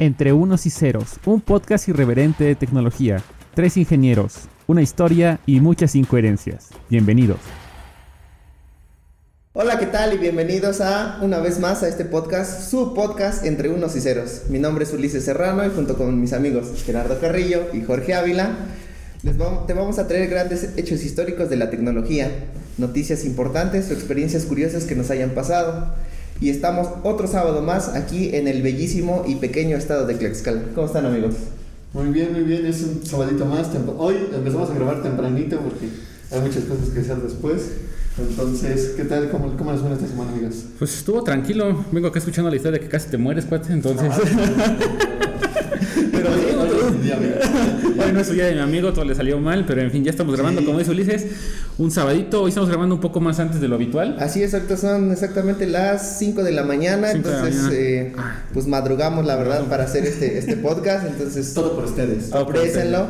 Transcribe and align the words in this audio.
Entre 0.00 0.32
Unos 0.32 0.64
y 0.64 0.70
Ceros, 0.70 1.20
un 1.26 1.42
podcast 1.42 1.86
irreverente 1.86 2.44
de 2.44 2.54
tecnología. 2.54 3.22
Tres 3.54 3.76
ingenieros, 3.76 4.48
una 4.66 4.80
historia 4.80 5.40
y 5.44 5.60
muchas 5.60 5.94
incoherencias. 5.94 6.68
Bienvenidos. 6.88 7.36
Hola, 9.52 9.78
¿qué 9.78 9.84
tal? 9.84 10.14
Y 10.14 10.16
bienvenidos 10.16 10.80
a 10.80 11.18
una 11.20 11.40
vez 11.40 11.58
más 11.58 11.82
a 11.82 11.88
este 11.88 12.06
podcast, 12.06 12.70
su 12.70 12.94
podcast 12.94 13.44
Entre 13.44 13.68
Unos 13.68 13.94
y 13.94 14.00
Ceros. 14.00 14.44
Mi 14.48 14.58
nombre 14.58 14.84
es 14.84 14.92
Ulises 14.94 15.22
Serrano 15.22 15.66
y 15.66 15.68
junto 15.68 15.98
con 15.98 16.18
mis 16.18 16.32
amigos 16.32 16.82
Gerardo 16.86 17.20
Carrillo 17.20 17.66
y 17.74 17.82
Jorge 17.82 18.14
Ávila, 18.14 18.56
te 19.66 19.74
vamos 19.74 19.98
a 19.98 20.08
traer 20.08 20.30
grandes 20.30 20.78
hechos 20.78 21.04
históricos 21.04 21.50
de 21.50 21.56
la 21.56 21.68
tecnología, 21.68 22.30
noticias 22.78 23.26
importantes 23.26 23.90
o 23.90 23.92
experiencias 23.92 24.46
curiosas 24.46 24.84
que 24.84 24.94
nos 24.94 25.10
hayan 25.10 25.32
pasado. 25.32 25.92
Y 26.40 26.48
estamos 26.48 26.88
otro 27.02 27.26
sábado 27.26 27.60
más 27.60 27.90
aquí 27.90 28.34
en 28.34 28.48
el 28.48 28.62
bellísimo 28.62 29.24
y 29.28 29.34
pequeño 29.34 29.76
estado 29.76 30.06
de 30.06 30.14
Tlaxcala. 30.14 30.62
¿Cómo 30.74 30.86
están 30.86 31.04
amigos? 31.04 31.34
Muy 31.92 32.08
bien, 32.08 32.32
muy 32.32 32.44
bien, 32.44 32.64
es 32.64 32.82
un 32.82 33.04
sabadito 33.04 33.44
más. 33.44 33.68
Hoy 33.98 34.14
empezamos 34.34 34.70
a 34.70 34.74
grabar 34.74 35.02
tempranito 35.02 35.60
porque 35.60 35.88
hay 36.30 36.40
muchas 36.40 36.64
cosas 36.64 36.88
que 36.88 37.00
hacer 37.00 37.18
después. 37.18 37.72
Entonces, 38.18 38.94
¿qué 38.96 39.04
tal? 39.04 39.30
¿Cómo, 39.30 39.54
cómo 39.56 39.72
les 39.72 39.82
fue 39.82 39.92
esta 39.92 40.06
semana, 40.06 40.32
amigos? 40.32 40.64
Pues 40.78 40.96
estuvo 40.96 41.22
tranquilo. 41.22 41.84
Vengo 41.92 42.08
acá 42.08 42.20
escuchando 42.20 42.48
la 42.48 42.56
historia 42.56 42.78
de 42.78 42.84
que 42.86 42.90
casi 42.90 43.10
te 43.10 43.18
mueres, 43.18 43.44
cuate. 43.44 43.74
Entonces. 43.74 44.08
pero 46.12 46.30
bueno, 47.96 48.20
eso 48.20 48.34
ya 48.34 48.46
de 48.46 48.54
mi 48.54 48.60
amigo, 48.60 48.92
todo 48.92 49.04
le 49.04 49.14
salió 49.14 49.38
mal, 49.38 49.64
pero 49.66 49.82
en 49.82 49.90
fin, 49.90 50.04
ya 50.04 50.10
estamos 50.10 50.34
grabando, 50.34 50.64
como 50.64 50.78
dice 50.78 50.90
Ulises, 50.90 51.26
un 51.78 51.90
sabadito. 51.90 52.42
Hoy 52.42 52.50
estamos 52.50 52.68
grabando 52.68 52.94
un 52.94 53.00
poco 53.00 53.20
más 53.20 53.40
antes 53.40 53.60
de 53.60 53.68
lo 53.68 53.76
habitual. 53.76 54.16
Así 54.18 54.42
es, 54.42 54.54
ahorita 54.54 54.76
son 54.76 55.12
exactamente 55.12 55.66
las 55.66 56.18
5 56.18 56.42
de 56.42 56.52
la 56.52 56.64
mañana, 56.64 57.10
entonces 57.10 57.68
eh, 57.72 58.12
pues 58.52 58.66
madrugamos, 58.66 59.24
la 59.26 59.36
verdad, 59.36 59.64
para 59.64 59.84
hacer 59.84 60.04
este, 60.04 60.38
este 60.38 60.56
podcast. 60.58 61.06
Entonces, 61.06 61.52
todo 61.54 61.74
por 61.74 61.84
ustedes. 61.84 62.32
Aprécenlo. 62.32 63.08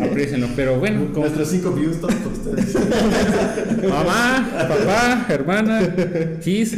Aprécenlo, 0.00 0.48
pero 0.54 0.78
bueno. 0.78 1.08
Como... 1.12 1.26
Nuestros 1.26 1.48
5 1.48 1.70
views, 1.72 2.00
todo 2.00 2.10
por 2.10 2.32
ustedes. 2.32 2.74
Mamá, 3.88 4.48
papá, 4.68 5.26
hermana, 5.28 5.80
Kiss. 6.40 6.74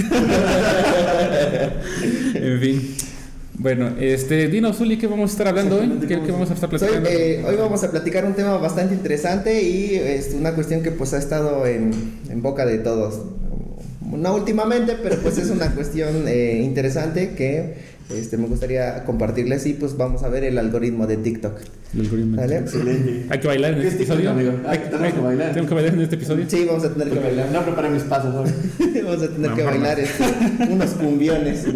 en 2.35 2.61
fin. 2.61 3.10
Bueno, 3.61 3.91
este, 4.01 4.49
Dino 4.49 4.73
Zuli, 4.73 4.97
¿qué 4.97 5.07
vamos 5.07 5.29
a 5.29 5.33
estar 5.33 5.49
hablando 5.49 5.81
hoy? 5.81 5.91
¿Qué, 6.09 6.17
vamos 6.17 6.51
a 6.51 6.55
estar 6.55 6.71
platicando? 6.71 7.11
Eh, 7.11 7.45
hoy 7.47 7.57
vamos 7.57 7.85
a 7.85 7.91
platicar 7.91 8.25
un 8.25 8.33
tema 8.33 8.57
bastante 8.57 8.95
interesante 8.95 9.63
y 9.63 9.97
es 9.97 10.33
una 10.33 10.55
cuestión 10.55 10.83
que 10.83 10.91
pues 10.93 11.13
ha 11.13 11.19
estado 11.19 11.67
en, 11.67 11.91
en 12.31 12.41
boca 12.41 12.65
de 12.65 12.79
todos. 12.79 13.21
No 14.01 14.35
últimamente, 14.35 14.97
pero 15.03 15.17
pues 15.17 15.37
es 15.37 15.51
una 15.51 15.75
cuestión 15.75 16.27
eh, 16.27 16.63
interesante 16.63 17.35
que 17.35 17.75
este, 18.09 18.39
me 18.39 18.47
gustaría 18.47 19.05
compartirles 19.05 19.67
y 19.67 19.75
pues 19.75 19.95
vamos 19.95 20.23
a 20.23 20.31
ver 20.31 20.45
el 20.45 20.57
algoritmo 20.57 21.07
de 21.07 21.19
TikTok. 21.19 21.59
El 21.93 22.01
algoritmo. 22.01 22.37
¿Vale? 22.39 22.57
Excelente. 22.61 23.27
Hay 23.29 23.41
que 23.41 23.47
bailar 23.47 23.75
en 23.75 23.83
este 23.83 23.97
episodio. 24.05 24.31
Amigo? 24.31 24.53
Hay, 24.67 24.79
¿Tenemos 24.79 25.13
que 25.13 25.21
bailar? 25.21 25.53
¿Tengo 25.53 25.69
que 25.69 25.75
bailar 25.75 25.93
en 25.93 26.01
este 26.01 26.15
episodio? 26.15 26.47
Sí, 26.49 26.65
vamos 26.67 26.85
a 26.85 26.95
tener 26.95 27.11
que 27.11 27.19
bailar. 27.19 27.51
No 27.53 27.63
preparé 27.63 27.91
mis 27.91 28.05
pasos 28.05 28.35
hoy. 28.35 28.51
vamos 29.05 29.23
a 29.23 29.29
tener 29.29 29.53
que 29.53 29.63
bailar 29.63 30.01
este, 30.01 30.25
unos 30.71 30.91
cumbiones. 30.93 31.67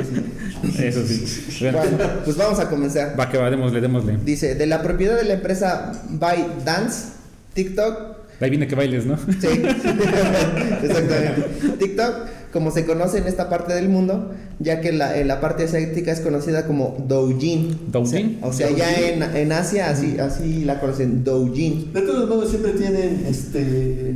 Eso 0.78 1.06
sí. 1.06 1.66
Bueno, 1.70 1.98
pues 2.24 2.36
vamos 2.36 2.58
a 2.58 2.68
comenzar. 2.68 3.18
Va 3.18 3.28
que 3.28 3.38
va, 3.38 3.50
démosle, 3.50 3.80
démosle. 3.80 4.18
Dice, 4.24 4.54
de 4.54 4.66
la 4.66 4.82
propiedad 4.82 5.16
de 5.16 5.24
la 5.24 5.34
empresa 5.34 5.92
ByteDance, 6.10 7.12
TikTok. 7.54 8.23
Ahí 8.44 8.50
viene 8.50 8.66
que 8.66 8.74
bailes, 8.74 9.06
¿no? 9.06 9.16
Sí, 9.16 9.46
exactamente. 10.82 11.42
TikTok 11.78 12.14
como 12.52 12.70
se 12.70 12.84
conoce 12.84 13.18
en 13.18 13.26
esta 13.26 13.48
parte 13.48 13.72
del 13.74 13.88
mundo, 13.88 14.30
ya 14.60 14.80
que 14.80 14.92
la, 14.92 15.18
en 15.18 15.26
la 15.26 15.40
parte 15.40 15.64
asiática 15.64 16.12
es 16.12 16.20
conocida 16.20 16.66
como 16.66 16.96
Doujin. 17.08 17.90
¿Doujin? 17.90 18.38
O 18.42 18.52
sea, 18.52 18.70
ya 18.70 18.94
en, 18.94 19.22
en, 19.22 19.50
Asia 19.50 19.90
así, 19.90 20.18
así 20.20 20.64
la 20.64 20.78
conocen, 20.78 21.24
Doujin. 21.24 21.92
De 21.92 22.02
todos 22.02 22.28
modos 22.28 22.50
siempre 22.50 22.72
tienen 22.72 23.24
este, 23.26 24.14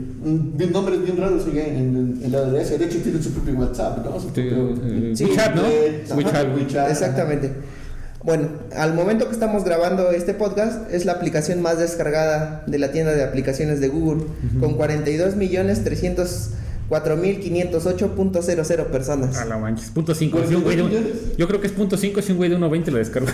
nombres 0.73 1.03
bien 1.03 1.17
raros 1.17 1.47
en, 1.49 2.21
en, 2.23 2.31
la 2.31 2.43
de 2.43 2.61
Asia. 2.61 2.79
De 2.79 2.85
hecho 2.85 2.99
tienen 2.99 3.21
su 3.21 3.33
propio 3.33 3.55
WhatsApp, 3.55 4.05
¿no? 4.05 4.21
Su 4.21 4.29
propio, 4.29 4.75
sí, 5.15 5.25
WeChat, 5.25 5.55
¿no? 5.57 5.63
WeChat, 6.15 6.57
WeChat. 6.57 6.91
Exactamente. 6.91 7.51
Bueno, 8.29 8.49
al 8.77 8.93
momento 8.93 9.27
que 9.27 9.33
estamos 9.33 9.65
grabando 9.65 10.11
este 10.11 10.35
podcast, 10.35 10.93
es 10.93 11.07
la 11.07 11.13
aplicación 11.13 11.63
más 11.63 11.79
descargada 11.79 12.63
de 12.67 12.79
la 12.79 12.93
tienda 12.93 13.15
de 13.15 13.25
aplicaciones 13.25 13.81
de 13.81 13.89
Google, 13.89 14.27
con 14.61 14.75
42 14.75 15.37
millones 15.37 15.83
300 15.83 16.51
4.508.00 16.91 18.85
personas. 18.87 19.39
A 19.39 19.47
la 19.47 19.57
manches. 19.57 19.91
Punto 19.91 20.15
5. 20.15 20.41
Si 20.47 20.55
güey 20.57 20.77
yo 21.39 21.49
creo 21.49 21.61
que 21.61 21.67
es 21.69 21.73
punto 21.73 21.97
5 21.97 22.21
si 22.21 22.33
un 22.33 22.39
güey 22.39 22.51
de 22.51 22.59
1.20 22.59 22.87
lo 22.91 22.99
descarga. 22.99 23.33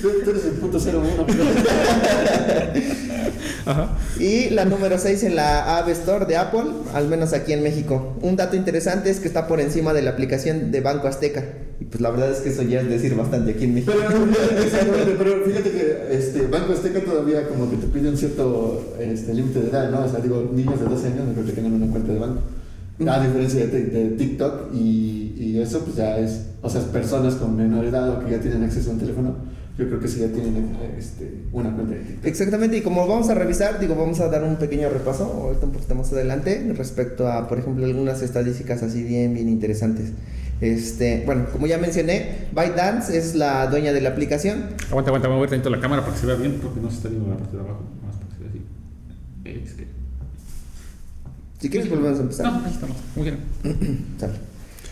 Tú, 0.00 0.30
eres 0.30 0.44
el 0.44 0.52
punto 0.52 0.78
01. 0.78 1.26
Ajá. 3.66 3.96
Y 4.18 4.50
la 4.50 4.64
número 4.64 4.98
6 4.98 5.22
en 5.24 5.36
la 5.36 5.78
App 5.78 5.88
Store 5.88 6.26
de 6.26 6.36
Apple, 6.36 6.64
al 6.92 7.08
menos 7.08 7.32
aquí 7.32 7.52
en 7.52 7.62
México. 7.62 8.16
Un 8.22 8.36
dato 8.36 8.56
interesante 8.56 9.10
es 9.10 9.20
que 9.20 9.28
está 9.28 9.46
por 9.46 9.60
encima 9.60 9.92
de 9.92 10.02
la 10.02 10.10
aplicación 10.10 10.70
de 10.70 10.80
Banco 10.80 11.08
Azteca. 11.08 11.44
Y 11.80 11.86
pues 11.86 12.00
la 12.00 12.10
verdad 12.10 12.30
es 12.30 12.38
que 12.38 12.50
eso 12.50 12.62
ya 12.62 12.80
es 12.80 12.88
decir 12.88 13.14
bastante 13.14 13.52
aquí 13.52 13.64
en 13.64 13.74
México. 13.74 13.92
Pero, 13.96 15.18
pero 15.18 15.44
fíjate 15.44 15.70
que 15.70 16.06
este, 16.10 16.46
Banco 16.46 16.72
Azteca 16.72 17.00
todavía 17.00 17.48
como 17.48 17.70
que 17.70 17.76
te 17.76 17.86
pide 17.86 18.10
un 18.10 18.16
cierto 18.16 18.94
este, 19.00 19.34
límite 19.34 19.60
de 19.60 19.70
edad, 19.70 19.90
¿no? 19.90 20.04
O 20.04 20.08
sea, 20.08 20.20
digo, 20.20 20.50
niños 20.52 20.78
de 20.78 20.86
12 20.86 21.06
años 21.06 21.26
no 21.26 21.32
creo 21.32 21.46
que 21.46 21.52
tengan 21.52 21.72
una 21.72 21.90
cuenta 21.90 22.12
de 22.12 22.18
banco. 22.18 22.42
A 23.00 23.20
diferencia 23.20 23.66
de, 23.66 23.84
de 23.86 24.10
TikTok 24.10 24.72
y, 24.72 25.34
y, 25.36 25.58
eso 25.58 25.80
pues 25.80 25.96
ya 25.96 26.16
es, 26.16 26.46
o 26.62 26.70
sea, 26.70 26.80
personas 26.92 27.34
con 27.34 27.56
menor 27.56 27.84
edad 27.84 28.08
o 28.08 28.24
que 28.24 28.30
ya 28.30 28.40
tienen 28.40 28.62
acceso 28.62 28.90
a 28.90 28.92
un 28.92 29.00
teléfono, 29.00 29.34
yo 29.76 29.88
creo 29.88 29.98
que 29.98 30.06
sí 30.06 30.20
ya 30.20 30.28
tienen 30.28 30.76
este, 30.96 31.42
una 31.50 31.74
cuenta 31.74 31.94
de 31.94 32.00
TikTok. 32.00 32.26
Exactamente, 32.26 32.76
y 32.76 32.82
como 32.82 33.04
vamos 33.08 33.28
a 33.30 33.34
revisar, 33.34 33.80
digo, 33.80 33.96
vamos 33.96 34.20
a 34.20 34.28
dar 34.28 34.44
un 34.44 34.56
pequeño 34.56 34.88
repaso, 34.90 35.24
ahorita 35.24 35.66
un 35.66 35.72
poquito 35.72 35.96
más 35.96 36.12
adelante, 36.12 36.72
respecto 36.76 37.26
a, 37.26 37.48
por 37.48 37.58
ejemplo, 37.58 37.84
algunas 37.84 38.22
estadísticas 38.22 38.84
así 38.84 39.02
bien, 39.02 39.34
bien 39.34 39.48
interesantes. 39.48 40.12
Este, 40.60 41.24
bueno, 41.26 41.46
como 41.52 41.66
ya 41.66 41.78
mencioné, 41.78 42.46
ByteDance 42.52 43.18
es 43.18 43.34
la 43.34 43.66
dueña 43.66 43.92
de 43.92 44.02
la 44.02 44.10
aplicación. 44.10 44.66
Aguanta, 44.88 45.10
aguanta, 45.10 45.26
voy 45.26 45.38
a 45.38 45.40
ver 45.40 45.50
dentro 45.50 45.70
la 45.70 45.80
cámara 45.80 46.02
para 46.02 46.14
que 46.14 46.20
se 46.20 46.26
vea 46.26 46.36
bien, 46.36 46.60
porque 46.62 46.80
no 46.80 46.90
se 46.90 46.96
está 46.98 47.08
viendo 47.08 47.28
la 47.28 47.36
parte 47.38 47.56
de 47.56 47.62
abajo, 47.62 47.82
más 48.06 48.14
para 48.14 48.28
que 48.28 48.36
se 48.36 48.40
vea 48.42 48.50
así. 48.50 49.64
Es 49.64 49.74
que... 49.74 50.03
Si 51.64 51.70
quieres 51.70 51.88
volvemos 51.88 52.18
a 52.18 52.22
empezar. 52.24 52.44
No, 52.44 52.62
ahí 52.62 52.70
estamos. 52.70 52.98
Muy 53.16 53.24
bien. 53.24 53.38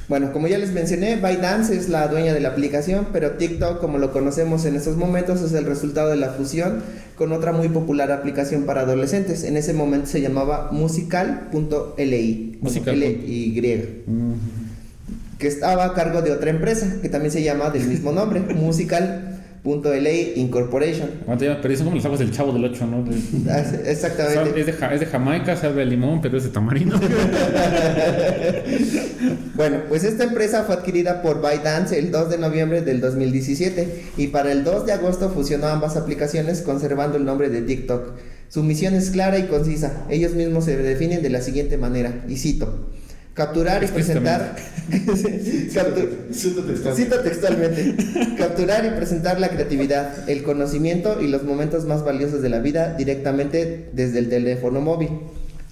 bueno, 0.08 0.32
como 0.32 0.48
ya 0.48 0.56
les 0.56 0.72
mencioné, 0.72 1.16
ByteDance 1.16 1.76
es 1.76 1.90
la 1.90 2.08
dueña 2.08 2.32
de 2.32 2.40
la 2.40 2.48
aplicación, 2.48 3.08
pero 3.12 3.32
TikTok, 3.32 3.78
como 3.78 3.98
lo 3.98 4.10
conocemos 4.10 4.64
en 4.64 4.76
estos 4.76 4.96
momentos, 4.96 5.42
es 5.42 5.52
el 5.52 5.66
resultado 5.66 6.08
de 6.08 6.16
la 6.16 6.30
fusión 6.30 6.82
con 7.14 7.32
otra 7.32 7.52
muy 7.52 7.68
popular 7.68 8.10
aplicación 8.10 8.62
para 8.62 8.80
adolescentes. 8.80 9.44
En 9.44 9.58
ese 9.58 9.74
momento 9.74 10.06
se 10.06 10.22
llamaba 10.22 10.70
musical.li. 10.72 12.58
Musical. 12.62 12.94
L-Y. 12.94 14.02
Que 15.38 15.48
estaba 15.48 15.84
a 15.84 15.92
cargo 15.92 16.22
de 16.22 16.32
otra 16.32 16.48
empresa 16.48 17.00
que 17.02 17.10
también 17.10 17.32
se 17.32 17.42
llama 17.42 17.68
del 17.68 17.86
mismo 17.86 18.12
nombre, 18.12 18.40
Musical 18.54 19.41
Punto 19.62 19.94
LA 19.94 20.34
Incorporation. 20.36 21.08
Pero 21.38 21.72
eso 21.72 21.84
como 21.84 21.94
los 21.94 22.04
aguas 22.04 22.18
del 22.18 22.32
chavo 22.32 22.52
del 22.52 22.64
8, 22.64 22.84
¿no? 22.84 23.04
Ah, 23.48 23.62
exactamente. 23.86 24.60
Es 24.60 24.66
de, 24.66 24.72
es 24.72 25.00
de 25.00 25.06
Jamaica, 25.06 25.56
sabe 25.56 25.82
a 25.82 25.84
limón, 25.84 26.20
pero 26.20 26.36
es 26.36 26.42
de 26.42 26.50
tamarindo. 26.50 26.98
bueno, 29.54 29.82
pues 29.88 30.02
esta 30.02 30.24
empresa 30.24 30.64
fue 30.64 30.74
adquirida 30.74 31.22
por 31.22 31.40
ByteDance 31.40 31.96
el 31.96 32.10
2 32.10 32.30
de 32.30 32.38
noviembre 32.38 32.82
del 32.82 33.00
2017 33.00 34.02
y 34.16 34.26
para 34.28 34.50
el 34.50 34.64
2 34.64 34.84
de 34.86 34.94
agosto 34.94 35.30
fusionó 35.30 35.68
ambas 35.68 35.96
aplicaciones 35.96 36.62
conservando 36.62 37.16
el 37.16 37.24
nombre 37.24 37.48
de 37.48 37.62
TikTok. 37.62 38.14
Su 38.48 38.64
misión 38.64 38.94
es 38.94 39.10
clara 39.10 39.38
y 39.38 39.46
concisa. 39.46 40.04
Ellos 40.10 40.32
mismos 40.32 40.64
se 40.64 40.76
definen 40.76 41.22
de 41.22 41.30
la 41.30 41.40
siguiente 41.40 41.78
manera, 41.78 42.24
y 42.28 42.36
cito. 42.36 42.90
Capturar 43.34 43.82
y 43.82 43.87
presentar. 43.87 44.56
textualmente. 47.23 47.96
Capturar 48.38 48.84
y 48.84 48.90
presentar 48.90 49.40
la 49.40 49.49
creatividad, 49.49 50.29
el 50.29 50.43
conocimiento 50.43 51.23
y 51.23 51.29
los 51.29 51.43
momentos 51.43 51.87
más 51.87 52.05
valiosos 52.05 52.43
de 52.43 52.50
la 52.50 52.58
vida 52.58 52.94
directamente 52.94 53.88
desde 53.94 54.19
el 54.19 54.29
teléfono 54.29 54.82
móvil. 54.82 55.08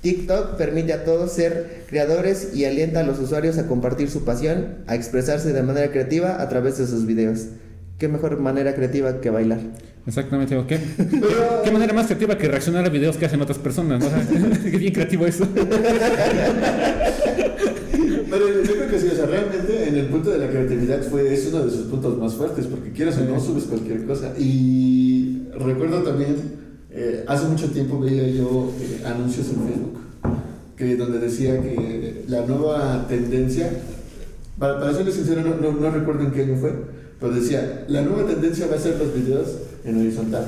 TikTok 0.01 0.57
permite 0.57 0.95
a 0.95 1.05
todos 1.05 1.33
ser 1.33 1.85
creadores 1.89 2.55
y 2.55 2.65
alienta 2.65 3.01
a 3.01 3.03
los 3.03 3.19
usuarios 3.19 3.59
a 3.59 3.67
compartir 3.67 4.11
su 4.11 4.25
pasión, 4.25 4.77
a 4.87 4.95
expresarse 4.95 5.53
de 5.53 5.63
manera 5.63 5.91
creativa 5.91 6.41
a 6.41 6.49
través 6.49 6.79
de 6.79 6.87
sus 6.87 7.05
videos. 7.05 7.49
¿Qué 8.01 8.09
mejor 8.09 8.41
manera 8.41 8.75
creativa 8.75 9.21
que 9.21 9.29
bailar? 9.29 9.61
Exactamente, 10.07 10.59
¿qué? 10.67 10.81
¿Qué 11.63 11.71
manera 11.71 11.93
más 11.93 12.07
creativa 12.07 12.39
que 12.39 12.49
reaccionar 12.49 12.87
a 12.87 12.89
videos 12.89 13.19
que 13.19 13.27
hacen 13.27 13.43
otras 13.43 13.59
personas? 13.59 14.03
¿no? 14.03 14.09
Qué 14.71 14.79
bien 14.79 14.95
creativo 14.95 15.27
eso. 15.27 15.47
Pero 18.31 18.49
yo 18.65 18.73
creo 18.73 18.89
que 18.89 18.99
sí, 18.99 19.09
o 19.13 19.15
sea, 19.15 19.27
realmente 19.27 19.87
en 19.87 19.97
el 19.97 20.07
punto 20.07 20.31
de 20.31 20.39
la 20.39 20.49
creatividad 20.49 21.03
fue, 21.03 21.31
es 21.35 21.47
uno 21.53 21.67
de 21.67 21.71
sus 21.71 21.89
puntos 21.89 22.17
más 22.17 22.33
fuertes, 22.33 22.65
porque 22.69 22.91
quieras 22.91 23.19
o 23.19 23.25
no, 23.27 23.39
subes 23.39 23.65
cualquier 23.65 24.07
cosa. 24.07 24.33
Y 24.39 25.43
recuerdo 25.59 26.03
también, 26.03 26.37
eh, 26.91 27.27
hace 27.29 27.49
mucho 27.49 27.71
tiempo 27.71 28.01
veía 28.01 28.27
yo 28.29 28.73
eh, 28.81 29.03
anuncios 29.05 29.49
en 29.49 29.57
Facebook, 29.57 29.99
que 30.75 30.97
donde 30.97 31.19
decía 31.19 31.61
que 31.61 32.25
la 32.29 32.47
nueva 32.47 33.05
tendencia 33.07 33.71
Para, 34.59 34.81
para 34.81 34.95
serles 34.95 35.17
sincero, 35.17 35.43
no, 35.43 35.57
no, 35.57 35.79
no 35.79 35.91
recuerdo 35.91 36.25
en 36.25 36.31
qué 36.31 36.45
año 36.45 36.57
fue, 36.57 36.73
pero 37.21 37.35
decía, 37.35 37.85
la 37.89 38.03
nueva 38.03 38.27
tendencia 38.27 38.67
va 38.67 38.77
a 38.77 38.81
ser 38.81 38.99
los 38.99 39.15
videos 39.15 39.49
en 39.85 40.01
horizontal. 40.01 40.47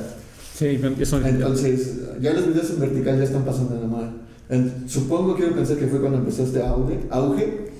Sí, 0.57 0.79
eso 0.99 1.21
Entonces, 1.25 1.99
ya 2.21 2.33
los 2.33 2.47
videos 2.47 2.69
en 2.71 2.79
vertical 2.79 3.17
ya 3.17 3.23
están 3.23 3.45
pasando 3.45 3.75
de 3.75 3.87
moda. 3.87 4.13
Supongo, 4.87 5.35
quiero 5.35 5.55
pensar 5.55 5.77
que 5.77 5.87
fue 5.87 5.99
cuando 5.99 6.19
empezó 6.19 6.43
este 6.43 6.61
auge, 6.61 6.99
auge 7.09 7.71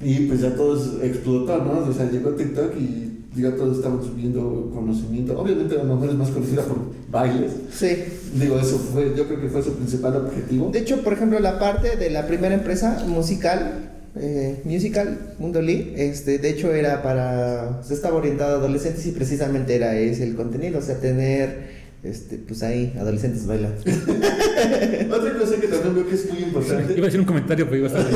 y 0.00 0.26
pues 0.26 0.40
ya 0.40 0.54
todos 0.54 1.02
explotó, 1.02 1.58
¿no? 1.58 1.88
O 1.88 1.92
sea, 1.92 2.10
llegó 2.10 2.30
TikTok 2.30 2.74
y 2.78 3.40
ya 3.40 3.54
todos 3.54 3.78
estaban 3.78 4.02
subiendo 4.02 4.70
conocimiento. 4.74 5.38
Obviamente 5.38 5.78
a 5.78 5.84
lo 5.84 5.94
mejor 5.94 6.10
es 6.10 6.16
más 6.16 6.30
conocida 6.30 6.62
por 6.62 6.78
bailes. 7.10 7.52
Sí. 7.72 7.88
Digo, 8.34 8.58
eso 8.58 8.78
fue, 8.78 9.12
yo 9.16 9.26
creo 9.26 9.40
que 9.40 9.48
fue 9.48 9.62
su 9.62 9.74
principal 9.74 10.16
objetivo. 10.16 10.70
De 10.72 10.80
hecho, 10.80 11.02
por 11.02 11.12
ejemplo, 11.12 11.38
la 11.40 11.58
parte 11.58 11.96
de 11.96 12.10
la 12.10 12.26
primera 12.26 12.54
empresa 12.54 13.04
musical, 13.06 13.90
eh, 14.16 14.60
Musical 14.64 15.34
Mundo 15.38 15.62
Lee, 15.62 15.94
este, 15.96 16.38
de 16.38 16.50
hecho 16.50 16.74
era 16.74 17.00
para, 17.02 17.80
se 17.82 17.94
estaba 17.94 18.16
orientado 18.16 18.56
a 18.56 18.58
adolescentes 18.58 19.06
y 19.06 19.12
precisamente 19.12 19.76
era 19.76 19.96
ese 19.96 20.24
el 20.24 20.34
contenido, 20.34 20.80
o 20.80 20.82
sea, 20.82 20.96
tener, 20.96 21.80
este, 22.02 22.38
pues 22.38 22.62
ahí, 22.64 22.92
adolescentes 22.98 23.46
bailando. 23.46 23.80
Otra 25.14 25.38
cosa 25.38 25.60
que 25.60 25.68
también 25.68 25.94
veo 25.94 26.08
que 26.08 26.14
es 26.16 26.32
muy 26.32 26.42
importante. 26.42 26.92
Iba 26.92 27.02
a 27.02 27.06
decir 27.06 27.20
un 27.20 27.26
comentario, 27.26 27.66
pero 27.66 27.76
iba 27.76 27.88
a 27.88 28.00
estar. 28.00 28.12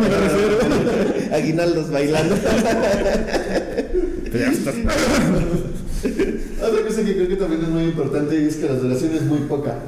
Me 0.00 0.08
lo. 0.08 1.34
Aguinaldos 1.36 1.90
bailando. 1.90 2.34
Pero 4.24 4.38
ya 4.38 4.50
estás. 4.50 4.74
Otra 6.62 6.82
cosa 6.86 7.04
que 7.04 7.14
creo 7.14 7.28
que 7.28 7.36
también 7.36 7.62
es 7.62 7.68
muy 7.68 7.84
importante 7.84 8.46
es 8.46 8.56
que 8.56 8.66
la 8.66 8.74
duración 8.74 9.14
es 9.14 9.22
muy 9.22 9.40
poca. 9.40 9.78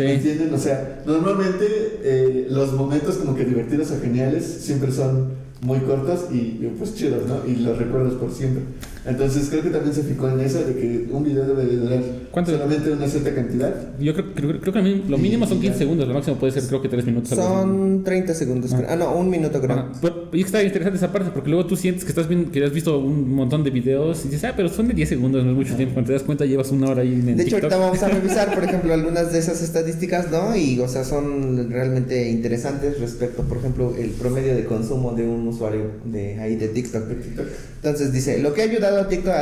Sí. 0.00 0.06
¿Me 0.06 0.14
entienden? 0.14 0.54
O 0.54 0.58
sea, 0.58 1.02
normalmente 1.04 1.66
eh, 2.02 2.46
los 2.50 2.72
momentos 2.72 3.16
como 3.16 3.34
que 3.34 3.44
divertidos 3.44 3.90
o 3.90 4.00
geniales 4.00 4.44
siempre 4.46 4.92
son 4.92 5.32
muy 5.60 5.78
cortos 5.80 6.28
y, 6.32 6.36
y, 6.36 6.74
pues 6.78 6.94
chidos, 6.94 7.26
¿no? 7.26 7.46
Y 7.46 7.56
los 7.56 7.76
recuerdas 7.76 8.14
por 8.14 8.32
siempre. 8.32 8.62
Entonces 9.06 9.48
creo 9.48 9.62
que 9.62 9.70
también 9.70 9.94
se 9.94 10.02
fijó 10.02 10.28
en 10.28 10.40
eso 10.40 10.62
de 10.62 10.74
que 10.74 11.08
un 11.10 11.24
video 11.24 11.46
debe 11.46 11.64
de 11.64 11.76
durar 11.76 12.02
¿Cuánto? 12.30 12.50
solamente 12.52 12.90
una 12.92 13.08
cierta 13.08 13.34
cantidad. 13.34 13.74
Yo 13.98 14.12
creo, 14.12 14.34
creo, 14.34 14.60
creo 14.60 14.72
que 14.72 14.78
a 14.78 14.82
mí 14.82 15.04
lo 15.08 15.16
mínimo 15.16 15.46
son 15.46 15.58
15 15.60 15.78
segundos, 15.78 16.06
lo 16.06 16.14
máximo 16.14 16.36
puede 16.36 16.52
ser 16.52 16.64
creo 16.64 16.82
que 16.82 16.88
3 16.88 17.06
minutos. 17.06 17.30
Son 17.30 18.04
30 18.04 18.34
segundos, 18.34 18.72
creo. 18.74 18.86
Ah, 18.90 18.96
no, 18.96 19.14
un 19.16 19.30
minuto 19.30 19.58
creo. 19.60 19.72
Ajá. 19.72 19.92
Pero- 20.02 20.28
Y 20.32 20.42
está 20.42 20.62
interesante 20.62 20.96
esa 20.98 21.10
parte 21.12 21.30
porque 21.34 21.48
luego 21.50 21.66
tú 21.66 21.76
sientes 21.76 22.04
que 22.04 22.10
estás 22.10 22.28
viendo, 22.28 22.50
que 22.52 22.62
has 22.64 22.72
visto 22.72 22.98
un 22.98 23.32
montón 23.34 23.64
de 23.64 23.70
videos 23.70 24.24
y 24.24 24.28
dices, 24.28 24.44
ah, 24.44 24.52
pero 24.56 24.68
son 24.68 24.86
de 24.88 24.94
10 24.94 25.08
segundos, 25.08 25.44
no 25.44 25.50
es 25.50 25.56
mucho 25.56 25.74
tiempo. 25.76 25.94
Cuando 25.94 26.08
te 26.08 26.12
das 26.12 26.22
cuenta, 26.22 26.44
llevas 26.44 26.70
una 26.70 26.88
hora 26.90 27.02
ahí 27.02 27.12
en 27.14 27.24
De 27.24 27.32
hecho, 27.42 27.56
TikTok. 27.56 27.72
ahorita 27.72 27.76
vamos 27.78 28.02
a 28.02 28.08
revisar, 28.20 28.54
por 28.54 28.64
ejemplo, 28.64 28.92
algunas 28.94 29.32
de 29.32 29.38
esas 29.38 29.62
estadísticas, 29.62 30.30
¿no? 30.30 30.54
Y, 30.54 30.78
o 30.78 30.86
sea, 30.88 31.04
son 31.04 31.70
realmente 31.70 32.28
interesantes 32.30 33.00
respecto, 33.00 33.42
por 33.44 33.56
ejemplo, 33.58 33.94
el 33.98 34.10
promedio 34.10 34.54
de 34.54 34.64
consumo 34.66 35.12
de 35.14 35.24
un 35.26 35.48
usuario 35.48 35.86
de 36.04 36.38
ahí 36.38 36.56
de 36.56 36.68
TikTok. 36.68 37.04
Entonces 37.76 38.12
dice, 38.12 38.38
lo 38.42 38.52
que 38.52 38.62
ha 38.62 38.66
ayudado 38.90 39.06
a 39.06 39.08
TikTok 39.08 39.32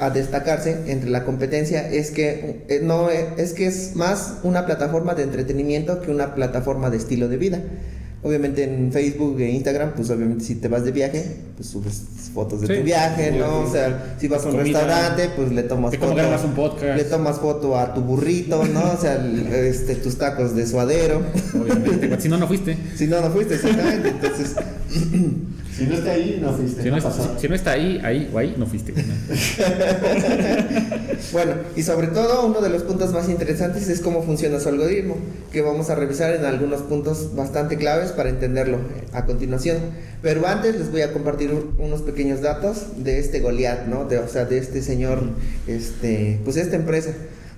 a, 0.00 0.04
a 0.06 0.10
destacarse 0.10 0.82
entre 0.86 1.10
la 1.10 1.24
competencia 1.24 1.88
es 1.90 2.10
que 2.10 2.64
eh, 2.68 2.80
no 2.82 3.08
es 3.10 3.52
que 3.52 3.66
es 3.66 3.96
más 3.96 4.34
una 4.42 4.66
plataforma 4.66 5.14
de 5.14 5.22
entretenimiento 5.24 6.00
que 6.00 6.10
una 6.10 6.34
plataforma 6.34 6.90
de 6.90 6.96
estilo 6.98 7.28
de 7.28 7.36
vida. 7.36 7.60
Obviamente 8.22 8.64
en 8.64 8.90
Facebook 8.90 9.38
e 9.38 9.50
Instagram, 9.50 9.92
pues 9.94 10.08
obviamente 10.08 10.44
si 10.44 10.54
te 10.54 10.68
vas 10.68 10.82
de 10.82 10.92
viaje, 10.92 11.22
pues 11.56 11.68
subes 11.68 12.04
fotos 12.32 12.62
de 12.62 12.68
Sí. 12.68 12.74
tu 12.78 12.82
viaje, 12.82 13.32
Sí, 13.32 13.38
¿no? 13.38 13.44
sí. 13.64 13.68
O 13.68 13.70
sea, 13.72 14.16
si 14.18 14.28
vas 14.28 14.42
a 14.44 14.48
un 14.48 14.56
Comida. 14.56 14.80
restaurante, 14.80 15.28
pues 15.36 15.52
le 15.52 15.62
tomas 15.64 15.94
foto. 15.94 16.14
un 16.46 16.54
podcast. 16.54 16.96
Le 16.96 17.04
tomas 17.04 17.38
foto 17.38 17.78
a 17.78 17.92
tu 17.92 18.00
burrito, 18.00 18.64
¿no? 18.64 18.92
O 18.92 18.96
sea, 18.98 19.22
este, 19.52 19.96
tus 19.96 20.16
tacos 20.16 20.56
de 20.56 20.66
suadero. 20.66 21.20
Obviamente, 21.52 22.18
si 22.18 22.30
no, 22.30 22.38
no 22.38 22.46
fuiste. 22.48 22.78
Si 22.96 23.06
no, 23.06 23.20
no 23.20 23.30
fuiste, 23.30 23.56
exactamente. 23.56 24.08
Entonces, 24.08 24.54
Si 25.76 25.84
no 25.86 25.94
está 25.94 26.12
ahí, 26.12 26.38
no 26.40 26.52
fuiste. 26.52 26.82
Si 26.82 26.88
no, 26.88 26.92
no 26.92 26.98
es- 26.98 27.04
pasó. 27.04 27.36
si 27.38 27.48
no 27.48 27.54
está 27.54 27.72
ahí, 27.72 28.00
ahí 28.04 28.30
o 28.32 28.38
ahí, 28.38 28.54
no 28.56 28.66
fuiste. 28.66 28.94
bueno, 31.32 31.52
y 31.76 31.82
sobre 31.82 32.08
todo 32.08 32.46
uno 32.46 32.60
de 32.60 32.68
los 32.68 32.82
puntos 32.82 33.12
más 33.12 33.28
interesantes 33.28 33.88
es 33.88 34.00
cómo 34.00 34.22
funciona 34.22 34.60
su 34.60 34.68
algoritmo, 34.68 35.16
que 35.52 35.62
vamos 35.62 35.90
a 35.90 35.94
revisar 35.94 36.34
en 36.34 36.44
algunos 36.44 36.82
puntos 36.82 37.34
bastante 37.34 37.76
claves 37.76 38.12
para 38.12 38.30
entenderlo 38.30 38.78
eh, 38.78 39.04
a 39.12 39.24
continuación. 39.26 39.78
Pero 40.22 40.46
antes 40.46 40.76
les 40.78 40.90
voy 40.90 41.02
a 41.02 41.12
compartir 41.12 41.50
un- 41.50 41.74
unos 41.78 42.02
pequeños 42.02 42.40
datos 42.40 43.02
de 43.04 43.18
este 43.18 43.40
Goliath, 43.40 43.86
¿no? 43.86 44.04
De, 44.04 44.18
o 44.18 44.28
sea, 44.28 44.44
de 44.44 44.58
este 44.58 44.82
señor, 44.82 45.22
este, 45.66 46.40
pues 46.44 46.56
esta 46.56 46.76
empresa. 46.76 47.10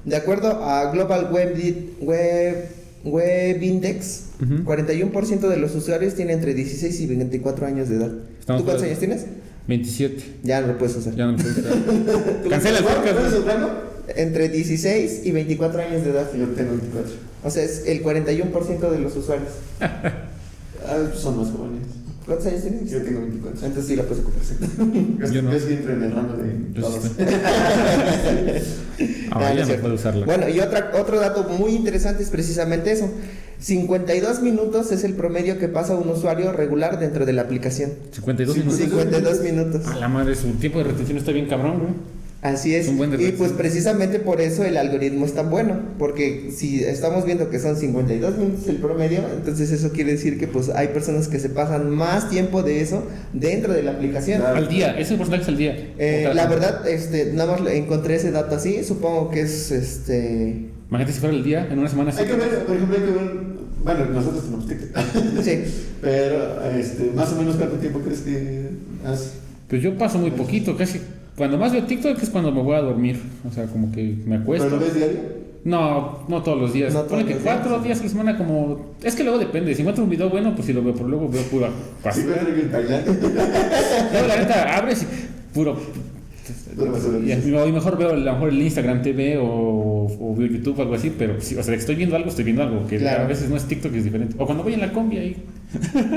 De 0.04 0.16
acuerdo 0.16 0.64
a 0.64 0.90
Global 0.92 1.30
Web, 1.32 1.56
Web, 2.00 2.68
Web 3.04 3.62
Index, 3.62 4.20
Ujú. 4.40 4.64
41% 4.64 5.48
de 5.48 5.56
los 5.56 5.74
usuarios 5.74 6.14
tienen 6.14 6.36
entre 6.36 6.54
16 6.54 7.00
y 7.00 7.06
24 7.06 7.66
años 7.66 7.88
de 7.88 7.96
edad. 7.96 8.12
Estamos 8.38 8.62
¿Tú 8.62 8.66
cuántos 8.66 8.84
años 8.86 8.98
tienes? 8.98 9.24
27. 9.68 10.22
Ya 10.44 10.60
no 10.60 10.68
lo 10.68 10.78
puedes 10.78 10.94
usar. 10.96 11.14
Ya 11.14 11.26
no 11.26 11.32
lo 11.32 11.38
puedes 11.38 11.58
usar. 11.58 11.72
Cancela 12.50 12.78
el 12.78 12.84
¿Cuál- 12.84 12.96
podcast. 12.96 14.16
Entre 14.16 14.48
16 14.48 15.22
y 15.24 15.30
24 15.32 15.82
años 15.82 16.04
de 16.04 16.10
edad. 16.10 16.28
Yo 16.38 16.46
tengo 16.50 16.70
24. 16.72 17.12
O 17.42 17.50
sea, 17.50 17.64
es 17.64 17.82
el 17.86 18.02
41% 18.04 18.90
de 18.90 18.98
los 19.00 19.16
usuarios. 19.16 19.48
Ah, 20.88 20.98
son 21.16 21.38
más 21.38 21.48
jóvenes. 21.50 21.82
¿Cuántos 22.26 22.46
años 22.46 22.62
tienes? 22.62 22.88
Yo 22.88 23.02
tengo 23.02 23.20
24. 23.22 23.66
Entonces 23.66 23.86
sí 23.88 23.96
la 23.96 24.04
puedes 24.04 24.22
ocupar. 24.22 24.42
Yo 25.32 25.42
no. 25.42 25.50
que 25.50 25.56
entro 25.56 25.92
en 25.94 26.02
el 26.04 26.12
rango 26.12 26.36
de 26.36 26.56
Yo 26.74 26.82
todos. 26.82 27.10
Ah, 29.30 29.34
Ahora 29.34 29.54
no 29.54 29.60
ya 29.66 29.66
no 29.76 29.82
puede 29.82 29.94
usarla. 29.94 30.26
Bueno, 30.26 30.48
y 30.48 30.60
otra, 30.60 30.92
otro 31.00 31.18
dato 31.18 31.42
muy 31.44 31.72
interesante 31.72 32.22
es 32.22 32.30
precisamente 32.30 32.92
eso. 32.92 33.08
52 33.60 34.42
minutos 34.42 34.92
es 34.92 35.04
el 35.04 35.14
promedio 35.14 35.58
que 35.58 35.68
pasa 35.68 35.94
un 35.96 36.08
usuario 36.08 36.52
regular 36.52 36.98
dentro 36.98 37.24
de 37.26 37.32
la 37.32 37.42
aplicación. 37.42 37.92
52 38.12 38.54
Sí, 38.54 38.60
minutos. 38.60 38.80
52 38.80 39.40
minutos. 39.40 39.86
A 39.86 39.96
la 39.96 40.08
madre, 40.08 40.34
su 40.34 40.48
tiempo 40.52 40.78
de 40.78 40.84
retención 40.84 41.18
está 41.18 41.32
bien 41.32 41.46
cabrón, 41.46 41.78
güey. 41.78 42.16
Así 42.42 42.74
es. 42.74 42.88
Y 43.18 43.32
pues 43.32 43.52
precisamente 43.52 44.20
por 44.20 44.40
eso 44.40 44.62
el 44.62 44.76
algoritmo 44.76 45.24
es 45.26 45.32
tan 45.32 45.50
bueno. 45.50 45.80
Porque 45.98 46.52
si 46.54 46.84
estamos 46.84 47.24
viendo 47.24 47.50
que 47.50 47.58
son 47.58 47.76
52 47.76 48.36
minutos 48.38 48.68
el 48.68 48.76
promedio, 48.76 49.20
entonces 49.34 49.72
eso 49.72 49.90
quiere 49.90 50.12
decir 50.12 50.38
que 50.38 50.46
pues 50.46 50.68
hay 50.68 50.88
personas 50.88 51.26
que 51.28 51.40
se 51.40 51.48
pasan 51.48 51.90
más 51.90 52.30
tiempo 52.30 52.62
de 52.62 52.82
eso 52.82 53.02
dentro 53.32 53.72
de 53.72 53.82
la 53.82 53.92
aplicación. 53.92 54.40
Claro. 54.40 54.58
Al 54.58 54.68
día, 54.68 54.96
ese 54.98 55.16
porcentaje 55.16 55.42
es 55.42 55.48
al 55.48 55.56
día. 55.56 55.94
Eh, 55.98 56.30
la 56.34 56.46
verdad, 56.46 56.86
este, 56.86 57.32
nada 57.32 57.58
más 57.58 57.68
encontré 57.72 58.16
ese 58.16 58.30
dato 58.30 58.54
así. 58.54 58.84
Supongo 58.84 59.30
que 59.30 59.40
es 59.40 59.72
este. 59.72 60.66
Imagínate 60.88 61.12
si 61.12 61.20
fuera 61.20 61.34
el 61.34 61.42
día, 61.44 61.66
en 61.70 61.78
una 61.78 61.88
semana. 61.88 62.12
Hay 62.16 62.26
que 62.26 62.32
ver, 62.34 62.64
por 62.64 62.76
ejemplo, 62.76 62.96
hay 62.96 63.04
que 63.04 63.10
ver. 63.10 63.56
Bueno, 63.84 64.04
nosotros 64.06 64.44
tenemos 64.44 64.66
TikTok. 64.66 65.42
Sí. 65.42 65.64
Pero, 66.00 66.62
este, 66.70 67.10
más 67.14 67.32
o 67.32 67.36
menos, 67.36 67.56
¿cuánto 67.56 67.76
tiempo 67.76 68.00
crees 68.00 68.20
que 68.20 68.70
hace? 69.04 69.30
Pues 69.68 69.82
yo 69.82 69.96
paso 69.98 70.18
muy 70.18 70.30
poquito, 70.30 70.76
casi. 70.76 71.00
Cuando 71.36 71.58
más 71.58 71.72
veo 71.72 71.84
TikTok 71.84 72.22
es 72.22 72.30
cuando 72.30 72.50
me 72.52 72.62
voy 72.62 72.74
a 72.76 72.80
dormir. 72.80 73.20
O 73.48 73.52
sea, 73.52 73.66
como 73.66 73.90
que 73.92 74.16
me 74.26 74.36
acuesto. 74.36 74.66
¿Pero 74.68 74.80
lo 74.80 74.84
ves 74.86 74.94
diario? 74.94 75.18
No, 75.64 76.20
no 76.28 76.42
todos 76.42 76.60
los 76.60 76.72
días. 76.72 76.94
No 76.94 77.04
Pone 77.06 77.24
que 77.26 77.34
cuatro 77.36 77.72
días. 77.72 77.84
días 77.84 78.00
a 78.00 78.02
la 78.04 78.08
semana 78.08 78.38
como... 78.38 78.94
Es 79.02 79.16
que 79.16 79.24
luego 79.24 79.38
depende. 79.38 79.74
Si 79.74 79.82
encuentro 79.82 80.04
un 80.04 80.10
video 80.10 80.30
bueno, 80.30 80.54
pues 80.54 80.66
sí 80.66 80.72
lo 80.72 80.82
veo. 80.82 80.94
Pero 80.94 81.08
luego 81.08 81.28
veo 81.28 81.42
pura 81.42 81.68
Sí, 82.12 82.20
en 82.20 82.70
Tailandia. 82.70 83.12
Luego 84.12 84.28
la 84.28 84.36
neta 84.36 84.76
abres 84.76 85.02
y 85.02 85.06
puro... 85.52 85.76
Pura 86.76 86.90
basura. 86.92 87.18
Y 87.18 87.32
y 87.32 87.72
mejor 87.72 87.98
veo 87.98 88.10
a 88.10 88.16
lo 88.16 88.32
mejor 88.32 88.48
el 88.50 88.62
Instagram 88.62 89.02
TV 89.02 89.38
o, 89.38 89.44
o 89.44 90.34
veo 90.36 90.46
YouTube 90.46 90.78
o 90.78 90.82
algo 90.82 90.94
así, 90.94 91.12
pero 91.16 91.40
sí, 91.40 91.56
o 91.56 91.62
sea, 91.62 91.74
estoy 91.74 91.94
viendo 91.96 92.16
algo, 92.16 92.28
estoy 92.28 92.44
viendo 92.44 92.62
algo, 92.62 92.86
que 92.86 92.98
Claro. 92.98 93.24
a 93.24 93.26
veces 93.26 93.48
no 93.48 93.56
es 93.56 93.64
TikTok, 93.64 93.94
es 93.94 94.04
diferente. 94.04 94.34
O 94.38 94.46
cuando 94.46 94.62
voy 94.64 94.74
en 94.74 94.80
la 94.80 94.92
combi 94.92 95.18
ahí. 95.18 95.36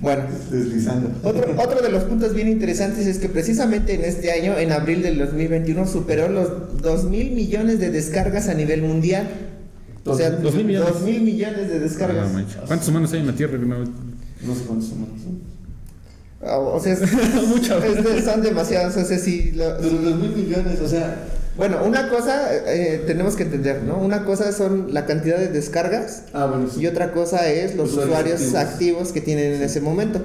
Bueno, 0.00 0.22
Deslizando. 0.52 1.10
otro, 1.24 1.60
otro 1.60 1.82
de 1.82 1.90
los 1.90 2.04
puntos 2.04 2.32
bien 2.32 2.46
interesantes 2.48 3.04
es 3.08 3.18
que 3.18 3.28
precisamente 3.28 3.94
en 3.94 4.04
este 4.04 4.30
año, 4.30 4.56
en 4.56 4.70
abril 4.70 5.02
del 5.02 5.18
2021, 5.18 5.88
superó 5.88 6.28
los 6.28 6.80
2 6.80 7.04
mil 7.10 7.32
millones 7.32 7.80
de 7.80 7.90
descargas 7.90 8.48
a 8.48 8.54
nivel 8.54 8.82
mundial. 8.82 9.28
O 10.04 10.14
sea, 10.16 10.30
Dos 10.30 10.54
mil 10.54 10.66
millones. 10.66 10.88
2 10.94 11.02
mil 11.02 11.20
millones 11.22 11.68
de 11.68 11.80
descargas. 11.80 12.28
Ah. 12.32 12.62
¿Cuántos 12.68 12.88
humanos 12.88 13.12
hay 13.12 13.20
en 13.20 13.26
la 13.26 13.32
Tierra? 13.32 13.58
No, 13.58 13.78
No 13.78 14.54
sé 14.54 14.64
cuántos 14.68 14.88
son. 14.88 15.06
Ah, 16.42 16.58
O 16.58 16.80
sea, 16.80 16.92
es- 16.92 17.02
es 17.02 18.04
de- 18.04 18.22
son 18.22 18.42
demasiados. 18.42 18.96
O 18.96 19.04
sea, 19.04 19.18
si 19.18 19.52
lo- 19.52 19.76
Pero 19.78 19.92
los 20.00 20.16
mil 20.16 20.30
millones, 20.36 20.80
o 20.80 20.88
sea. 20.88 21.16
bueno, 21.56 21.78
una 21.84 22.08
cosa 22.08 22.54
eh, 22.72 23.02
tenemos 23.06 23.34
que 23.34 23.42
entender, 23.42 23.82
¿no? 23.82 23.98
Una 23.98 24.24
cosa 24.24 24.52
son 24.52 24.94
la 24.94 25.04
cantidad 25.06 25.36
de 25.38 25.48
descargas 25.48 26.22
Ah, 26.32 26.46
bueno, 26.46 26.68
sí. 26.72 26.80
y 26.82 26.86
otra 26.86 27.10
cosa 27.12 27.48
es 27.50 27.74
los 27.74 27.90
Usuarios 27.90 28.40
usuarios 28.40 28.54
activos. 28.54 28.72
activos. 28.72 29.12
que 29.12 29.20
tienen 29.20 29.54
en 29.54 29.62
ese 29.62 29.80
momento. 29.80 30.20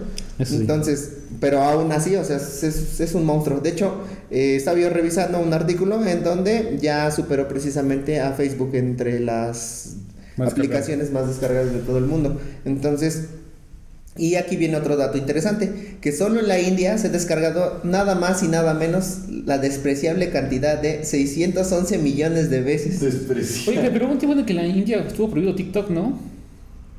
Sí. 0.46 0.56
Entonces, 0.58 1.10
pero 1.40 1.62
aún 1.64 1.92
así, 1.92 2.16
o 2.16 2.24
sea, 2.24 2.38
es, 2.38 2.64
es- 3.00 3.14
un 3.16 3.26
monstruo. 3.26 3.60
De 3.60 3.70
hecho, 3.70 3.96
eh, 4.30 4.56
estaba 4.56 4.78
yo 4.78 4.90
revisando 4.92 5.40
un 5.40 5.52
artículo 5.54 6.06
en 6.06 6.24
donde 6.24 6.78
ya 6.80 7.10
superó 7.12 7.48
precisamente 7.48 8.20
a 8.20 8.34
Facebook 8.34 8.72
entre 8.76 9.20
las 9.20 9.96
Más 10.38 10.52
aplicaciones 10.52 11.12
más 11.12 11.28
descargadas 11.28 11.74
de 11.74 11.80
todo 11.80 11.98
el 11.98 12.06
mundo. 12.06 12.40
Entonces, 12.66 13.26
y 14.18 14.36
aquí 14.36 14.58
viene 14.58 14.76
otro 14.78 14.96
dato 14.96 15.18
interesante, 15.18 15.98
que 16.00 16.12
solo 16.12 16.40
en 16.40 16.48
la 16.48 16.60
India 16.60 16.98
se 16.98 17.08
ha 17.08 17.10
descargado 17.10 17.82
nada 17.84 18.14
más 18.16 18.44
y 18.44 18.48
nada 18.48 18.74
menos 18.74 19.22
la 19.46 19.58
despreciable 19.58 20.30
cantidad 20.30 20.80
de 20.82 21.04
611 21.04 21.98
millones 21.98 22.50
de 22.50 22.62
veces. 22.62 23.00
Despreciable. 23.00 23.82
Oye, 23.82 23.90
pero 23.92 24.06
hubo 24.06 24.14
un 24.14 24.20
tiempo 24.20 24.34
en 24.34 24.40
el 24.42 24.46
que 24.46 24.54
en 24.54 24.58
la 24.58 24.68
India 24.68 25.04
estuvo 25.08 25.30
prohibido 25.30 25.56
TikTok, 25.56 25.90
¿no? 25.90 26.20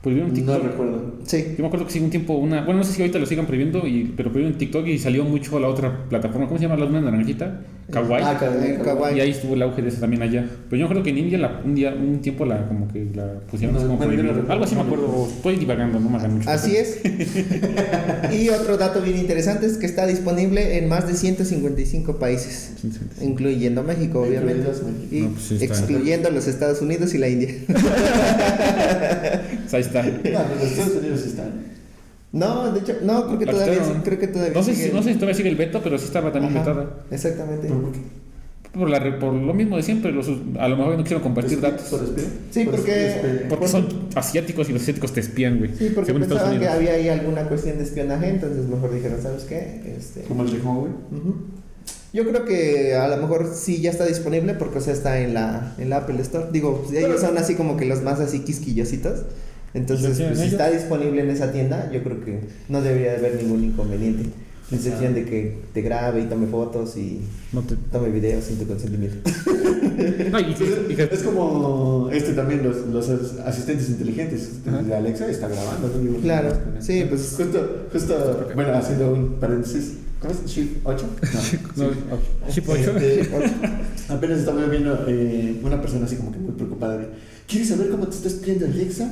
Prohibieron 0.03 0.31
No 0.31 0.35
TikTok. 0.37 0.63
recuerdo. 0.65 1.15
Sí. 1.25 1.45
Yo 1.57 1.63
me 1.63 1.67
acuerdo 1.69 1.87
que 1.87 1.93
sí, 1.93 2.01
un 2.01 2.11
tiempo, 2.11 2.35
una. 2.35 2.63
Bueno, 2.65 2.81
no 2.81 2.85
sé 2.85 2.93
si 2.93 3.01
ahorita 3.01 3.19
lo 3.19 3.27
sigan 3.27 3.47
prohibiendo, 3.47 3.87
y, 3.87 4.13
pero 4.17 4.31
prohibieron 4.31 4.59
TikTok 4.59 4.87
y 4.89 4.99
salió 4.99 5.25
mucho 5.25 5.57
a 5.57 5.61
la 5.61 5.69
otra 5.69 6.07
plataforma. 6.11 6.47
¿Cómo 6.47 6.59
se 6.59 6.65
llama 6.67 6.77
la 6.77 6.87
una 6.87 7.01
naranjita? 7.01 7.61
Kawaii. 7.91 8.25
Ah, 8.27 8.37
Kawaii. 8.39 8.79
Kawaii. 8.83 9.17
y 9.19 9.21
ahí 9.21 9.31
estuvo 9.31 9.55
el 9.55 9.63
auge 9.63 9.83
de 9.83 9.89
eso 9.89 10.01
también 10.01 10.23
allá. 10.23 10.49
Pero 10.71 10.81
yo 10.81 10.89
creo 10.89 11.03
que 11.03 11.11
en 11.11 11.19
India 11.19 11.39
la- 11.39 11.61
un 11.65 11.75
día, 11.75 11.95
un 11.95 12.21
tiempo 12.21 12.45
la 12.47 12.67
como 12.67 12.89
que 12.91 13.07
la 13.15 13.41
pusieron 13.51 13.75
No, 13.75 13.81
así 13.81 13.89
como 13.89 14.05
no. 14.05 14.53
Algo 14.53 14.65
así 14.65 14.75
me 14.75 14.81
acuerdo. 14.81 15.29
Estoy 15.29 15.57
divagando, 15.57 16.01
no 16.01 16.09
me 16.09 16.17
hagan 16.17 16.35
mucho. 16.39 16.49
Así 16.51 16.77
es. 16.77 17.01
y 18.33 18.49
otro 18.49 18.77
dato 18.79 19.01
bien 19.03 19.19
interesante 19.19 19.67
es 19.67 19.77
que 19.77 19.87
está 19.87 20.07
disponible 20.07 20.79
en 20.79 20.89
más 20.89 21.07
de 21.07 21.15
155 21.15 22.19
países, 22.19 22.73
incluyendo 23.21 23.83
México, 23.83 24.23
obviamente. 24.23 24.69
Y 25.11 25.21
No, 25.21 25.29
pues 25.31 25.43
sí 25.45 25.59
excluyendo 25.61 26.31
los 26.31 26.47
Estados 26.47 26.81
Unidos 26.81 27.15
y 27.15 27.19
la 27.19 27.29
India. 27.29 27.49
Pues 29.65 29.75
ahí 29.75 29.81
está. 29.83 30.03
No, 30.03 30.11
pero 30.23 30.39
los 30.61 30.63
Estados 30.71 30.97
Unidos 30.97 31.27
están. 31.27 31.74
No, 32.35 32.73
de 32.73 32.81
hecho, 32.81 32.97
no, 33.03 33.27
creo 33.27 33.39
que 33.39 33.47
todavía, 33.47 33.75
quitaron. 33.79 34.03
creo 34.03 34.19
que 34.19 34.27
todavía 34.29 34.55
No 34.55 34.63
sé, 34.65 34.75
sigue- 34.75 34.89
si, 34.89 34.93
no 34.95 35.03
sé 35.03 35.09
si 35.11 35.15
todavía 35.15 35.35
sigue 35.35 35.49
el 35.51 35.57
veto, 35.57 35.81
pero 35.83 35.97
sí 35.99 36.05
estaba 36.07 36.33
también 36.33 36.57
Ajá, 36.57 36.69
vetada. 36.73 36.91
Exactamente. 37.11 37.69
¿Por 37.69 37.93
qué? 37.93 38.01
Por, 38.77 38.91
la, 38.91 39.19
por 39.21 39.33
lo 39.33 39.55
mismo 39.55 39.77
de 39.77 39.85
siempre. 39.85 40.11
Los, 40.11 40.29
a 40.59 40.67
lo 40.67 40.77
mejor 40.77 40.97
no 40.97 41.03
quisieron 41.05 41.23
compartir 41.23 41.61
¿Por 41.61 41.71
datos. 41.71 41.93
espía? 42.03 42.25
Sí, 42.51 42.65
¿Por 42.65 42.75
porque- 42.75 43.07
espía? 43.07 43.47
Porque 43.49 43.69
son 43.69 43.87
asiáticos 44.17 44.69
y 44.69 44.73
los 44.73 44.83
asiáticos 44.83 45.13
te 45.13 45.21
espían, 45.21 45.59
güey. 45.59 45.71
Sí, 45.79 45.93
porque 45.95 46.13
pensaban 46.13 46.59
que 46.59 46.67
había 46.67 46.95
ahí 46.95 47.09
alguna 47.09 47.45
cuestión 47.47 47.79
de 47.79 47.85
espionaje, 47.85 48.29
entonces 48.31 48.67
mejor 48.67 48.93
dijeron, 48.93 49.23
¿sabes 49.23 49.45
qué? 49.45 49.95
Este, 49.97 50.23
Como 50.23 50.43
el 50.43 50.51
de 50.51 50.59
Huawei. 50.61 50.93
Yo 52.13 52.25
creo 52.29 52.45
que 52.45 52.95
a 52.95 53.09
lo 53.09 53.17
mejor 53.17 53.51
sí 53.55 53.81
ya 53.81 53.91
está 53.91 54.07
disponible 54.07 54.55
porque 54.55 54.79
o 54.79 54.81
sea 54.81 54.93
está 54.93 55.21
en 55.21 55.35
la, 55.35 55.75
en 55.79 55.91
la 55.91 55.99
Apple 55.99 56.21
Store. 56.23 56.47
Digo, 56.53 56.83
pues, 56.85 56.97
ellos 57.01 57.21
son 57.21 57.37
así 57.39 57.55
como 57.55 57.77
que 57.77 57.85
los 57.87 58.03
más 58.03 58.21
así 58.21 58.41
quisquillositos. 58.41 59.23
Entonces, 59.75 60.11
¿Ya 60.11 60.15
tienen 60.15 60.29
pues, 60.35 60.39
si 60.41 60.47
ellos? 60.47 60.61
está 60.61 60.71
disponible 60.71 61.23
en 61.23 61.31
esa 61.31 61.53
tienda, 61.53 61.91
yo 61.93 62.03
creo 62.03 62.25
que 62.25 62.41
no 62.69 62.81
debería 62.81 63.13
de 63.13 63.19
haber 63.19 63.43
ningún 63.43 63.65
inconveniente. 63.65 64.31
En 64.71 64.79
excepción 64.79 65.13
de 65.15 65.27
que 65.27 65.59
te 65.75 65.83
grabe 65.83 66.23
y 66.23 66.25
tome 66.25 66.47
fotos 66.47 66.97
y 66.97 67.21
No 67.53 67.61
te- 67.61 67.77
tome 67.93 68.09
videos 68.09 68.45
sin 68.45 68.59
tu 68.59 68.67
consentimiento. 68.67 69.31
No, 70.31 70.41
y, 70.41 70.43
y- 70.45 70.93
y- 70.93 70.97
Es 71.13 71.23
como 71.23 72.09
este 72.13 72.33
también 72.33 72.63
los, 72.65 72.79
los 72.89 73.09
asistentes 73.45 73.89
inteligentes. 73.91 74.65
De 74.65 74.95
Alexa 74.95 75.29
está 75.29 75.49
grabando. 75.49 75.89
¿no? 75.89 75.99
Digo, 76.03 76.17
Claro, 76.21 76.51
sí, 76.81 77.05
pues- 77.09 77.35
Justo, 77.37 77.87
justo, 77.93 78.49
bueno, 78.55 78.73
haciendo 78.75 79.13
un 79.13 79.35
paréntesis. 79.35 79.95
¿Cómo 80.27 80.35
es? 80.35 80.51
¿Shift 80.51 80.77
8? 80.85 81.07
no, 81.77 81.91
Chip 82.51 82.69
ocho. 82.69 82.97
Este, 82.97 83.29
apenas 84.09 84.39
estaba 84.39 84.65
viendo 84.67 85.05
eh, 85.07 85.61
una 85.63 85.81
persona 85.81 86.07
así 86.07 86.17
como 86.17 86.33
que 86.33 86.39
muy 86.39 86.53
preocupada 86.53 86.97
de 86.99 87.09
¿Quieres 87.47 87.69
saber 87.69 87.91
cómo 87.91 88.07
te 88.07 88.17
está 88.17 88.29
espiando 88.29 88.65
Alexa? 88.65 89.11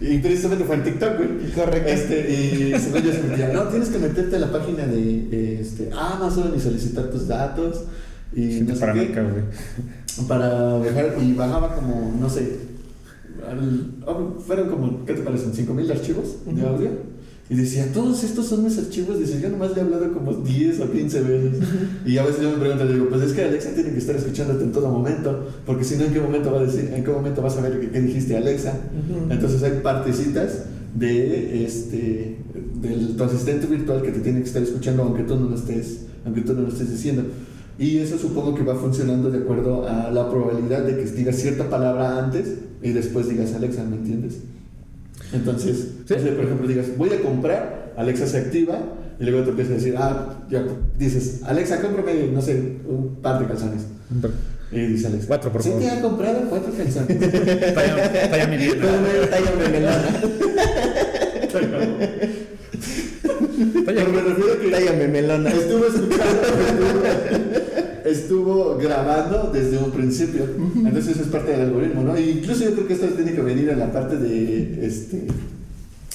Y 0.00 0.18
precisamente 0.18 0.64
fue 0.64 0.76
en 0.76 0.84
TikTok, 0.84 1.16
güey. 1.18 1.52
Correcto. 1.54 1.88
Este, 1.90 2.30
y 2.30 2.78
según 2.80 3.02
yo 3.02 3.12
se 3.12 3.22
metía, 3.24 3.52
no, 3.52 3.64
tienes 3.64 3.90
que 3.90 3.98
meterte 3.98 4.36
a 4.36 4.38
la 4.38 4.50
página 4.50 4.86
de 4.86 5.00
eh, 5.30 5.58
este, 5.60 5.90
Amazon 5.92 6.52
y 6.56 6.60
solicitar 6.60 7.10
tus 7.10 7.28
datos. 7.28 7.84
Y 8.34 8.54
Gente 8.54 8.72
no 8.72 8.74
sé 8.74 8.80
paranoica, 8.80 9.22
qué, 9.22 9.30
güey. 9.30 10.26
para 10.28 10.48
bajar 10.78 11.14
y 11.22 11.32
bajaba 11.34 11.74
como, 11.76 12.16
no 12.18 12.28
sé, 12.30 12.56
al- 13.48 13.90
oh, 14.06 14.40
fueron 14.44 14.70
como, 14.70 15.04
¿qué 15.04 15.12
te 15.12 15.22
parecen? 15.22 15.52
¿5 15.52 15.74
mil 15.74 15.90
archivos 15.92 16.44
de 16.46 16.52
Ujú. 16.52 16.66
audio? 16.66 16.90
Y 17.54 17.56
decía, 17.56 17.86
todos 17.92 18.24
estos 18.24 18.48
son 18.48 18.64
mis 18.64 18.76
archivos. 18.78 19.16
Dice, 19.20 19.40
yo 19.40 19.48
nomás 19.48 19.70
le 19.76 19.78
he 19.78 19.84
hablado 19.84 20.12
como 20.12 20.32
10 20.32 20.80
o 20.80 20.90
15 20.90 21.20
veces. 21.20 21.58
Y 22.04 22.18
a 22.18 22.24
veces 22.24 22.42
yo 22.42 22.50
me 22.50 22.56
pregunto, 22.56 22.84
digo, 22.84 23.08
pues 23.08 23.22
es 23.22 23.32
que 23.32 23.44
Alexa 23.44 23.70
tiene 23.76 23.92
que 23.92 23.98
estar 23.98 24.16
escuchándote 24.16 24.64
en 24.64 24.72
todo 24.72 24.90
momento. 24.90 25.46
Porque 25.64 25.84
si 25.84 25.94
no, 25.94 26.02
¿en 26.02 26.12
qué 26.12 26.20
momento 26.20 26.50
va 26.50 26.58
a 26.58 26.64
decir, 26.64 26.90
en 26.92 27.04
qué 27.04 27.10
momento 27.12 27.42
vas 27.42 27.56
a 27.56 27.60
ver 27.60 27.78
qué, 27.78 27.90
qué 27.90 28.00
dijiste 28.00 28.36
Alexa? 28.36 28.70
Ujú. 28.70 29.32
Entonces 29.32 29.62
hay 29.62 29.78
partecitas 29.84 30.64
de 30.96 31.64
este 31.64 32.38
del 32.80 33.14
tu 33.16 33.22
asistente 33.22 33.68
virtual 33.68 34.02
que 34.02 34.10
te 34.10 34.18
tiene 34.18 34.40
que 34.40 34.46
estar 34.46 34.62
escuchando 34.62 35.04
aunque 35.04 35.22
tú 35.22 35.36
no 35.36 35.48
lo 35.48 35.54
estés, 35.54 36.06
aunque 36.24 36.40
tú 36.40 36.54
no 36.54 36.62
lo 36.62 36.68
estés 36.70 36.90
diciendo. 36.90 37.22
Y 37.78 37.98
eso 37.98 38.18
supongo 38.18 38.56
que 38.56 38.64
va 38.64 38.74
funcionando 38.74 39.30
de 39.30 39.38
acuerdo 39.38 39.86
a 39.86 40.10
la 40.10 40.28
probabilidad 40.28 40.82
de 40.82 40.96
que 40.96 41.04
digas 41.04 41.36
cierta 41.36 41.70
palabra 41.70 42.18
antes 42.18 42.54
y 42.82 42.90
después 42.90 43.28
digas 43.28 43.54
Alexa, 43.54 43.84
¿me 43.84 43.94
entiendes? 43.94 44.40
Entonces, 45.34 45.88
Sí. 46.06 46.14
por 46.14 46.44
ejemplo, 46.44 46.66
digas, 46.68 46.86
voy 46.96 47.10
a 47.12 47.20
comprar, 47.20 47.92
Alexa 47.96 48.26
se 48.26 48.38
activa 48.38 48.78
y 49.18 49.24
luego 49.24 49.42
te 49.44 49.50
empieza 49.50 49.72
a 49.72 49.74
decir, 49.74 49.94
ah, 49.98 50.34
ya 50.50 50.64
dices, 50.98 51.40
Alexa, 51.44 51.80
cómprame, 51.80 52.28
no 52.32 52.40
sé, 52.42 52.54
un 52.88 53.16
par 53.22 53.40
de 53.40 53.46
calzones. 53.46 53.82
Y 54.72 54.80
dice 54.86 55.06
Alexa, 55.08 55.26
Cuatro, 55.28 55.52
por 55.52 55.62
¿sí 55.62 55.68
favor. 55.70 55.84
te 55.84 55.90
ha 55.90 56.00
comprado 56.00 56.40
cuatro 56.48 56.72
calzones? 56.76 57.20
Talla, 57.74 58.30
talla 58.30 58.46
melona. 58.48 58.88
Talla- 63.86 64.04
me 64.08 64.20
refiero 64.20 64.52
a 64.52 64.60
que 64.60 64.70
Tállame 64.70 65.08
melona. 65.08 65.50
estuvo 65.50 65.86
escuchando, 65.86 66.42
estuvo, 68.04 68.76
grabando 68.76 69.50
desde 69.52 69.78
un 69.78 69.90
principio. 69.90 70.44
Entonces 70.76 71.12
eso 71.12 71.22
es 71.22 71.28
parte 71.28 71.52
del 71.52 71.62
algoritmo, 71.62 72.02
¿no? 72.02 72.16
E 72.16 72.30
incluso 72.30 72.64
yo 72.64 72.72
creo 72.74 72.86
que 72.86 72.94
esto 72.94 73.06
tiene 73.08 73.32
que 73.32 73.40
venir 73.40 73.68
en 73.70 73.78
la 73.78 73.90
parte 73.92 74.16
de, 74.18 74.86
este, 74.86 75.22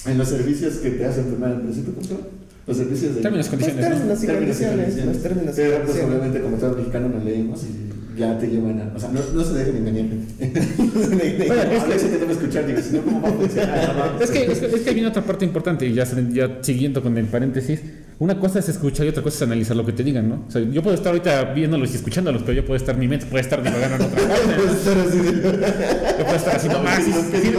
en 0.05 0.17
los 0.17 0.27
servicios 0.27 0.75
que 0.75 0.91
te 0.91 1.05
hacen 1.05 1.25
firmar 1.25 1.51
al 1.53 1.61
principio, 1.61 1.93
¿cómo 1.93 2.05
se 2.05 2.13
llama? 2.13 2.27
Los 2.67 2.77
servicios 2.77 3.15
de... 3.15 3.21
Términos 3.21 3.47
y 3.47 3.49
Pues 3.49 3.63
condiciones, 3.63 3.89
¿no? 3.89 3.95
términos 3.97 4.23
y 4.23 4.27
condiciones. 4.27 5.05
Los 5.05 5.23
términos 5.23 5.53
y 5.53 5.57
Pero 5.57 5.69
pues 5.69 5.79
condiciones. 5.85 6.09
obviamente 6.15 6.41
como 6.41 6.57
todo 6.57 6.75
mexicano 6.75 7.09
no 7.09 7.23
leemos 7.23 7.63
y 7.63 8.19
ya 8.19 8.37
te 8.37 8.47
llevan 8.47 8.79
a... 8.81 8.93
O 8.95 8.99
sea, 8.99 9.09
no, 9.11 9.19
no 9.33 9.43
se 9.43 9.53
dejen 9.55 9.77
engañar. 9.77 10.05
Bueno, 10.99 11.23
es 11.23 11.67
que- 11.69 11.85
Alexa 11.85 12.07
te 12.09 12.17
debe 12.19 12.33
escuchar, 12.33 12.67
digo, 12.67 12.79
si 12.79 12.93
no, 12.95 13.01
¿cómo 13.01 13.21
va 13.21 13.29
a 13.29 13.31
funcionar? 13.31 14.17
Es 14.21 14.29
que, 14.29 14.45
es, 14.51 14.59
que, 14.59 14.65
es 14.67 14.81
que 14.81 14.91
viene 14.93 15.07
otra 15.07 15.23
parte 15.23 15.45
importante, 15.45 15.87
y 15.87 15.93
ya, 15.93 16.05
ya 16.31 16.59
siguiendo 16.61 17.01
con 17.01 17.17
el 17.17 17.25
paréntesis. 17.25 17.79
Una 18.19 18.37
cosa 18.37 18.59
es 18.59 18.67
escuchar 18.67 19.05
y 19.05 19.09
otra 19.09 19.23
cosa 19.23 19.37
es 19.37 19.41
analizar 19.43 19.77
lo 19.77 19.85
que 19.85 19.93
te 19.93 20.03
digan, 20.03 20.27
¿no? 20.27 20.43
O 20.45 20.51
sea, 20.51 20.61
yo 20.61 20.83
puedo 20.83 20.93
estar 20.93 21.13
ahorita 21.13 21.53
viéndolos 21.53 21.93
y 21.93 21.95
escuchándolos, 21.95 22.41
pero 22.41 22.51
yo 22.53 22.65
puedo 22.65 22.75
estar, 22.75 22.97
mi 22.97 23.07
mente 23.07 23.25
puede 23.27 23.43
estar 23.43 23.63
divagando 23.63 23.95
en 23.95 24.01
otra 24.11 24.27
parte. 24.27 24.43
¿no? 24.57 24.59
Yo 26.19 26.25
puedo 26.25 26.35
estar 26.35 26.55
haciendo 26.57 26.83
más. 26.83 27.01
Sí, 27.01 27.13
sí, 27.13 27.53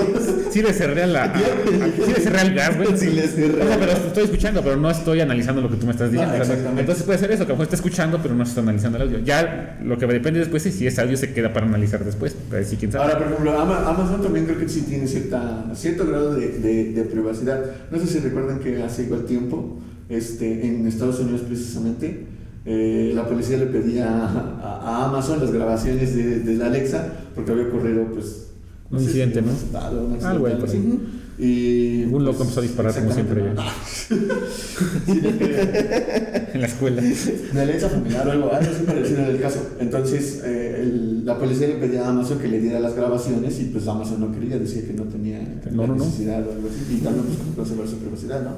sí 0.52 0.62
le 0.62 0.72
cerré 0.74 1.06
la. 1.06 1.24
a- 1.24 1.34
a- 1.34 1.38
Sí 1.38 2.12
le 2.14 2.20
cerré 2.20 2.38
al 2.40 2.54
gas, 2.54 2.76
güey. 2.76 2.88
Sí 2.98 3.06
le 3.10 3.26
cerré. 3.26 3.62
O 3.62 3.66
sea, 3.66 3.78
pero 3.78 3.92
estoy 3.92 4.24
escuchando, 4.24 4.62
pero 4.62 4.76
no 4.76 4.90
estoy 4.90 5.20
analizando 5.20 5.62
lo 5.62 5.70
que 5.70 5.76
tú 5.76 5.86
me 5.86 5.92
estás 5.92 6.10
diciendo. 6.12 6.34
Sea, 6.34 6.42
exactamente. 6.42 6.80
Entonces 6.82 7.04
puede 7.04 7.18
ser 7.18 7.30
eso, 7.32 7.46
que 7.46 7.52
a 7.52 7.54
lo 7.54 7.54
mejor 7.54 7.64
está 7.64 7.76
escuchando, 7.76 8.20
pero 8.22 8.34
no 8.34 8.42
está 8.42 8.60
analizando 8.60 8.98
el 8.98 9.04
audio. 9.04 9.18
Ya 9.20 9.78
lo 9.82 9.96
que 9.96 10.06
depende 10.06 10.40
después 10.40 10.66
es 10.66 10.74
si 10.74 10.86
ese 10.86 11.00
audio 11.00 11.16
se 11.16 11.32
queda 11.32 11.54
para 11.54 11.64
analizar 11.64 12.04
después. 12.04 12.36
Pero 12.50 12.62
sí, 12.66 12.76
quién 12.76 12.92
sabe. 12.92 13.04
Ahora, 13.04 13.18
por 13.18 13.28
ejemplo, 13.28 13.58
Ama- 13.58 13.88
Amazon 13.88 14.22
también 14.22 14.44
creo 14.44 14.58
que 14.58 14.68
sí 14.68 14.82
tiene 14.82 15.06
cierta, 15.06 15.64
cierto 15.74 16.06
grado 16.06 16.34
de, 16.34 16.48
de- 16.58 16.92
de 16.92 17.02
privacidad. 17.04 17.60
No 17.90 17.98
sé 17.98 18.06
si 18.06 18.18
recuerdan 18.18 18.58
que 18.58 18.82
hace 18.82 19.04
igual 19.04 19.24
tiempo, 19.24 19.78
este, 20.10 20.66
en 20.66 20.86
Estados 20.86 21.18
Unidos 21.20 21.42
precisamente, 21.42 22.26
eh, 22.66 23.12
la 23.14 23.26
policía 23.26 23.56
le 23.56 23.66
pedía 23.66 24.06
a, 24.08 24.80
a 24.84 25.06
Amazon 25.08 25.40
las 25.40 25.50
grabaciones 25.50 26.14
de, 26.14 26.40
de 26.40 26.54
la 26.56 26.66
Alexa 26.66 27.06
porque 27.34 27.52
había 27.52 27.64
ocurrido, 27.68 28.04
pues... 28.12 28.46
Un 28.90 28.98
sé 28.98 29.04
incidente, 29.04 29.40
¿no? 29.42 29.52
atentado, 29.52 30.04
un 30.06 30.24
Algo 30.24 30.46
ahí 30.46 30.52
accidente, 30.54 30.82
algo 30.82 30.96
así. 30.98 31.16
Y, 31.42 32.04
Un 32.12 32.24
loco 32.24 32.38
pues, 32.38 32.48
empezó 32.48 32.60
a 32.60 32.62
disparar 32.64 32.94
como 32.94 33.12
siempre 33.14 33.54
¿no? 33.54 33.62
En 36.52 36.60
la 36.60 36.66
escuela. 36.66 37.00
de 37.00 37.60
Alexa 37.60 37.88
familiar 37.88 38.28
o 38.28 38.32
algo, 38.32 38.52
algo 38.52 38.70
así 38.70 38.82
parecido 38.84 39.20
en 39.20 39.24
el 39.30 39.40
caso. 39.40 39.60
Entonces, 39.78 40.42
eh, 40.44 40.80
el- 40.82 41.24
la 41.24 41.38
policía 41.38 41.68
le 41.68 41.74
pedía 41.76 42.04
a 42.04 42.08
Amazon 42.10 42.38
que 42.38 42.48
le 42.48 42.60
diera 42.60 42.80
las 42.80 42.94
grabaciones 42.94 43.58
y 43.60 43.64
pues 43.66 43.86
Amazon 43.86 44.20
no 44.20 44.32
quería, 44.32 44.58
decía 44.58 44.84
que 44.86 44.92
no 44.92 45.04
tenía 45.04 45.38
No, 45.70 45.82
la 45.82 45.86
no, 45.88 45.94
no. 45.96 46.04
necesidad 46.04 46.46
o 46.46 46.52
algo 46.52 46.68
así. 46.68 46.96
Y 46.96 47.00
también 47.00 47.24
pues 47.26 47.38
conservar 47.56 47.88
su 47.88 47.96
privacidad, 47.98 48.42
¿no? 48.42 48.50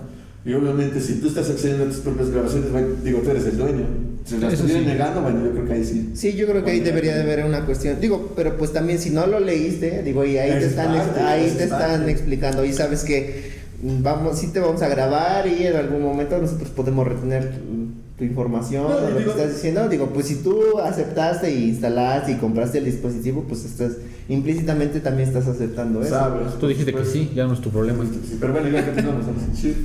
Y 0.44 0.54
obviamente 0.54 1.00
si 1.00 1.14
tú 1.20 1.28
estás 1.28 1.48
accediendo 1.50 1.84
a 1.84 1.86
tus 1.86 1.98
propias 1.98 2.30
grabaciones, 2.30 2.72
bueno, 2.72 2.88
digo, 3.04 3.20
tú 3.20 3.30
eres 3.30 3.46
el 3.46 3.56
dueño. 3.56 3.86
Si 4.24 4.38
las 4.38 4.52
estuvieran 4.52 4.82
sí. 4.82 4.88
negando, 4.88 5.22
bueno, 5.22 5.44
yo 5.44 5.52
creo 5.52 5.66
que 5.66 5.72
ahí 5.72 5.84
sí. 5.84 6.10
Sí, 6.14 6.34
yo 6.34 6.46
creo 6.46 6.64
que 6.64 6.70
ahí 6.72 6.80
debería 6.80 7.14
de 7.14 7.22
haber 7.22 7.44
una 7.44 7.64
cuestión. 7.64 8.00
Digo, 8.00 8.32
pero 8.34 8.56
pues 8.56 8.72
también 8.72 8.98
si 8.98 9.10
no 9.10 9.26
lo 9.26 9.40
leíste, 9.40 10.02
digo, 10.02 10.24
y 10.24 10.38
ahí 10.38 10.50
Es 10.50 10.58
te 10.60 10.66
están, 10.66 10.96
parte, 10.96 11.20
ahí 11.20 11.46
es 11.46 11.58
te 11.58 11.64
están 11.64 12.08
explicando 12.08 12.64
y 12.64 12.72
sabes 12.72 13.04
que 13.04 13.52
vamos, 13.82 14.38
sí 14.38 14.48
te 14.48 14.60
vamos 14.60 14.82
a 14.82 14.88
grabar 14.88 15.46
y 15.46 15.66
en 15.66 15.76
algún 15.76 16.02
momento 16.02 16.38
nosotros 16.38 16.70
podemos 16.70 17.06
retener 17.06 17.50
tu, 17.50 17.88
tu 18.18 18.24
información 18.24 18.84
No, 18.84 18.96
o 18.96 19.10
lo 19.10 19.16
que 19.16 19.30
estás 19.30 19.54
diciendo. 19.54 19.88
Digo, 19.88 20.10
pues 20.12 20.26
si 20.26 20.36
tú 20.36 20.78
aceptaste 20.78 21.52
y 21.52 21.68
instalaste 21.70 22.32
y 22.32 22.36
compraste 22.36 22.78
el 22.78 22.84
dispositivo, 22.84 23.44
pues 23.48 23.64
estás 23.64 23.92
implícitamente 24.32 25.00
también 25.00 25.28
estás 25.28 25.46
aceptando 25.46 26.02
eso. 26.02 26.10
¿Sabes? 26.10 26.58
Tú 26.58 26.68
dijiste 26.68 26.92
que 26.92 27.04
sí, 27.04 27.30
ya 27.34 27.46
no 27.46 27.54
es 27.54 27.60
tu 27.60 27.70
problema. 27.70 28.04
Sí, 28.04 28.38
pero 28.40 28.52
bueno, 28.52 28.68
ya 28.68 28.84
continuamos. 28.84 29.26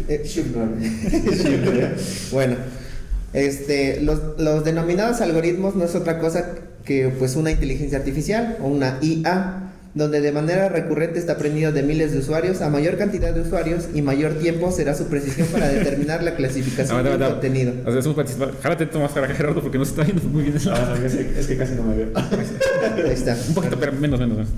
Eh, 0.08 0.24
shift, 0.26 0.56
no. 0.56 0.66
bueno, 2.32 2.56
este, 3.34 4.02
los, 4.02 4.40
los 4.40 4.64
denominados 4.64 5.22
algoritmos 5.22 5.76
no 5.76 5.84
es 5.84 5.94
otra 5.96 6.20
cosa 6.20 6.56
que 6.86 7.10
pues 7.10 7.36
una 7.36 7.52
inteligencia 7.52 7.98
artificial 7.98 8.58
o 8.62 8.68
una 8.68 8.98
IA, 9.02 9.67
donde 9.98 10.22
de 10.22 10.32
manera 10.32 10.70
recurrente 10.70 11.20
está 11.20 11.34
aprendido 11.34 11.72
de 11.72 11.84
miles 11.84 12.12
de 12.12 12.20
usuarios, 12.20 12.62
a 12.62 12.70
mayor 12.70 12.98
cantidad 12.98 13.34
de 13.34 13.42
usuarios 13.42 13.88
y 13.94 14.02
mayor 14.02 14.36
tiempo 14.36 14.72
será 14.72 14.94
su 14.94 15.06
precisión 15.08 15.48
para 15.48 15.68
determinar 15.70 16.24
la 16.24 16.36
clasificación 16.36 17.04
del 17.04 17.18
contenido. 17.20 17.74
O 17.86 17.92
sea, 17.92 18.00
es 18.00 18.06
un 18.06 18.16
participante. 18.16 18.56
Jálate 18.62 18.86
tú 18.86 19.00
más 19.00 19.12
para 19.12 19.28
Gerardo, 19.28 19.62
porque 19.62 19.78
no 19.78 19.86
se 19.86 19.92
está 19.92 20.04
viendo 20.04 20.24
muy 20.30 20.44
bien 20.44 20.56
eso. 20.56 20.72
Ah, 20.74 20.96
no, 20.98 21.06
es 21.06 21.14
que- 21.16 21.40
es 21.40 21.48
que 21.48 21.58
casi 21.58 21.74
no 21.76 21.84
me 21.84 21.96
veo. 21.96 22.08
Ahí 22.16 23.12
está. 23.14 23.36
Un 23.48 23.54
poquito, 23.56 23.78
pero 23.80 23.92
menos, 23.94 24.20
menos, 24.20 24.38
menos. 24.38 24.52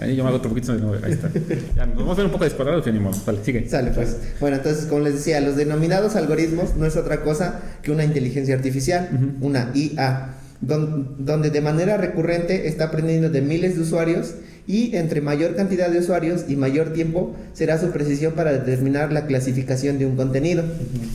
Ahí 0.00 0.14
yo 0.14 0.22
me 0.22 0.28
hago 0.28 0.38
otro 0.38 0.50
poquito 0.50 0.72
de 0.74 0.80
nuevo. 0.80 1.04
Ahí 1.04 1.12
está. 1.12 1.28
Ya, 1.76 1.84
nos 1.84 1.96
vamos 1.96 2.12
a 2.12 2.16
ver 2.18 2.26
un 2.26 2.32
poco 2.32 2.44
descuadrados 2.44 2.86
y 2.86 2.90
animados. 2.90 3.24
Vale, 3.26 3.38
sigue. 3.44 3.68
Sale 3.68 3.90
pues. 3.90 4.16
Bueno, 4.38 4.58
entonces, 4.58 4.84
como 4.86 5.00
les 5.02 5.14
decía, 5.14 5.40
los 5.40 5.56
denominados 5.56 6.14
algoritmos 6.14 6.76
no 6.76 6.86
es 6.86 6.96
otra 6.96 7.22
cosa 7.22 7.60
que 7.82 7.90
una 7.90 8.04
inteligencia 8.04 8.54
artificial, 8.54 9.08
una 9.40 9.72
IA, 9.74 10.34
don- 10.60 11.16
donde 11.18 11.50
de 11.50 11.60
manera 11.60 11.96
recurrente 11.96 12.68
está 12.68 12.84
aprendiendo 12.84 13.28
de 13.30 13.42
miles 13.42 13.74
de 13.74 13.82
usuarios 13.82 14.34
y 14.68 14.94
entre 14.94 15.22
mayor 15.22 15.56
cantidad 15.56 15.90
de 15.90 15.98
usuarios 15.98 16.44
y 16.46 16.54
mayor 16.54 16.92
tiempo 16.92 17.34
será 17.54 17.78
su 17.78 17.90
precisión 17.90 18.34
para 18.34 18.52
determinar 18.52 19.10
la 19.12 19.26
clasificación 19.26 19.98
de 19.98 20.04
un 20.04 20.14
contenido 20.14 20.62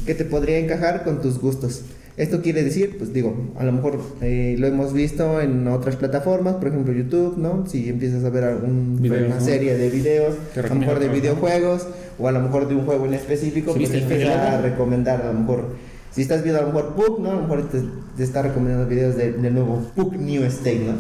que 0.08 0.16
te 0.16 0.26
podría 0.26 0.58
encajar 0.58 1.04
con 1.04 1.22
tus 1.22 1.40
gustos. 1.40 1.84
Esto 2.18 2.42
quiere 2.42 2.64
decir, 2.64 2.98
pues 2.98 3.14
digo, 3.14 3.52
a 3.58 3.64
lo 3.64 3.72
mejor 3.72 4.00
eh, 4.22 4.56
lo 4.58 4.68
hemos 4.68 4.94
visto 4.94 5.40
en 5.40 5.68
otras 5.68 5.96
plataformas, 5.96 6.56
por 6.56 6.68
ejemplo 6.68 6.94
YouTube, 6.94 7.38
¿no? 7.38 7.66
Si 7.68 7.90
empiezas 7.90 8.24
a 8.24 8.30
ver 8.30 8.44
algún, 8.44 9.00
Videos, 9.02 9.28
una 9.28 9.36
¿no? 9.36 9.42
serie 9.46 9.76
de 9.76 9.90
videos, 9.90 10.36
a 10.56 10.68
lo 10.68 10.76
mejor 10.76 11.00
de 11.00 11.10
videojuegos, 11.10 11.88
o 12.20 12.28
a 12.28 12.32
lo 12.32 12.40
mejor 12.40 12.68
de 12.68 12.76
un 12.76 12.86
juego 12.86 13.06
en 13.06 13.14
específico, 13.14 13.74
¿Sí 13.74 13.80
pues 13.80 13.94
empieza 13.94 14.58
a 14.58 14.62
recomendar 14.62 15.22
a 15.22 15.32
lo 15.32 15.40
mejor. 15.40 15.93
Si 16.14 16.22
estás 16.22 16.44
viendo 16.44 16.60
a 16.62 16.64
lo 16.66 16.68
mejor 16.74 16.94
PUC, 16.96 17.20
¿no? 17.20 17.32
A 17.32 17.34
lo 17.36 17.42
mejor 17.42 17.70
te, 17.70 17.82
te 18.18 18.24
está 18.24 18.44
recomendando 18.44 18.88
videos 18.88 19.16
de- 19.16 19.32
del 19.34 19.54
nuevo 19.54 19.82
PUC 19.96 20.14
New 20.16 20.44
State, 20.44 20.80
¿no? 20.86 20.94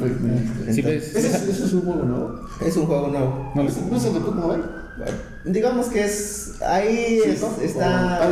Sí, 0.73 0.79
Entonces, 0.81 0.85
ves. 0.85 1.15
Ese, 1.15 1.27
es- 1.27 1.43
ese 1.49 1.65
es 1.65 1.73
un 1.73 1.81
juego, 1.83 2.03
¿no? 2.03 2.65
es 2.67 2.77
un 2.77 2.85
juego 2.87 3.07
nuevo. 3.09 3.51
No, 3.55 3.63
¿No 3.63 3.69
es 3.69 3.77
no 3.91 3.97
es 3.97 4.05
el 4.05 4.13
de 4.13 4.19
Mobile? 4.19 4.63
Digamos 5.45 5.87
que 5.87 6.03
es. 6.05 6.53
Ahí 6.65 7.19
¿Sí, 7.23 7.29
es- 7.31 7.41
no? 7.41 7.49
está. 7.61 8.27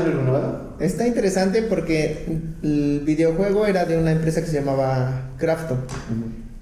Está 0.79 1.07
interesante 1.07 1.61
porque 1.63 2.25
el 2.63 3.01
videojuego 3.05 3.67
era 3.67 3.85
de 3.85 3.97
una 3.97 4.11
empresa 4.11 4.41
que 4.41 4.47
se 4.47 4.53
llamaba 4.59 5.29
Crafton. 5.37 5.77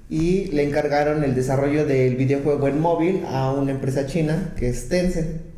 Y 0.09 0.45
le 0.47 0.63
encargaron 0.67 1.23
el 1.23 1.35
desarrollo 1.35 1.85
del 1.85 2.15
videojuego 2.15 2.67
en 2.67 2.81
móvil 2.81 3.23
a 3.27 3.51
una 3.51 3.71
empresa 3.71 4.05
china 4.07 4.53
que 4.57 4.69
es 4.69 4.89
Tencent. 4.89 5.48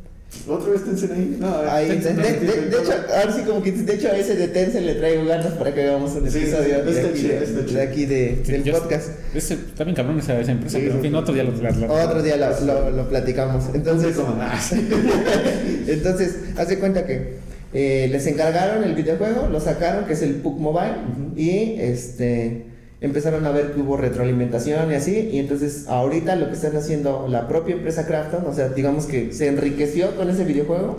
¿Otra 0.48 0.70
vez 0.72 0.84
Tencent 0.84 1.12
ahí? 1.12 1.36
No, 1.38 1.56
Ahí, 1.70 1.88
de, 1.88 1.94
Tencent 1.96 2.18
de- 2.18 2.32
de- 2.40 2.60
de 2.70 2.76
hecho, 2.78 2.92
ahora 3.16 3.32
sí 3.32 3.42
como 3.42 3.62
que 3.62 3.70
de 3.72 3.94
hecho 3.94 4.08
a 4.08 4.16
ese 4.16 4.34
de 4.34 4.48
Tencent 4.48 4.84
le 4.86 4.94
traigo 4.94 5.24
ganas 5.24 5.52
para 5.54 5.72
que 5.74 5.82
hagamos 5.82 6.12
un 6.12 6.24
Sí, 6.24 6.30
sí, 6.32 6.38
episodio 6.38 6.64
sí, 6.64 6.70
de, 6.70 6.76
aquí, 6.76 7.22
de- 7.22 7.44
está 7.44 7.60
de 7.60 7.66
chido. 7.66 7.82
aquí 7.82 8.06
de- 8.06 8.40
Sí, 8.44 8.52
del 8.52 8.64
yo- 8.64 8.72
podcast. 8.78 9.08
Ese, 9.34 9.54
está 9.54 9.84
bien 9.84 9.94
cabrón 9.94 10.18
esa, 10.18 10.40
esa 10.40 10.52
empresa, 10.52 10.78
Sí, 10.78 10.84
pero 10.84 10.96
en 10.96 11.02
fin, 11.02 11.14
otro 11.14 11.32
día 11.34 11.44
lo, 11.44 11.52
las- 11.62 11.76
Otro 12.06 12.22
día 12.22 12.36
lo, 12.36 12.60
lo- 12.66 12.90
lo 12.90 13.08
platicamos. 13.08 13.66
Entonces, 13.74 14.16
entonces, 15.86 16.36
hace 16.56 16.78
cuenta 16.78 17.06
que 17.06 17.36
eh, 17.74 18.08
les 18.10 18.26
encargaron 18.26 18.84
el 18.84 18.94
videojuego, 18.94 19.48
lo 19.48 19.60
sacaron, 19.60 20.04
que 20.06 20.12
es 20.14 20.22
el 20.22 20.34
PUC 20.36 20.58
Mobile, 20.58 20.94
y 21.36 21.76
este 21.80 22.66
empezaron 23.02 23.44
a 23.46 23.50
ver 23.50 23.72
que 23.72 23.80
hubo 23.80 23.96
retroalimentación 23.96 24.90
y 24.90 24.94
así, 24.94 25.28
y 25.32 25.38
entonces 25.38 25.86
ahorita 25.88 26.36
lo 26.36 26.46
que 26.48 26.54
están 26.54 26.76
haciendo 26.76 27.26
la 27.28 27.48
propia 27.48 27.74
empresa 27.74 28.06
Crafton, 28.06 28.46
o 28.46 28.54
sea, 28.54 28.68
digamos 28.70 29.06
que 29.06 29.32
se 29.32 29.48
enriqueció 29.48 30.14
con 30.16 30.30
ese 30.30 30.44
videojuego, 30.44 30.98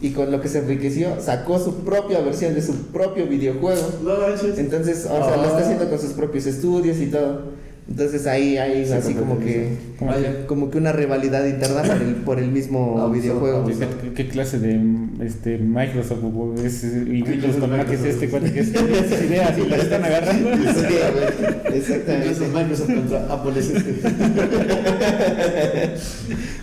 y 0.00 0.10
con 0.12 0.30
lo 0.30 0.40
que 0.40 0.48
se 0.48 0.58
enriqueció 0.60 1.20
sacó 1.20 1.58
su 1.58 1.74
propia 1.84 2.20
versión 2.20 2.54
de 2.54 2.62
su 2.62 2.74
propio 2.92 3.26
videojuego. 3.26 3.82
No 4.02 4.16
manches. 4.16 4.58
Entonces, 4.58 5.04
o 5.06 5.16
sea, 5.24 5.36
lo 5.36 5.44
está 5.44 5.58
Ah. 5.58 5.60
haciendo 5.60 5.90
con 5.90 5.98
sus 5.98 6.12
propios 6.12 6.46
estudios 6.46 6.98
y 6.98 7.06
todo. 7.06 7.58
Entonces 7.90 8.24
ahí 8.28 8.56
hay 8.56 8.86
Sí, 8.86 8.92
así 8.92 9.14
como 9.14 9.40
que 9.40 9.66
como 9.98 10.12
Vaya. 10.12 10.46
como 10.46 10.70
que 10.70 10.78
una 10.78 10.92
rivalidad 10.92 11.44
interna 11.44 11.82
por 11.82 11.96
el, 12.00 12.14
por 12.14 12.38
el 12.38 12.48
mismo 12.52 12.96
Ah, 13.00 13.10
videojuego. 13.12 13.64
pues, 13.64 13.78
¿Qué, 13.78 13.86
qué- 14.00 14.12
qué 14.14 14.28
clase 14.28 14.60
de 14.60 14.80
este, 15.26 15.58
Microsoft 15.58 16.20
es 16.64 16.84
el 16.84 17.08
Windows 17.24 17.56
con 17.56 17.70
Mac 17.76 17.90
es 17.90 18.04
este? 18.04 18.28
¿Cuál 18.30 18.44
es 18.46 18.68
esas 18.68 19.22
ideas 19.22 19.58
y 19.58 19.68
las 19.68 19.80
están 19.80 20.04
agarrando? 20.04 20.50
Exactamente. 21.74 22.28
Entonces 22.28 22.48
Microsoft 22.54 22.94
contra 22.94 23.26
Apple 23.34 23.58
es 23.58 23.70
este. 23.70 23.94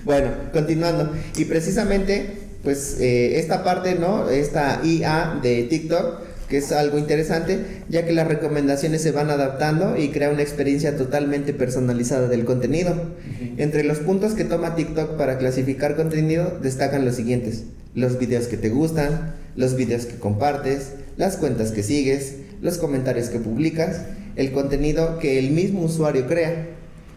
Bueno, 0.06 0.28
continuando. 0.54 1.12
Y 1.38 1.44
precisamente, 1.46 2.32
pues 2.64 2.98
eh, 3.02 3.40
esta 3.40 3.64
parte, 3.66 3.96
¿no? 3.96 4.30
Esta 4.30 4.80
IA 4.84 5.40
de 5.44 5.64
TikTok, 5.64 6.22
que 6.50 6.58
es 6.58 6.72
algo 6.72 6.98
interesante, 6.98 7.60
ya 7.90 8.06
que 8.06 8.14
las 8.14 8.28
recomendaciones 8.28 9.02
se 9.02 9.12
van 9.12 9.30
adaptando 9.30 9.98
y 9.98 10.10
crea 10.10 10.30
una 10.30 10.42
experiencia 10.42 10.96
totalmente 10.96 11.54
personalizada 11.54 12.28
del 12.28 12.46
contenido. 12.46 12.94
Entre 13.58 13.84
los 13.84 13.98
puntos 14.00 14.34
que 14.34 14.46
toma 14.46 14.76
TikTok 14.76 15.18
para 15.18 15.38
clasificar 15.38 15.96
contenido 15.96 16.58
destacan 16.62 17.04
los 17.06 17.16
siguientes. 17.16 17.64
Los 17.96 18.18
videos 18.18 18.48
que 18.48 18.58
te 18.58 18.70
gustan, 18.70 19.36
los 19.56 19.76
videos 19.76 20.06
que 20.06 20.16
compartes, 20.16 20.92
las 21.18 21.36
cuentas 21.38 21.72
que 21.72 21.84
sigues, 21.84 22.36
los 22.62 22.78
comentarios 22.78 23.28
que 23.30 23.40
publicas, 23.40 24.02
el 24.36 24.52
contenido 24.52 25.20
que 25.20 25.40
el 25.40 25.52
mismo 25.52 25.82
usuario 25.84 26.28
crea. 26.28 26.68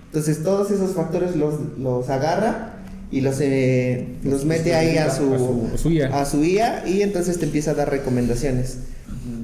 Entonces 0.07 0.43
todos 0.43 0.71
esos 0.73 0.93
factores 0.95 1.37
los, 1.37 1.55
los 1.79 2.09
agarra 2.11 2.75
y 3.13 3.21
los, 3.21 3.37
eh, 3.41 4.07
los 4.25 4.45
mete 4.45 4.75
ahí 4.75 4.97
a 4.97 5.11
su, 5.11 5.35
A 5.35 5.39
su- 5.39 5.71
a 5.75 5.79
su 5.79 5.91
IA. 5.93 6.21
a 6.21 6.25
su 6.25 6.45
IA 6.45 6.89
y 6.89 7.03
entonces 7.03 7.39
te 7.39 7.45
empieza 7.45 7.73
a 7.73 7.75
dar 7.75 7.91
recomendaciones. 7.91 8.79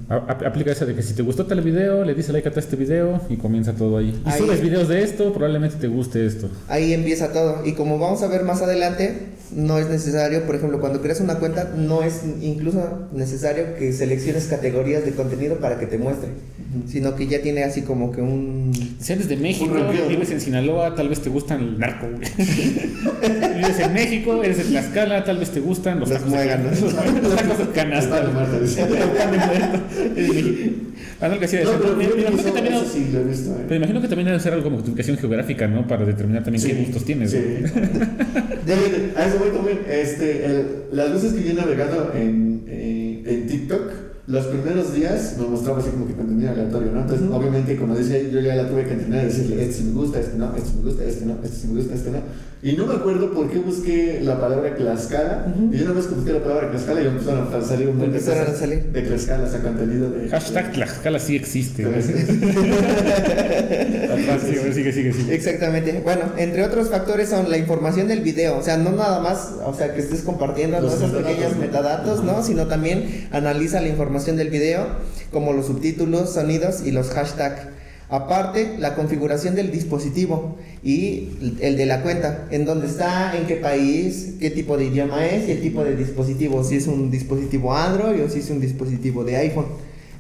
Aplica 0.09 0.73
esa 0.73 0.85
de 0.85 0.95
que 0.95 1.03
si 1.03 1.15
te 1.15 1.23
gustó 1.23 1.47
tal 1.47 1.61
video, 1.61 2.05
le 2.05 2.15
dices 2.15 2.33
like 2.33 2.49
a 2.49 2.53
este 2.57 2.77
video 2.77 3.21
y 3.29 3.37
comienza 3.37 3.73
todo 3.73 3.99
ahí. 3.99 4.21
Y 4.25 4.29
Ahí. 4.29 4.39
subes 4.39 4.61
videos 4.61 4.89
de 4.89 5.03
esto, 5.03 5.33
probablemente 5.33 5.77
te 5.77 5.89
guste 5.89 6.25
esto. 6.25 6.49
Ahí 6.69 6.93
empieza 6.93 7.33
todo. 7.33 7.65
Y 7.65 7.73
como 7.73 7.99
vamos 7.99 8.23
a 8.23 8.29
ver 8.29 8.45
más 8.45 8.63
adelante, 8.63 9.15
no 9.53 9.79
es 9.79 9.89
necesario, 9.89 10.45
por 10.45 10.55
ejemplo, 10.55 10.81
cuando 10.81 11.01
creas 11.01 11.21
una 11.21 11.37
cuenta, 11.39 11.73
no 11.77 12.03
es 12.03 12.23
incluso 12.41 13.09
necesario 13.13 13.77
que 13.79 13.93
selecciones 13.93 14.47
categorías 14.47 15.05
de 15.05 15.13
contenido 15.13 15.57
para 15.57 15.79
que 15.79 15.87
te 15.87 15.99
muestre, 15.99 16.29
sino 16.89 17.15
que 17.17 17.27
ya 17.27 17.41
tiene 17.43 17.65
así 17.65 17.83
como 17.83 18.11
que 18.13 18.21
un... 18.21 18.73
Si 19.01 19.13
eres 19.13 19.29
de 19.29 19.37
México, 19.37 19.75
vives 20.09 20.31
en 20.31 20.41
Sinaloa, 20.41 20.95
tal 20.95 21.09
vez 21.09 21.21
te 21.21 21.31
gustan 21.31 21.61
el 21.61 21.79
narco. 21.79 22.07
güey. 22.09 22.29
vives 23.57 23.79
en 23.81 23.93
México, 23.95 24.43
eres 24.43 24.59
de 24.59 24.65
Tlaxcala, 24.65 25.25
tal 25.25 25.39
vez 25.39 25.51
te 25.51 25.61
gustan 25.61 26.01
los, 26.01 26.09
Los 26.09 26.19
tacos 26.19 26.33
de- 26.33 26.37
muéganos. 26.39 26.81
Los, 27.23 27.37
tacos 27.37 27.59
de 27.59 27.65
canasta. 27.75 28.21
De 28.21 28.31
México. 30.29 30.71
Ah, 31.21 31.29
no, 31.29 31.37
pero 31.39 31.97
me- 31.97 32.05
imagino 32.05 32.37
que 32.37 32.51
también 32.51 32.75
eso 32.75 32.85
sí 32.93 33.07
lo 33.13 33.21
he 33.21 33.25
visto. 33.25 33.51
eh. 33.53 33.63
Pero 33.69 33.77
imagino 33.77 34.03
que 34.03 34.09
también 34.09 34.27
debe 34.27 34.41
ser 34.41 34.53
algo 34.53 34.65
como 34.65 34.79
ubicación 34.79 35.17
geográfica, 35.17 35.67
¿no? 35.67 35.87
Para 35.87 36.05
determinar 36.05 36.45
también 36.45 36.63
qué 36.63 36.73
Sí, 36.75 36.79
gustos 36.85 37.05
tienes. 37.05 37.31
Sí. 37.31 37.39
a 39.17 39.27
eso 39.27 39.39
voy 39.39 39.51
también. 39.51 39.79
Este, 39.89 40.45
el- 40.45 40.67
las 40.93 41.13
veces 41.13 41.33
que 41.33 41.43
yo 41.45 41.51
he 41.53 41.55
navegado 41.55 42.13
en, 42.15 42.65
en 42.69 42.96
los 44.27 44.47
primeros 44.47 44.93
días 44.93 45.37
me 45.39 45.47
mostraba 45.47 45.79
así 45.79 45.91
como 45.91 46.07
que 46.07 46.15
contenido 46.15 46.51
aleatorio, 46.51 46.91
¿no? 46.91 47.03
Entonces, 47.03 47.29
obviamente, 47.31 47.77
como 47.77 47.95
decía, 47.95 48.23
yo 48.23 48.41
ya 48.41 48.57
la 48.57 48.69
tuve 48.69 48.85
que 48.85 48.95
entrenar 48.95 49.23
y 49.23 49.27
decirle, 49.27 49.63
este 49.63 49.75
sí 49.75 49.85
me 49.85 49.93
gusta, 49.93 50.19
este 50.19 50.37
no, 50.37 50.57
este 50.57 50.77
me 50.77 50.83
gusta, 50.83 51.05
este 51.05 51.27
no, 51.27 51.35
este 51.45 51.57
sí 51.57 51.69
me 51.69 51.81
gusta, 51.81 51.95
este 51.95 52.11
no. 52.11 52.19
Y 52.67 52.73
no 52.73 52.85
me 52.85 52.95
acuerdo 52.95 53.33
por 53.33 53.49
qué 53.49 53.59
busqué 53.59 54.19
la 54.25 54.41
palabra 54.41 54.75
Tlaxcala. 54.75 55.47
Y 55.71 55.83
una 55.83 55.93
vez 55.93 56.07
que 56.07 56.17
busqué 56.17 56.33
la 56.33 56.43
palabra 56.43 56.69
Tlaxcala, 56.73 57.01
y 57.01 57.07
empezaron 57.07 57.55
a 57.55 57.63
salir 57.63 57.87
un 57.87 57.97
montón 57.97 58.13
de 58.13 58.19
Empezaron 58.19 58.43
a 58.43 58.47
cosas 58.47 58.59
salir. 58.59 58.83
de 58.87 59.03
Tlaxcala, 59.03 59.45
o 59.45 59.49
sea, 59.49 59.61
contenido 59.61 60.11
de. 60.11 60.29
Hashtag 60.29 60.73
Tlaxcala 60.73 61.21
sí 61.21 61.37
existe. 61.37 61.85
Güey. 61.87 62.03
sí. 62.03 62.13
Sigue, 64.73 64.93
sigue, 64.93 65.13
sigue. 65.13 65.35
Exactamente. 65.35 66.01
Bueno, 66.03 66.23
entre 66.39 66.65
otros 66.65 66.91
factores 66.91 67.29
son 67.29 67.49
la 67.51 67.57
información 67.57 68.09
del 68.09 68.23
video, 68.23 68.59
o 68.59 68.63
sea, 68.65 68.77
no 68.77 68.91
nada 68.91 69.21
más, 69.21 69.53
o 69.65 69.73
sea, 69.73 69.95
que 69.95 70.01
estés 70.01 70.23
compartiendo 70.23 70.81
¿no? 70.81 70.89
metadatos, 70.89 71.23
pequeños 71.23 71.53
¿no? 71.53 71.61
metadatos, 71.61 72.25
¿no? 72.25 72.43
Sino 72.43 72.67
también 72.67 73.29
analiza 73.31 73.81
la 73.81 73.87
información 73.87 74.37
del 74.37 74.51
video, 74.51 74.89
como 75.31 75.53
los 75.53 75.67
subtítulos, 75.67 76.35
sonidos 76.35 76.85
y 76.85 76.91
los 76.91 77.11
hashtags. 77.11 77.76
Aparte, 78.09 78.77
la 78.79 78.95
configuración 78.95 79.57
del 79.57 79.73
dispositivo 79.73 80.57
y 80.85 81.57
el 81.61 81.77
de 81.77 81.87
la 81.87 82.03
cuenta, 82.03 82.47
en 82.53 82.65
dónde 82.65 82.87
está, 82.87 83.37
en 83.37 83.47
qué 83.47 83.57
país, 83.57 84.35
qué 84.39 84.51
tipo 84.51 84.77
de 84.77 84.85
idioma 84.85 85.27
es 85.27 85.49
y 85.49 85.53
el 85.53 85.61
tipo 85.61 85.83
de 85.83 85.97
dispositivo, 85.97 86.63
si 86.63 86.77
es 86.77 86.87
un 86.87 87.11
dispositivo 87.11 87.75
Android 87.75 88.23
o 88.23 88.29
si 88.29 88.39
es 88.39 88.51
un 88.51 88.61
dispositivo 88.61 89.25
de 89.25 89.37
iPhone. 89.37 89.67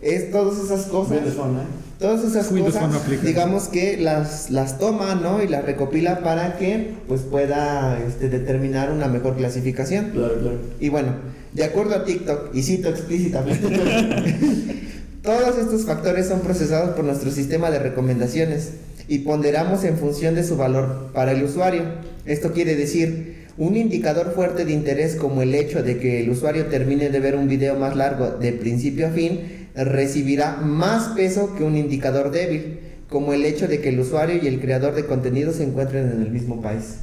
Es 0.00 0.32
todas 0.32 0.58
esas 0.62 0.86
cosas. 0.86 1.18
Windows 1.18 1.36
Phone, 1.36 1.56
¿eh? 1.58 1.86
Todas 2.00 2.24
esas 2.24 2.50
Windows 2.50 2.74
cosas, 2.74 3.02
Phone 3.02 3.20
digamos 3.24 3.68
que 3.68 3.96
las, 3.96 4.50
las 4.50 4.78
toma, 4.78 5.14
¿no? 5.14 5.42
Y 5.42 5.48
las 5.48 5.64
recopila 5.64 6.20
para 6.24 6.58
que 6.58 6.94
pues 7.06 7.22
pueda 7.22 7.98
este, 8.06 8.28
determinar 8.28 8.90
una 8.90 9.06
mejor 9.06 9.36
clasificación. 9.36 10.10
Claro, 10.10 10.34
claro. 10.40 10.58
Y 10.80 10.88
bueno, 10.88 11.12
de 11.52 11.64
acuerdo 11.64 11.94
a 11.94 12.04
TikTok, 12.04 12.54
y 12.54 12.62
cito 12.62 12.88
explícitamente, 12.88 13.68
todos 15.26 15.58
estos 15.58 15.84
factores 15.84 16.28
son 16.28 16.40
procesados 16.40 16.90
por 16.90 17.04
nuestro 17.04 17.32
sistema 17.32 17.72
de 17.72 17.80
recomendaciones 17.80 18.70
y 19.08 19.18
ponderamos 19.18 19.82
en 19.82 19.98
función 19.98 20.36
de 20.36 20.44
su 20.44 20.56
valor 20.56 21.10
para 21.12 21.32
el 21.32 21.42
usuario. 21.42 21.82
Esto 22.24 22.52
quiere 22.52 22.76
decir, 22.76 23.48
un 23.58 23.76
indicador 23.76 24.32
fuerte 24.34 24.64
de 24.64 24.72
interés 24.72 25.16
como 25.16 25.42
el 25.42 25.56
hecho 25.56 25.82
de 25.82 25.98
que 25.98 26.20
el 26.20 26.30
usuario 26.30 26.66
termine 26.66 27.08
de 27.10 27.18
ver 27.18 27.34
un 27.34 27.48
video 27.48 27.74
más 27.74 27.96
largo 27.96 28.30
de 28.30 28.52
principio 28.52 29.08
a 29.08 29.10
fin 29.10 29.66
recibirá 29.74 30.58
más 30.58 31.08
peso 31.16 31.56
que 31.56 31.64
un 31.64 31.76
indicador 31.76 32.30
débil, 32.30 32.78
como 33.10 33.32
el 33.32 33.44
hecho 33.44 33.66
de 33.66 33.80
que 33.80 33.88
el 33.88 33.98
usuario 33.98 34.40
y 34.40 34.46
el 34.46 34.60
creador 34.60 34.94
de 34.94 35.06
contenido 35.06 35.52
se 35.52 35.64
encuentren 35.64 36.08
en 36.08 36.22
el 36.22 36.30
mismo 36.30 36.62
país. 36.62 36.98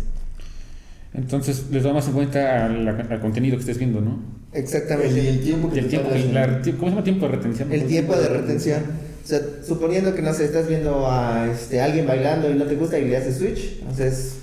Entonces 1.14 1.66
les 1.72 1.84
da 1.84 1.94
más 1.94 2.08
en 2.08 2.14
cuenta 2.14 2.66
al, 2.66 2.88
al 2.88 3.20
contenido 3.22 3.56
que 3.56 3.62
estés 3.62 3.78
viendo, 3.78 4.02
¿no? 4.02 4.20
Exactamente. 4.54 5.20
El, 5.20 5.26
y 5.26 5.28
el 5.28 5.42
tiempo 5.42 5.70
que 5.70 5.76
Y 5.76 5.80
el 5.80 5.86
te 5.86 5.90
tiempo, 5.92 6.10
tardas 6.10 6.26
y 6.26 6.28
en- 6.30 6.34
la- 6.34 6.62
¿cómo 6.78 6.84
se 6.86 6.90
llama 6.90 7.04
tiempo 7.04 7.26
de 7.28 7.32
retención? 7.34 7.72
El 7.72 7.84
tiempo 7.86 8.16
de 8.16 8.28
retención. 8.30 8.82
O 9.24 9.28
sea, 9.28 9.40
suponiendo 9.66 10.14
que 10.16 10.22
no 10.22 10.34
sé, 10.34 10.46
estás 10.46 10.68
viendo 10.68 11.10
a 11.10 11.48
este, 11.52 11.80
alguien 11.82 12.06
bailando 12.08 12.50
y 12.52 12.56
no 12.56 12.66
te 12.66 12.76
gusta 12.76 13.00
y 13.00 13.06
le 13.06 13.16
haces 13.18 13.38
switch, 13.38 13.82
o 13.90 13.96
sea, 13.96 14.08
es 14.08 14.36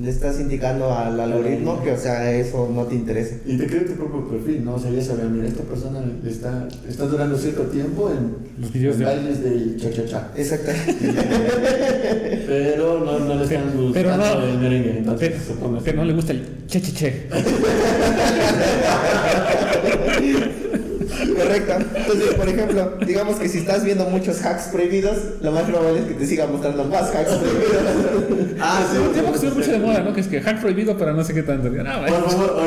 le 0.00 0.08
estás 0.08 0.40
indicando 0.40 0.90
al 0.94 1.20
algoritmo 1.20 1.82
que, 1.82 1.92
o 1.92 1.98
sea, 1.98 2.32
eso 2.32 2.66
no 2.74 2.84
te 2.84 2.94
interesa. 2.94 3.36
Y 3.44 3.58
te 3.58 3.66
crea 3.66 3.84
tu 3.84 3.92
propio 3.92 4.26
perfil, 4.26 4.64
¿no? 4.64 4.76
O 4.76 4.78
sea, 4.78 4.90
ya 4.90 5.02
sabes, 5.02 5.26
mira, 5.26 5.46
esta 5.46 5.64
persona 5.64 6.00
está, 6.26 6.66
está 6.88 7.04
durando 7.06 7.36
cierto 7.36 7.64
tiempo 7.64 8.10
en 8.10 8.36
Los 8.62 8.72
videos 8.72 8.94
en 8.94 9.00
de- 9.00 9.04
bailes 9.04 9.42
de 9.44 9.76
cha-cha-cha. 9.76 10.30
Exactamente. 10.34 10.96
Pero 12.46 13.04
no, 13.04 13.18
no 13.18 13.34
le 13.34 13.44
están 13.44 13.64
gustando 13.76 13.92
Pero 13.92 14.16
no, 14.16 14.42
el 14.46 14.58
merengue, 14.58 14.96
entonces 14.98 15.32
pero, 15.60 15.78
pero 15.84 15.96
no 15.98 16.04
le 16.06 16.12
gusta 16.14 16.32
el 16.32 16.42
che 16.66 16.80
che 16.80 16.92
che. 16.92 17.28
Correcto. 21.36 21.72
Entonces, 21.94 22.34
por 22.34 22.48
ejemplo, 22.48 22.96
digamos 23.06 23.36
que 23.38 23.48
si 23.48 23.58
estás 23.58 23.84
viendo 23.84 24.04
muchos 24.06 24.42
hacks 24.44 24.64
prohibidos, 24.68 25.16
lo 25.40 25.52
más 25.52 25.64
probable 25.64 26.00
es 26.00 26.06
que 26.06 26.14
te 26.14 26.26
siga 26.26 26.46
mostrando 26.46 26.84
más 26.84 27.10
hacks 27.14 27.32
prohibidos. 27.32 28.56
Ah, 28.60 28.82
sí, 28.90 28.98
Un 28.98 29.12
tiempo 29.12 29.30
que 29.32 29.36
estuvo 29.38 29.54
mucho 29.56 29.72
de 29.72 29.78
moda, 29.78 30.00
¿no? 30.00 30.12
Que 30.12 30.20
es 30.20 30.26
que 30.28 30.40
hack 30.40 30.60
prohibido 30.60 30.96
para 30.96 31.12
no 31.12 31.24
sé 31.24 31.34
qué 31.34 31.42
tanto. 31.42 31.68
No, 31.70 31.84
vaya. 31.84 32.06
Por 32.20 32.30
favor. 32.30 32.62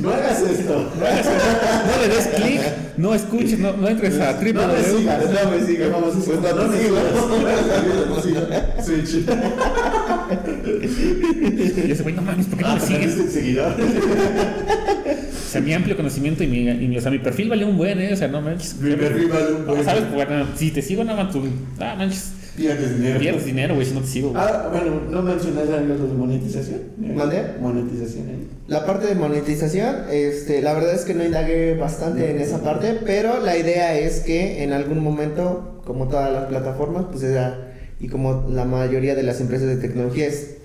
No 0.00 0.10
hagas 0.10 0.42
esto. 0.42 0.90
No 0.98 2.02
le 2.02 2.08
des 2.14 2.26
clic, 2.28 2.60
no 2.96 3.14
escuches, 3.14 3.58
no, 3.58 3.72
no 3.76 3.88
entres 3.88 4.20
a 4.20 4.38
triple 4.38 4.62
No 4.66 4.72
me 4.72 4.82
sigas. 4.82 5.24
No 5.24 5.50
me 5.50 5.66
sigas. 5.66 5.90
Famosísimo. 5.90 6.40
Pues 6.40 6.54
no. 6.54 6.62
No 6.64 6.68
me 8.16 8.22
sigas. 8.22 8.84
Switch. 8.84 9.24
Y 11.86 11.90
ese 11.90 12.02
güey, 12.02 12.14
no 12.14 12.22
mames, 12.22 12.46
¿por 12.46 12.58
qué 12.58 12.64
no 12.64 12.70
Ah, 12.70 12.74
me 12.74 12.80
sigues? 12.80 13.12
¿perdiste 13.14 13.30
seguidor? 13.40 13.72
O 13.72 15.50
sea, 15.50 15.60
mi 15.62 15.72
amplio 15.72 15.96
conocimiento 15.96 16.44
y 16.44 16.46
mi, 16.46 16.68
y 16.68 16.88
mi, 16.88 16.98
o 16.98 17.00
sea, 17.00 17.10
mi 17.18 17.24
perfil 17.24 17.48
valió 17.48 17.66
un 17.66 17.76
buen, 17.76 18.00
¿eh? 18.00 18.12
O 18.12 18.16
sea, 18.16 18.28
no 18.28 18.40
manches. 18.40 18.76
Mi 18.76 18.94
perfil 18.94 19.28
vale 19.28 19.52
un 19.52 19.66
buen. 19.66 19.84
¿Sabes? 19.84 20.10
Bueno, 20.12 20.46
si 20.56 20.70
te 20.70 20.82
sigo, 20.82 21.02
nada 21.02 21.24
más 21.24 21.32
tú. 21.32 21.42
Ah, 21.80 21.94
manches. 21.98 22.32
Pierdes 22.56 22.96
dinero. 22.96 23.20
Pierdes 23.20 23.44
dinero, 23.44 23.74
güey, 23.74 23.86
si 23.86 23.94
no 23.94 24.00
te 24.00 24.06
sigo. 24.06 24.32
Ah, 24.36 24.68
bueno, 24.72 25.00
¿no 25.10 25.22
mencionas 25.22 25.68
algo 25.68 25.94
de 25.94 26.14
monetización? 26.14 26.80
¿Mande? 26.96 27.54
Monetización 27.60 28.28
ahí. 28.28 28.48
La 28.66 28.84
parte 28.84 29.06
de 29.06 29.14
monetización, 29.14 29.94
este, 30.10 30.60
la 30.60 30.74
verdad 30.74 30.94
es 30.94 31.04
que 31.04 31.14
no 31.14 31.24
indagué 31.24 31.76
bastante 31.76 32.30
en 32.30 32.40
esa 32.40 32.62
parte, 32.62 32.98
pero 33.06 33.40
la 33.40 33.56
idea 33.56 33.96
es 33.96 34.20
que 34.20 34.64
en 34.64 34.72
algún 34.72 35.02
momento, 35.02 35.80
como 35.84 36.08
todas 36.08 36.32
las 36.32 36.46
plataformas, 36.46 37.06
pues 37.10 37.22
era, 37.22 37.74
y 38.00 38.08
como 38.08 38.48
la 38.50 38.64
mayoría 38.64 39.14
de 39.14 39.22
las 39.22 39.40
empresas 39.40 39.68
de 39.68 39.76
tecnología 39.76 40.26
es, 40.26 40.42
eh, 40.42 40.57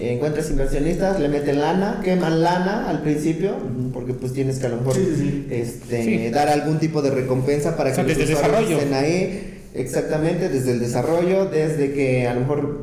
encuentras 0.00 0.48
inversionistas, 0.50 1.18
le 1.20 1.28
meten 1.28 1.60
lana, 1.60 2.00
queman 2.04 2.40
lana 2.42 2.88
al 2.88 3.02
principio, 3.02 3.52
porque 3.92 4.14
pues 4.14 4.32
tienes 4.32 4.58
que 4.58 4.66
a 4.66 4.68
lo 4.70 4.76
mejor 4.78 4.94
Sí, 4.94 5.06
sí, 5.16 5.16
sí. 5.16 5.46
Este, 5.50 6.04
Sí. 6.04 6.30
dar 6.30 6.48
algún 6.48 6.78
tipo 6.78 7.02
de 7.02 7.10
recompensa 7.10 7.76
para 7.76 7.90
O 7.90 7.94
sea, 7.94 8.04
que 8.04 8.14
los 8.14 8.30
usuarios 8.30 8.70
estén 8.70 8.94
ahí. 8.94 9.54
Exactamente, 9.74 10.48
desde 10.48 10.72
el 10.72 10.80
desarrollo, 10.80 11.46
desde 11.46 11.92
que 11.92 12.26
a 12.26 12.34
lo 12.34 12.40
mejor, 12.40 12.78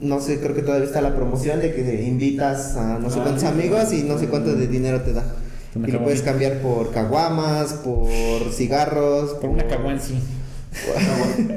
no 0.00 0.20
sé, 0.20 0.38
creo 0.40 0.54
que 0.54 0.62
todavía 0.62 0.86
está 0.86 1.00
la 1.00 1.14
promoción 1.16 1.60
de 1.60 1.72
que 1.74 2.04
invitas 2.04 2.76
a 2.76 2.98
no 2.98 3.10
sé 3.10 3.18
Ah, 3.18 3.22
cuántos 3.24 3.42
sí. 3.42 3.48
amigos 3.48 3.92
y 3.92 4.02
no 4.04 4.18
sé 4.18 4.26
cuánto 4.26 4.54
de 4.54 4.66
dinero 4.66 5.00
te 5.02 5.12
da. 5.12 5.24
Y 5.86 5.90
lo 5.90 6.02
puedes 6.02 6.22
cambiar 6.22 6.58
por 6.60 6.90
caguamas, 6.92 7.72
por 7.74 8.52
cigarros, 8.52 9.32
Por 9.34 9.50
una 9.50 9.66
caguán, 9.66 10.00
sí. 10.00 10.14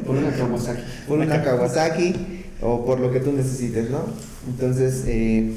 Por 0.06 0.16
una 0.16 0.32
Kawasaki. 0.32 0.82
por 1.08 1.20
una 1.20 1.44
Kawasaki 1.44 2.16
o 2.62 2.86
por 2.86 3.00
lo 3.00 3.12
que 3.12 3.20
tú 3.20 3.32
necesites, 3.34 3.90
¿no? 3.90 4.00
Entonces, 4.48 5.04
eh, 5.08 5.52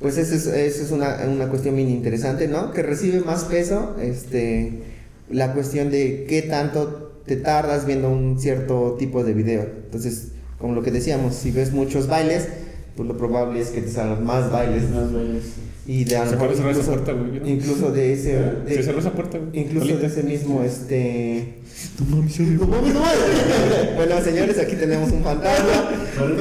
pues 0.00 0.18
eso 0.18 0.52
es, 0.52 0.90
una, 0.90 1.18
una 1.28 1.48
cuestión 1.48 1.76
bien 1.76 1.88
interesante, 1.88 2.48
¿no? 2.48 2.72
Que 2.72 2.82
recibe 2.82 3.20
más 3.20 3.44
peso, 3.44 3.96
este, 4.00 4.82
la 5.30 5.52
cuestión 5.52 5.90
de 5.90 6.26
qué 6.28 6.42
tanto 6.42 7.22
te 7.26 7.36
tardas 7.36 7.86
viendo 7.86 8.10
un 8.10 8.38
cierto 8.38 8.96
tipo 8.98 9.24
de 9.24 9.34
video. 9.34 9.66
Entonces, 9.84 10.28
como 10.58 10.74
lo 10.74 10.82
que 10.82 10.90
decíamos, 10.90 11.34
si 11.34 11.50
ves 11.50 11.72
muchos 11.72 12.06
bailes, 12.06 12.48
pues 12.96 13.08
lo 13.08 13.16
probable 13.16 13.60
es 13.60 13.68
que 13.68 13.80
te 13.80 13.90
salgan 13.90 14.24
más 14.24 14.50
bailes. 14.50 14.90
Más 14.90 15.12
bailes. 15.12 15.44
Y 15.86 16.04
de 16.04 16.10
Se 16.10 16.36
puede 16.36 16.54
cerrar 16.54 16.70
esa 16.72 16.80
incluso, 16.80 16.92
puerta, 16.92 17.12
güey, 17.12 17.52
incluso 17.52 17.90
de 17.92 18.12
ese... 18.14 18.38
Se 18.66 18.82
cerró 18.82 19.00
esa 19.00 19.12
puerta, 19.12 19.38
güey. 19.38 19.50
Incluso 19.60 19.86
Solita. 19.86 20.00
de 20.00 20.06
ese 20.06 20.22
mismo, 20.22 20.62
este... 20.62 21.58
No 21.98 22.16
mames, 22.16 22.38
ya 22.38 22.44
digo. 22.44 22.66
bueno, 22.66 24.20
señores, 24.22 24.58
aquí 24.58 24.76
tenemos 24.76 25.10
un 25.12 25.22
fantasma. 25.22 25.90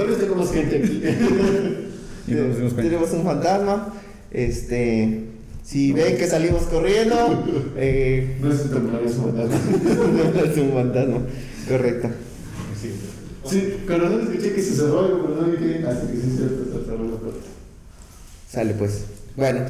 Vez 0.08 0.18
tenemos 0.20 0.52
gente 0.52 0.78
aquí. 0.78 1.04
No 2.26 2.70
tenemos 2.70 3.12
un 3.12 3.24
fantasma. 3.24 3.94
Este... 4.32 5.26
Si 5.64 5.92
ven 5.94 6.18
que 6.18 6.28
salimos 6.28 6.64
corriendo, 6.64 7.16
eh, 7.78 8.38
No 8.42 8.52
es 8.52 8.62
un 8.62 8.72
temblor, 8.72 9.02
es 9.06 9.16
un 9.16 9.26
fantasma. 9.26 9.58
no 10.34 10.44
es 10.44 10.58
un 10.58 10.72
fantasma. 10.74 11.18
Correcto. 11.68 12.10
Sí, 13.46 13.76
pero 13.88 14.10
no 14.10 14.20
escuché 14.20 14.54
que 14.54 14.62
se 14.62 14.76
cerró 14.76 15.00
algo, 15.00 15.26
pero 15.26 15.42
no 15.42 15.52
vi 15.52 15.58
que 15.58 15.86
hasta 15.86 16.08
que 16.08 16.18
sí 16.18 16.32
se 16.32 16.86
cerró 16.86 17.10
la 17.10 17.18
puerta. 17.18 17.48
Sale 18.50 18.74
pues. 18.74 19.04
Bueno, 19.36 19.62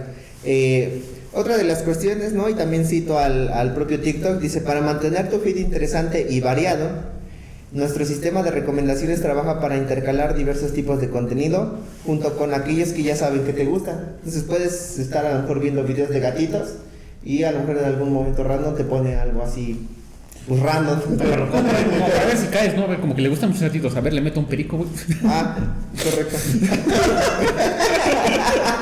eh, 0.44 1.02
otra 1.34 1.58
de 1.58 1.64
las 1.64 1.80
cuestiones, 1.84 2.34
¿no? 2.34 2.50
Y 2.50 2.54
también 2.54 2.86
cito 2.86 3.18
al, 3.18 3.50
al 3.50 3.74
propio 3.74 4.00
TikTok, 4.00 4.40
dice, 4.40 4.62
para 4.62 4.82
mantener 4.82 5.30
tu 5.30 5.40
feed 5.40 5.58
interesante 5.58 6.28
y 6.30 6.40
variado, 6.42 7.14
nuestro 7.74 8.06
sistema 8.06 8.44
de 8.44 8.52
recomendaciones 8.52 9.22
trabaja 9.22 9.60
para 9.60 9.78
intercalar 9.78 10.36
diversos 10.36 10.74
tipos 10.74 11.02
de 11.02 11.10
contenido 11.10 11.80
junto 12.06 12.38
con 12.38 12.54
aquellos 12.54 12.90
que 12.90 13.02
ya 13.02 13.16
saben 13.16 13.46
que 13.46 13.54
te 13.54 13.66
gustan. 13.66 14.18
Entonces 14.18 14.44
puedes 14.44 15.00
estar 15.00 15.26
a 15.26 15.34
lo 15.34 15.42
mejor 15.42 15.60
viendo 15.60 15.84
videos 15.84 16.10
de 16.10 16.20
gatitos 16.20 16.74
y 17.26 17.44
a 17.44 17.52
lo 17.52 17.62
mejor 17.62 17.78
en 17.78 17.86
algún 17.86 18.14
momento 18.14 18.44
random 18.44 18.76
te 18.76 18.84
pone 18.84 19.16
algo 19.16 19.42
así, 19.42 19.88
pues 20.48 20.60
random. 20.60 21.00
Pero, 21.18 21.50
para 21.50 22.26
ver 22.26 22.38
si 22.38 22.48
caes, 22.48 22.76
¿no? 22.76 22.84
A 22.84 22.88
ver, 22.88 23.00
Como 23.00 23.16
que 23.16 23.24
le 23.24 23.30
gustan 23.30 23.50
muchos 23.50 23.64
gatitos. 23.64 23.96
A 23.96 24.02
ver, 24.02 24.14
le 24.14 24.22
meto 24.22 24.40
un 24.40 24.46
perico, 24.46 24.78
güey. 24.78 24.90
Ah, 25.26 25.58
correcto. 26.04 26.38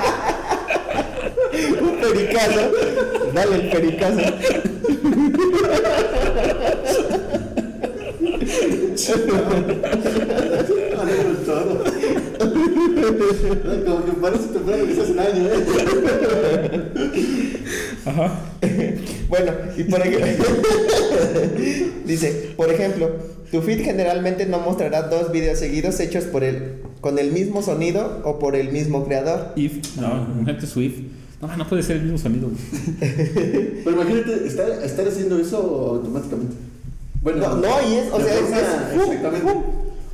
Pericazo. 2.32 2.72
Dale 3.34 3.56
el 3.56 3.70
pericazo. 3.70 4.22
Todo. 11.46 11.84
Como 13.86 14.06
que 14.06 14.12
parece 14.22 14.48
temprano 14.48 14.86
que 14.86 14.96
se 14.96 15.02
hace 15.02 15.12
un 15.12 15.20
año, 15.20 15.48
¿eh? 15.48 15.66
Ajá. 18.06 18.40
Bueno, 19.28 19.52
y 19.78 19.84
por 19.84 20.02
ejemplo, 20.02 20.46
dice, 22.06 22.54
por 22.56 22.72
ejemplo, 22.72 23.12
tu 23.52 23.62
feed 23.62 23.84
generalmente 23.84 24.46
no 24.46 24.60
mostrará 24.60 25.04
dos 25.04 25.32
videos 25.32 25.60
seguidos 25.60 26.00
hechos 26.00 26.26
por 26.26 26.44
el, 26.44 26.82
con 27.02 27.20
el 27.20 27.32
mismo 27.32 27.62
sonido 27.62 28.22
o 28.24 28.40
por 28.40 28.56
el 28.56 28.72
mismo 28.72 29.06
creador. 29.06 29.54
If, 29.56 29.98
no, 29.98 30.46
gente 30.46 30.68
Swift. 30.68 31.02
No, 31.42 31.58
no 31.58 31.68
puede 31.68 31.82
ser 31.84 31.98
el 31.98 32.04
mismo 32.04 32.18
sonido, 32.18 32.50
güey. 32.50 32.62
Pero 33.84 33.92
imagínate 33.96 34.48
estar, 34.48 34.70
estar 34.84 35.08
haciendo 35.08 35.40
eso 35.40 35.58
automáticamente. 35.96 36.54
Bueno, 37.24 37.40
No, 37.40 37.56
no, 37.58 37.68
y 37.90 37.96
es- 37.96 38.12
o 38.12 38.20
sea, 38.20 38.34
es- 38.36 38.96
exactamente. 38.96 39.52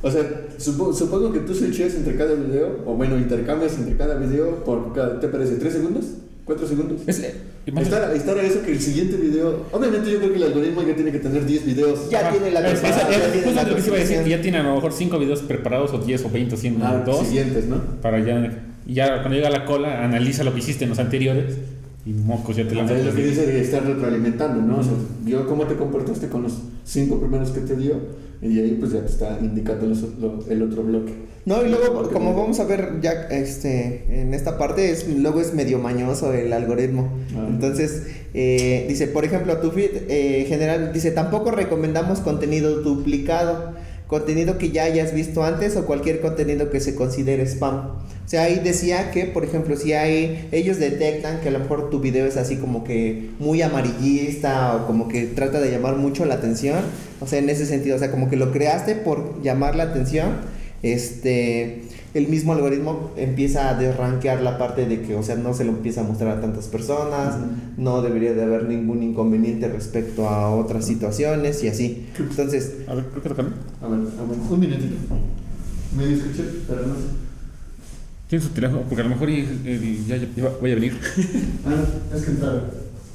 O 0.00 0.10
sea, 0.10 0.22
supo- 0.58 0.92
supongo 0.94 1.32
que 1.32 1.40
tú 1.40 1.54
switches 1.54 1.94
entre 1.96 2.16
cada 2.16 2.34
video, 2.34 2.78
o 2.86 2.94
bueno, 2.94 3.18
intercambias 3.18 3.76
entre 3.78 3.96
cada 3.96 4.14
video 4.16 4.62
por 4.64 4.92
cada, 4.94 5.18
¿te 5.20 5.28
parece? 5.28 5.58
¿3 5.58 5.70
segundos? 5.72 6.04
¿4 6.46 6.66
segundos? 6.68 7.00
Es, 7.06 7.18
eh, 7.20 7.34
Estar, 7.76 8.14
estar 8.16 8.38
a 8.38 8.42
eso 8.42 8.62
que 8.62 8.72
el 8.72 8.80
siguiente 8.80 9.16
video. 9.16 9.66
Obviamente, 9.72 10.10
yo 10.10 10.18
creo 10.18 10.30
que 10.30 10.36
el 10.36 10.44
algoritmo 10.44 10.82
ya 10.82 10.94
tiene 10.94 11.12
que 11.12 11.18
tener 11.18 11.44
10 11.44 11.66
videos. 11.66 12.08
Ya 12.08 12.20
Ajá. 12.20 12.30
tiene 12.30 12.50
la 12.52 12.60
Es- 12.60 12.74
es- 12.74 12.80
temporada, 12.82 13.10
es 13.10 13.10
ya 13.26 13.32
tiene 13.32 13.52
la 13.54 13.62
lo 13.64 13.74
que 13.76 13.82
iba 13.86 13.96
a 13.96 13.98
decir, 14.00 14.22
que 14.22 14.30
ya 14.30 14.40
tienen 14.40 14.60
a 14.62 14.68
lo 14.70 14.74
mejor 14.76 14.92
5 14.94 15.18
videos 15.18 15.40
preparados, 15.42 15.92
o 15.92 15.98
10 15.98 16.24
o 16.24 16.30
20 16.30 16.54
o 16.54 16.58
100, 16.58 16.78
Ah, 16.82 17.02
dos, 17.04 17.26
siguientes, 17.26 17.66
¿no? 17.66 17.82
para 18.00 18.20
ya, 18.24 18.62
y 18.88 18.94
ya 18.94 19.18
cuando 19.20 19.34
llega 19.36 19.50
la 19.50 19.64
cola, 19.64 20.02
analiza 20.04 20.42
lo 20.42 20.52
que 20.52 20.58
hiciste 20.58 20.82
en 20.84 20.90
los 20.90 20.98
anteriores 20.98 21.54
y 22.04 22.10
mocos 22.10 22.56
ya 22.56 22.64
te 22.64 22.70
Es 22.70 22.76
lanzan. 22.76 23.06
lo 23.06 23.14
que 23.14 23.22
dice 23.24 23.46
de 23.46 23.60
estar 23.60 23.84
retroalimentando, 23.84 24.60
¿no? 24.62 24.78
O 24.78 24.82
sea, 24.82 24.92
vio 25.24 25.46
cómo 25.46 25.64
te 25.66 25.74
comportaste 25.76 26.28
con 26.28 26.42
los 26.42 26.54
5 26.84 27.20
primeros 27.20 27.50
que 27.50 27.60
te 27.60 27.76
dio, 27.76 27.96
y 28.40 28.58
ahí 28.58 28.76
pues 28.80 28.92
ya 28.92 29.00
te 29.00 29.06
está 29.12 29.38
indicando 29.40 29.86
los- 29.86 30.18
lo- 30.18 30.44
el 30.48 30.62
otro 30.62 30.82
bloque. 30.82 31.12
No, 31.44 31.64
y 31.64 31.68
luego, 31.70 32.08
como 32.10 32.34
vamos 32.34 32.60
a 32.60 32.64
ver 32.64 33.00
ya 33.02 33.12
este, 33.30 34.04
en 34.22 34.34
esta 34.34 34.58
parte, 34.58 34.90
es, 34.90 35.06
luego 35.08 35.40
es 35.40 35.54
medio 35.54 35.78
mañoso 35.78 36.32
el 36.34 36.52
algoritmo. 36.52 37.10
Ah. 37.36 37.46
Entonces, 37.48 38.06
eh, 38.34 38.84
dice, 38.88 39.06
por 39.08 39.24
ejemplo, 39.24 39.56
tu 39.58 39.70
feed 39.70 39.90
eh, 40.08 40.44
general, 40.48 40.92
dice, 40.92 41.10
tampoco 41.10 41.50
recomendamos 41.50 42.20
contenido 42.20 42.82
duplicado, 42.82 43.72
contenido 44.08 44.58
que 44.58 44.70
ya 44.70 44.84
hayas 44.84 45.14
visto 45.14 45.44
antes 45.44 45.76
o 45.76 45.86
cualquier 45.86 46.20
contenido 46.20 46.70
que 46.70 46.80
se 46.80 46.96
considere 46.96 47.46
spam. 47.46 47.90
O 48.28 48.30
sea, 48.30 48.42
ahí 48.42 48.60
decía 48.64 49.10
que, 49.10 49.26
por 49.26 49.44
ejemplo, 49.44 49.76
si 49.76 49.92
hay, 49.92 50.48
ellos 50.50 50.78
detectan 50.78 51.40
que 51.40 51.48
a 51.48 51.50
lo 51.50 51.60
mejor 51.60 51.90
tu 51.90 52.00
video 52.00 52.26
es 52.26 52.36
así 52.36 52.56
como 52.56 52.84
que 52.84 53.30
muy 53.38 53.62
amarillista 53.62 54.76
o 54.76 54.86
como 54.86 55.08
que 55.08 55.26
trata 55.26 55.60
de 55.60 55.70
llamar 55.70 55.96
mucho 55.96 56.24
la 56.24 56.34
atención, 56.34 56.80
o 57.20 57.26
sea, 57.26 57.38
en 57.38 57.48
ese 57.50 57.66
sentido, 57.66 57.96
o 57.96 57.98
sea, 57.98 58.10
como 58.10 58.28
que 58.28 58.36
lo 58.36 58.50
creaste 58.50 58.96
por 58.96 59.42
llamar 59.42 59.76
la 59.76 59.84
atención, 59.84 60.36
este, 60.82 61.82
el 62.14 62.28
mismo 62.28 62.52
algoritmo 62.52 63.10
empieza 63.16 63.68
a 63.70 63.74
desranquear 63.78 64.40
la 64.42 64.58
parte 64.58 64.86
de 64.86 65.02
que, 65.02 65.14
o 65.14 65.22
sea, 65.22 65.36
no 65.36 65.54
se 65.54 65.64
lo 65.64 65.70
empieza 65.72 66.00
a 66.00 66.04
mostrar 66.04 66.38
a 66.38 66.40
tantas 66.40 66.66
personas, 66.68 67.36
no 67.76 68.02
debería 68.02 68.32
de 68.32 68.42
haber 68.42 68.64
ningún 68.64 69.02
inconveniente 69.02 69.68
respecto 69.68 70.28
a 70.28 70.50
otras 70.54 70.86
situaciones 70.86 71.62
y 71.64 71.68
así. 71.68 72.06
Entonces, 72.18 72.72
A 72.86 72.94
ver, 72.94 73.04
creo 73.06 73.22
que 73.22 73.28
lo 73.28 73.36
cambié. 73.36 73.54
A 73.82 73.88
ver, 73.88 73.98
a 74.00 74.22
ver, 74.24 74.38
un 74.50 74.60
minutito. 74.60 74.94
Me 75.96 76.12
escuché, 76.12 76.44
pero 76.66 76.86
no 76.86 76.94
sé. 76.94 77.00
Tiene 78.28 78.44
su 78.44 78.50
teléfono, 78.50 78.82
porque 78.82 79.00
a 79.00 79.04
lo 79.04 79.10
mejor 79.10 79.30
y- 79.30 79.40
y- 79.64 80.04
ya, 80.06 80.16
ya- 80.16 80.28
ya 80.36 80.48
voy 80.60 80.72
a 80.72 80.74
venir. 80.74 80.92
Ah, 81.66 81.84
es 82.14 82.22
que 82.22 82.30
entraron. 82.32 82.62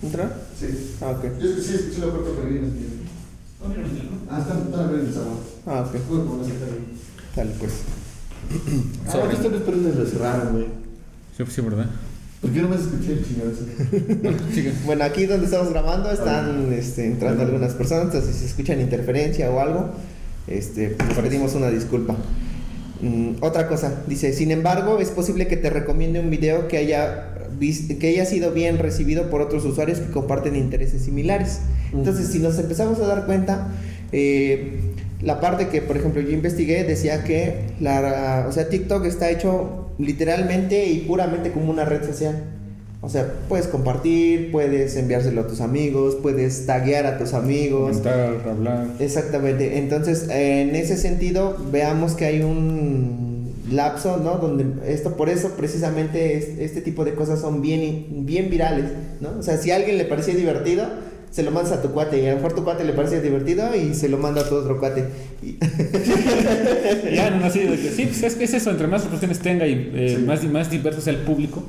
¿Entra? 0.02 0.38
Sí. 0.60 0.66
Ah, 1.02 1.12
ok. 1.12 1.24
Yo 1.40 1.50
es 1.50 1.56
que 1.56 1.62
sí, 1.62 1.78
sí 1.96 2.02
lo 2.02 2.12
corto 2.12 2.34
pero 2.36 2.50
bien. 2.50 2.72
Ah, 4.30 4.40
están, 4.40 4.58
están 4.64 4.90
bien 4.90 5.06
el 5.08 5.14
sábado. 5.14 5.40
Ah, 5.66 5.86
ok. 5.88 6.02
Bueno, 6.10 6.44
sí, 6.44 6.52
está 6.52 6.66
bien. 6.66 6.84
Dale, 7.36 7.52
pues. 7.60 7.72
Ah, 9.08 9.18
bueno, 9.18 9.32
esta 9.32 9.48
vez 9.48 9.62
pero 9.66 9.78
lo 9.78 10.06
cerraron, 10.06 10.52
güey. 10.54 10.66
Sí, 11.38 11.44
sí, 11.50 11.62
¿verdad? 11.62 11.90
¿Por 12.42 12.52
qué 12.52 12.62
no 12.62 12.68
me 12.68 12.76
escuché 12.76 13.14
el 13.14 13.26
chingadazo? 13.26 14.76
Bueno, 14.86 15.04
aquí 15.06 15.26
donde 15.26 15.46
estamos 15.46 15.70
grabando 15.70 16.12
están 16.12 16.74
este, 16.74 17.06
entrando 17.06 17.44
algunas 17.44 17.74
personas, 17.74 18.06
entonces 18.06 18.34
si 18.36 18.42
se 18.42 18.48
escuchan 18.48 18.82
interferencia 18.82 19.50
o 19.50 19.62
algo, 19.62 19.92
este, 20.48 20.90
pues, 20.90 21.10
les 21.10 21.20
pedimos 21.20 21.56
una 21.56 21.70
disculpa. 21.70 22.18
Mm, 23.02 23.36
otra 23.42 23.68
cosa, 23.68 24.04
dice, 24.08 24.34
sin 24.34 24.52
embargo, 24.52 25.00
es 25.00 25.10
posible 25.10 25.48
que 25.48 25.56
te 25.56 25.70
recomiende 25.70 26.20
un 26.20 26.30
video 26.30 26.68
que 26.68 26.78
haya, 26.78 27.34
que 27.60 28.08
haya 28.10 28.26
sido 28.26 28.52
bien 28.52 28.78
recibido 28.78 29.30
por 29.30 29.42
otros 29.42 29.64
usuarios 29.64 30.00
que 30.00 30.12
comparten 30.12 30.58
intereses 30.58 31.04
similares. 31.04 31.62
Entonces, 31.94 32.28
si 32.28 32.40
nos 32.40 32.60
empezamos 32.60 33.00
a 33.00 33.08
dar 33.08 33.26
cuenta, 33.26 33.70
eh, 34.12 34.93
la 35.24 35.40
parte 35.40 35.68
que, 35.70 35.82
por 35.82 35.98
ejemplo, 35.98 36.22
yo 36.22 36.32
investigué 36.32 36.84
decía 36.84 37.24
que 37.24 37.72
la, 37.80 38.46
o 38.48 38.52
sea, 38.52 38.70
TikTok 38.70 39.06
está 39.06 39.30
hecho 39.30 39.90
literalmente 39.98 40.86
y 40.88 41.00
puramente 41.00 41.52
como 41.52 41.72
una 41.72 41.86
red 41.86 42.04
social. 42.06 42.44
O 43.02 43.10
sea, 43.10 43.34
puedes 43.50 43.68
compartir, 43.68 44.50
puedes 44.52 44.96
enviárselo 44.96 45.42
a 45.42 45.48
tus 45.48 45.60
amigos, 45.60 46.16
puedes 46.22 46.66
taguear 46.66 47.06
a 47.06 47.18
tus 47.18 47.34
amigos. 47.34 47.98
Comentar, 47.98 48.50
hablar. 48.50 48.88
Exactamente. 49.00 49.78
Entonces, 49.78 50.28
en 50.30 50.74
ese 50.76 50.96
sentido, 50.96 51.58
veamos 51.72 52.14
que 52.14 52.26
hay 52.26 52.42
un 52.44 53.52
lapso, 53.72 54.18
¿no? 54.18 54.36
Donde 54.38 54.66
esto, 54.92 55.18
por 55.18 55.28
eso, 55.30 55.50
precisamente, 55.58 56.38
es- 56.38 56.58
este 56.60 56.80
tipo 56.82 57.04
de 57.04 57.14
cosas 57.14 57.40
son 57.42 57.62
bien, 57.62 58.26
bien 58.26 58.50
virales, 58.50 58.86
¿no? 59.20 59.38
O 59.40 59.44
sea, 59.44 59.58
si 59.58 59.72
a 59.72 59.76
alguien 59.76 59.98
le 59.98 60.06
parecía 60.06 60.36
divertido, 60.36 60.86
se 61.34 61.42
lo 61.42 61.50
mandas 61.50 61.72
a 61.74 61.82
tu 61.82 61.90
cuate, 61.90 62.22
y 62.22 62.28
a 62.28 62.30
lo 62.30 62.36
mejor 62.36 62.54
tu 62.54 62.64
cuate 62.64 62.84
le 62.84 62.94
parece 62.94 63.20
divertido 63.20 63.76
y 63.76 63.96
se 63.96 64.08
lo 64.08 64.20
manda 64.20 64.42
a 64.42 64.48
tu 64.48 64.54
otro 64.56 64.80
cuate. 64.80 65.04
Y- 65.42 65.58
Ya, 67.16 67.32
no, 67.32 67.46
así 67.46 67.60
de 67.60 67.76
que 67.78 67.90
sí, 67.90 68.06
pues 68.06 68.22
es 68.24 68.36
que 68.36 68.44
es 68.44 68.54
eso, 68.54 68.70
entre 68.70 68.88
más 68.88 69.02
reproducciones 69.02 69.40
tenga 69.40 69.66
y 69.68 69.92
eh, 69.96 70.16
Sí. 70.18 70.24
más, 70.24 70.44
más 70.44 70.70
diverso 70.70 71.02
sea 71.02 71.14
el 71.14 71.20
público, 71.20 71.64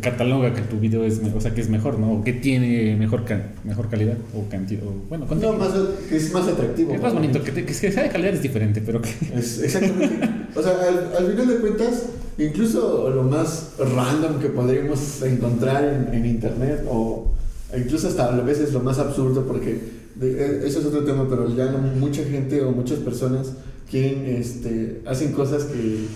cataloga 0.00 0.54
que 0.54 0.60
tu 0.62 0.78
video 0.78 1.04
es, 1.04 1.20
o 1.34 1.40
sea, 1.40 1.52
que 1.54 1.60
es 1.60 1.68
mejor, 1.68 1.98
¿no? 1.98 2.12
O 2.12 2.22
que 2.24 2.32
tiene 2.34 2.94
mejor, 2.96 3.24
ca- 3.24 3.48
mejor 3.64 3.88
calidad 3.88 4.14
o 4.36 4.48
cantidad, 4.48 4.84
o 4.84 4.94
bueno, 5.08 5.26
No, 5.40 5.52
más, 5.54 5.70
que 6.08 6.16
es 6.16 6.32
más 6.32 6.46
atractivo. 6.46 6.94
es 6.94 7.00
más 7.02 7.12
bonito, 7.14 7.42
que, 7.42 7.50
te- 7.52 7.64
que 7.64 7.74
sea 7.74 8.02
de 8.04 8.08
calidad 8.10 8.34
es 8.34 8.42
diferente, 8.42 8.80
pero 8.84 9.00
que... 9.02 9.10
Es, 9.34 9.60
exactamente. 9.62 10.28
O 10.54 10.62
sea, 10.62 10.72
al, 10.86 11.16
al 11.24 11.30
final 11.32 11.48
de 11.48 11.56
cuentas, 11.56 12.06
incluso 12.38 13.10
lo 13.10 13.24
más 13.24 13.70
random 13.78 14.38
que 14.40 14.48
podríamos 14.50 15.20
encontrar 15.22 15.82
en, 15.84 16.14
en 16.14 16.26
internet, 16.26 16.84
o 16.88 17.32
incluso 17.78 18.08
hasta 18.08 18.34
a 18.34 18.40
veces 18.40 18.72
lo 18.72 18.80
más 18.80 18.98
absurdo, 18.98 19.44
porque 19.46 20.00
de- 20.16 20.32
eh, 20.32 20.62
eso 20.66 20.80
es 20.80 20.86
otro 20.86 21.04
tema, 21.04 21.26
pero 21.28 21.54
ya 21.54 21.70
no- 21.70 21.78
mucha 21.78 22.22
gente 22.24 22.62
o 22.62 22.72
muchas 22.72 22.98
personas 22.98 23.52
quieren, 23.90 24.24
este, 24.26 25.02
hacen 25.06 25.32
cosas 25.32 25.64
que 25.64 26.06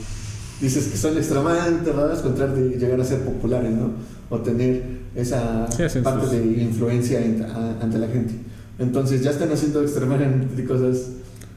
dices 0.61 0.87
que 0.88 0.97
son 0.97 1.17
extremadamente 1.17 1.93
raras 1.93 2.21
con 2.21 2.35
de 2.55 2.79
llegar 2.79 3.01
a 3.01 3.05
ser 3.05 3.21
populares, 3.21 3.71
¿no? 3.73 3.90
O 4.31 4.38
tener 4.40 4.83
esa 5.14 5.67
Sí, 5.71 5.99
parte 6.01 6.23
sus- 6.27 6.31
de 6.33 6.45
influencia 6.62 7.25
en- 7.25 7.43
a- 7.43 7.79
ante 7.81 7.99
la 7.99 8.09
gente. 8.09 8.35
Entonces 8.79 9.23
ya 9.23 9.31
están 9.31 9.51
haciendo 9.53 9.83
extremadamente 9.83 10.64
cosas 10.64 11.07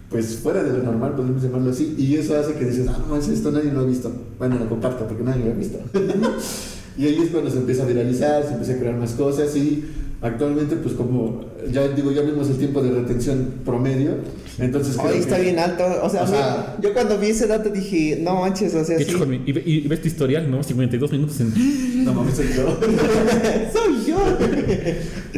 pues 0.09 0.37
fuera 0.37 0.63
de 0.63 0.71
lo 0.71 0.83
normal, 0.83 1.15
podemos 1.17 1.43
llamarlo 1.43 1.69
así, 1.71 1.93
y 1.97 2.15
eso 2.15 2.39
hace 2.39 2.53
que 2.53 2.63
dices, 2.63 2.87
ah, 2.87 2.97
no 3.09 3.17
esto 3.17 3.51
nadie 3.51 3.73
lo 3.73 3.81
ha 3.81 3.85
visto. 3.85 4.09
Bueno, 4.39 4.57
lo 4.57 4.69
comparto 4.69 5.05
porque 5.05 5.21
nadie 5.21 5.43
lo 5.43 5.51
ha 5.51 5.55
visto. 5.55 5.79
y 6.97 7.05
ahí 7.05 7.19
es 7.23 7.29
cuando 7.29 7.49
se 7.51 7.57
empieza 7.57 7.83
a 7.83 7.85
viralizar, 7.85 8.43
se 8.43 8.51
empieza 8.53 8.73
a 8.73 8.77
crear 8.77 8.95
más 8.95 9.11
cosas 9.11 9.55
y 9.55 9.85
actualmente 10.21 10.75
pues 10.77 10.95
como 10.95 11.45
ya 11.71 11.87
digo, 11.89 12.11
ya 12.11 12.21
vimos 12.21 12.49
el 12.49 12.57
tiempo 12.57 12.81
de 12.81 12.89
retención 12.91 13.53
promedio, 13.63 14.11
entonces 14.57 14.95
está 15.15 15.35
que- 15.37 15.41
bien 15.43 15.59
alto. 15.59 15.83
O 16.01 16.09
sea, 16.09 16.23
O 16.23 16.25
mí- 16.25 16.31
sea- 16.31 16.77
yo 16.81 16.93
cuando 16.93 17.17
vi 17.19 17.27
ese 17.27 17.45
dato 17.47 17.69
dije, 17.69 18.17
no 18.21 18.41
manches, 18.41 18.73
o 18.73 18.83
sea, 18.83 18.97
sí. 18.97 19.03
hecho, 19.03 19.27
y, 19.45 19.51
ve- 19.51 19.63
y 19.65 19.87
ves 19.87 20.01
tu 20.01 20.07
historial, 20.07 20.49
¿no? 20.49 20.63
52 20.63 21.11
minutos 21.11 21.39
en... 21.41 21.53
No 22.05 22.13
mames, 22.13 22.35
soy 22.35 22.47
yo. 22.55 22.79
soy 23.73 24.05
yo. 24.07 24.17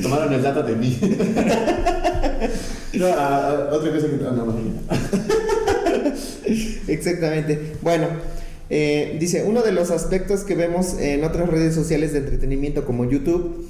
Tomaron 0.02 0.32
el 0.34 0.44
dato 0.44 0.62
de 0.64 0.76
mí. 0.76 0.98
no, 2.94 3.08
ah, 3.08 3.68
ah, 3.72 3.76
otra 3.76 3.92
cosa 3.92 4.08
que... 4.08 4.16
ah, 4.26 4.34
no, 4.36 4.46
no. 4.46 4.54
Exactamente. 6.88 7.74
Bueno, 7.82 8.08
eh, 8.70 9.18
dice, 9.20 9.44
uno 9.44 9.64
de 9.64 9.72
los 9.72 9.90
aspectos 9.90 10.42
que 10.42 10.56
vemos 10.56 11.00
en 11.00 11.24
otras 11.24 11.50
redes 11.50 11.74
sociales 11.74 12.14
de 12.14 12.20
entretenimiento 12.20 12.86
como 12.86 13.10
YouTube 13.10 13.68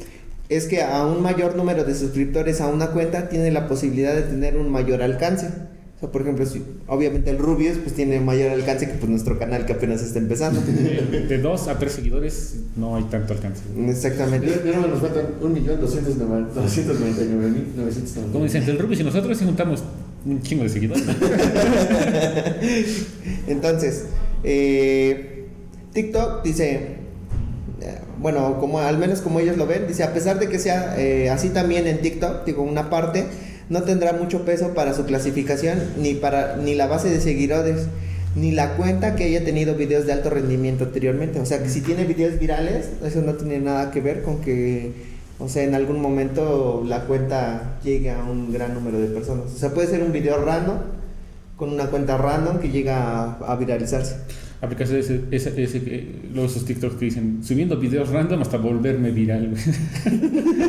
es 0.50 0.66
que 0.66 0.82
a 0.82 1.06
un 1.06 1.22
mayor 1.22 1.56
número 1.56 1.86
de 1.86 1.96
suscriptores 1.96 2.60
a 2.60 2.68
una 2.68 2.88
cuenta 2.88 3.30
tiene 3.30 3.52
la 3.52 3.68
posibilidad 3.68 4.16
de 4.16 4.24
tener 4.24 4.58
un 4.58 4.72
mayor 4.72 5.04
alcance. 5.04 5.48
O 5.96 6.00
sea, 6.00 6.12
por 6.12 6.24
ejemplo, 6.24 6.44
si, 6.46 6.64
obviamente 6.88 7.30
el 7.30 7.38
Rubius 7.38 7.78
pues 7.78 7.94
tiene 7.94 8.20
mayor 8.20 8.50
alcance 8.52 8.88
que 8.88 8.94
pues, 8.94 9.10
nuestro 9.10 9.38
canal 9.38 9.66
que 9.66 9.74
apenas 9.74 10.02
está 10.02 10.18
empezando. 10.18 10.60
De, 10.62 11.28
de 11.28 11.38
dos 11.38 11.68
a 11.68 11.78
tres 11.78 11.92
seguidores 11.94 12.56
no 12.76 12.96
hay 12.96 13.04
tanto 13.04 13.34
alcance. 13.34 13.62
Exactamente. 13.88 14.64
Ya 14.66 14.80
no 14.80 14.88
nos 14.88 15.02
faltan 15.02 15.28
1.299.990. 15.42 18.32
Como 18.32 18.46
dicen, 18.46 18.64
el 18.64 18.80
Rubio 18.80 19.00
y 19.00 19.04
nosotros 19.04 19.38
sí 19.38 19.46
juntamos 19.46 19.84
un 20.26 20.42
chingo 20.42 20.64
de 20.64 20.70
seguidores. 20.70 21.04
Entonces, 23.48 24.06
eh, 24.44 25.48
TikTok 25.94 26.44
dice, 26.44 26.98
eh, 27.82 28.00
bueno, 28.20 28.58
como 28.60 28.80
al 28.80 28.98
menos 28.98 29.22
como 29.22 29.40
ellos 29.40 29.58
lo 29.58 29.66
ven, 29.66 29.88
dice, 29.88 30.04
a 30.04 30.14
pesar 30.14 30.40
de 30.40 30.50
que 30.50 30.60
sea 30.60 30.96
eh, 31.00 31.30
así 31.30 31.50
también 31.50 31.88
en 31.88 32.02
TikTok, 32.02 32.46
digo, 32.46 32.64
una 32.64 32.90
parte 32.90 33.26
no 33.70 33.84
tendrá 33.84 34.14
mucho 34.14 34.46
peso 34.46 34.74
para 34.74 34.94
su 34.94 35.06
clasificación, 35.06 35.80
ni 35.98 36.16
para 36.16 36.58
ni 36.58 36.76
la 36.76 36.88
base 36.88 37.10
de 37.10 37.22
seguidores, 37.22 37.88
ni 38.36 38.52
la 38.52 38.76
cuenta 38.76 39.16
que 39.16 39.26
haya 39.26 39.44
tenido 39.44 39.76
videos 39.76 40.06
de 40.06 40.14
alto 40.14 40.30
rendimiento 40.30 40.86
anteriormente. 40.86 41.40
O 41.40 41.46
sea, 41.46 41.62
que 41.62 41.70
si 41.70 41.82
tiene 41.82 42.06
videos 42.06 42.40
virales, 42.40 42.90
eso 43.04 43.22
no 43.22 43.34
tiene 43.34 43.60
nada 43.60 43.92
que 43.92 44.02
ver 44.02 44.24
con 44.24 44.42
que, 44.42 44.92
o 45.40 45.48
sea, 45.48 45.64
en 45.64 45.76
algún 45.76 46.02
momento 46.02 46.84
la 46.86 47.06
cuenta 47.06 47.80
llegue 47.84 48.12
a 48.12 48.24
un 48.24 48.52
gran 48.52 48.74
número 48.74 49.00
de 49.00 49.08
personas. 49.08 49.46
O 49.56 49.58
sea, 49.58 49.70
puede 49.70 49.88
ser 49.88 50.04
un 50.04 50.12
video 50.12 50.44
random 50.44 50.78
con 51.60 51.70
una 51.72 51.88
cuenta 51.88 52.18
random 52.18 52.58
que 52.60 52.70
llega 52.70 53.36
a, 53.36 53.52
a 53.52 53.56
viralizarse. 53.58 54.16
Aplicas 54.62 54.90
ese, 54.92 55.22
ese, 55.32 55.64
ese, 55.64 55.82
luego 56.34 56.48
esos 56.50 56.66
TikToks 56.66 56.96
que 56.96 57.06
dicen, 57.06 57.40
subiendo 57.44 57.78
videos 57.78 58.10
random 58.10 58.42
hasta 58.42 58.58
volverme 58.58 59.12
viral. 59.12 59.54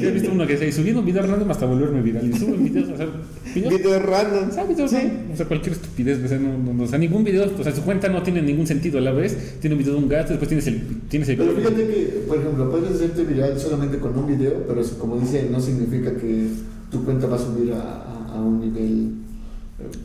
Yo 0.00 0.08
he 0.08 0.12
visto 0.12 0.30
uno 0.32 0.46
que 0.46 0.54
dice, 0.54 0.72
subiendo 0.72 1.00
un 1.00 1.06
video 1.06 1.22
random 1.22 1.50
hasta 1.50 1.66
volverme 1.66 2.02
viral. 2.02 2.28
Y 2.28 2.32
suben 2.36 2.64
videos, 2.64 2.88
o 2.90 2.96
sea, 2.96 3.06
videos, 3.54 3.74
Videos 3.78 4.02
random. 4.02 4.48
o 4.48 4.52
sea, 4.52 4.64
videos 4.64 4.90
Sí. 4.90 4.96
random, 4.96 5.32
o 5.32 5.36
sea, 5.36 5.46
cualquier 5.46 5.72
estupidez. 5.74 6.24
O 6.24 6.28
sea, 6.28 6.38
no, 6.38 6.58
no- 6.74 6.82
o 6.82 6.86
sea, 6.88 6.98
ningún 6.98 7.22
video, 7.22 7.48
o 7.58 7.62
sea, 7.62 7.72
su 7.72 7.82
cuenta 7.82 8.08
no 8.08 8.22
tiene 8.22 8.42
ningún 8.42 8.66
sentido 8.66 8.98
a 8.98 9.02
la 9.02 9.12
vez. 9.12 9.58
Tiene 9.60 9.74
un 9.74 9.78
video 9.78 9.94
de 9.94 9.98
un 10.00 10.08
gato, 10.08 10.30
después 10.30 10.48
tienes 10.48 10.66
el, 10.66 10.82
tienes 11.08 11.28
el 11.28 11.36
Pero 11.36 11.52
fíjate 11.52 11.86
que, 11.86 12.24
por 12.26 12.38
ejemplo, 12.38 12.70
puedes 12.70 12.90
hacerte 12.90 13.22
viral 13.24 13.58
solamente 13.58 13.98
con 13.98 14.18
un 14.18 14.26
video, 14.26 14.64
pero 14.66 14.80
eso, 14.80 14.98
como 14.98 15.16
dice, 15.18 15.48
no 15.50 15.60
significa 15.60 16.10
que 16.16 16.48
tu 16.90 17.04
cuenta 17.04 17.26
va 17.28 17.36
a 17.36 17.38
subir 17.38 17.72
a, 17.72 17.76
a- 17.80 18.34
a 18.34 18.40
un 18.42 18.60
nivel 18.60 19.12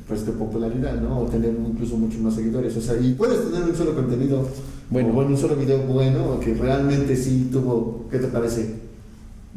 pues, 0.08 0.26
de 0.26 0.32
popularidad, 0.34 1.00
¿no? 1.02 1.20
O 1.22 1.26
tener 1.26 1.52
incluso 1.52 1.98
muchos 1.98 2.20
más 2.22 2.36
seguidores. 2.36 2.76
O 2.78 2.82
sea, 2.82 2.96
y 3.00 3.14
puedes 3.14 3.44
tener 3.52 3.70
un 3.70 3.76
solo 3.76 3.94
contenido, 3.96 4.48
Bueno. 4.90 5.10
o 5.10 5.14
bueno 5.14 5.30
un 5.32 5.38
solo 5.38 5.56
video 5.56 5.80
bueno, 5.84 6.26
o 6.34 6.40
que 6.40 6.54
realmente 6.54 7.16
sí 7.16 7.50
tuvo, 7.52 8.06
¿qué 8.10 8.18
te 8.20 8.28
parece? 8.28 8.76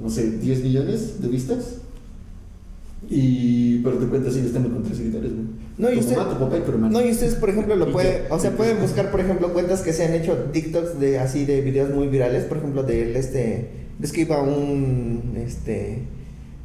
No 0.02 0.08
sé, 0.10 0.32
10 0.38 0.62
millones 0.64 1.20
de 1.22 1.28
vistas. 1.28 1.76
Y, 3.10 3.78
pero 3.78 3.96
tu 3.98 4.08
cuenta 4.08 4.30
sigue 4.30 4.46
estando 4.46 4.70
con 4.70 4.82
3 4.84 4.96
seguidores, 4.96 5.32
¿no? 5.32 5.42
No, 5.78 5.88
y 5.90 5.94
Como 5.96 6.00
usted- 6.00 6.16
Mato, 6.16 6.38
papá 6.38 6.56
y 6.58 6.60
pero 6.60 6.74
hermano. 6.74 7.00
No, 7.00 7.04
y 7.06 7.10
ustedes, 7.10 7.34
por 7.34 7.50
ejemplo, 7.50 7.74
lo 7.76 7.90
pueden, 7.92 8.22
o 8.30 8.38
sea, 8.38 8.56
pueden 8.56 8.80
buscar, 8.80 9.10
por 9.10 9.20
ejemplo, 9.20 9.52
cuentas 9.52 9.80
que 9.80 9.92
se 9.92 10.04
han 10.04 10.14
hecho 10.14 10.34
TikToks 10.52 11.00
de 11.00 11.18
así 11.18 11.44
de 11.44 11.60
videos 11.62 11.90
muy 11.94 12.06
virales, 12.08 12.44
por 12.44 12.58
ejemplo, 12.58 12.82
del 12.84 13.16
este, 13.16 13.70
ves 13.98 14.12
que 14.12 14.20
iba 14.22 14.40
un 14.42 15.32
este 15.36 16.02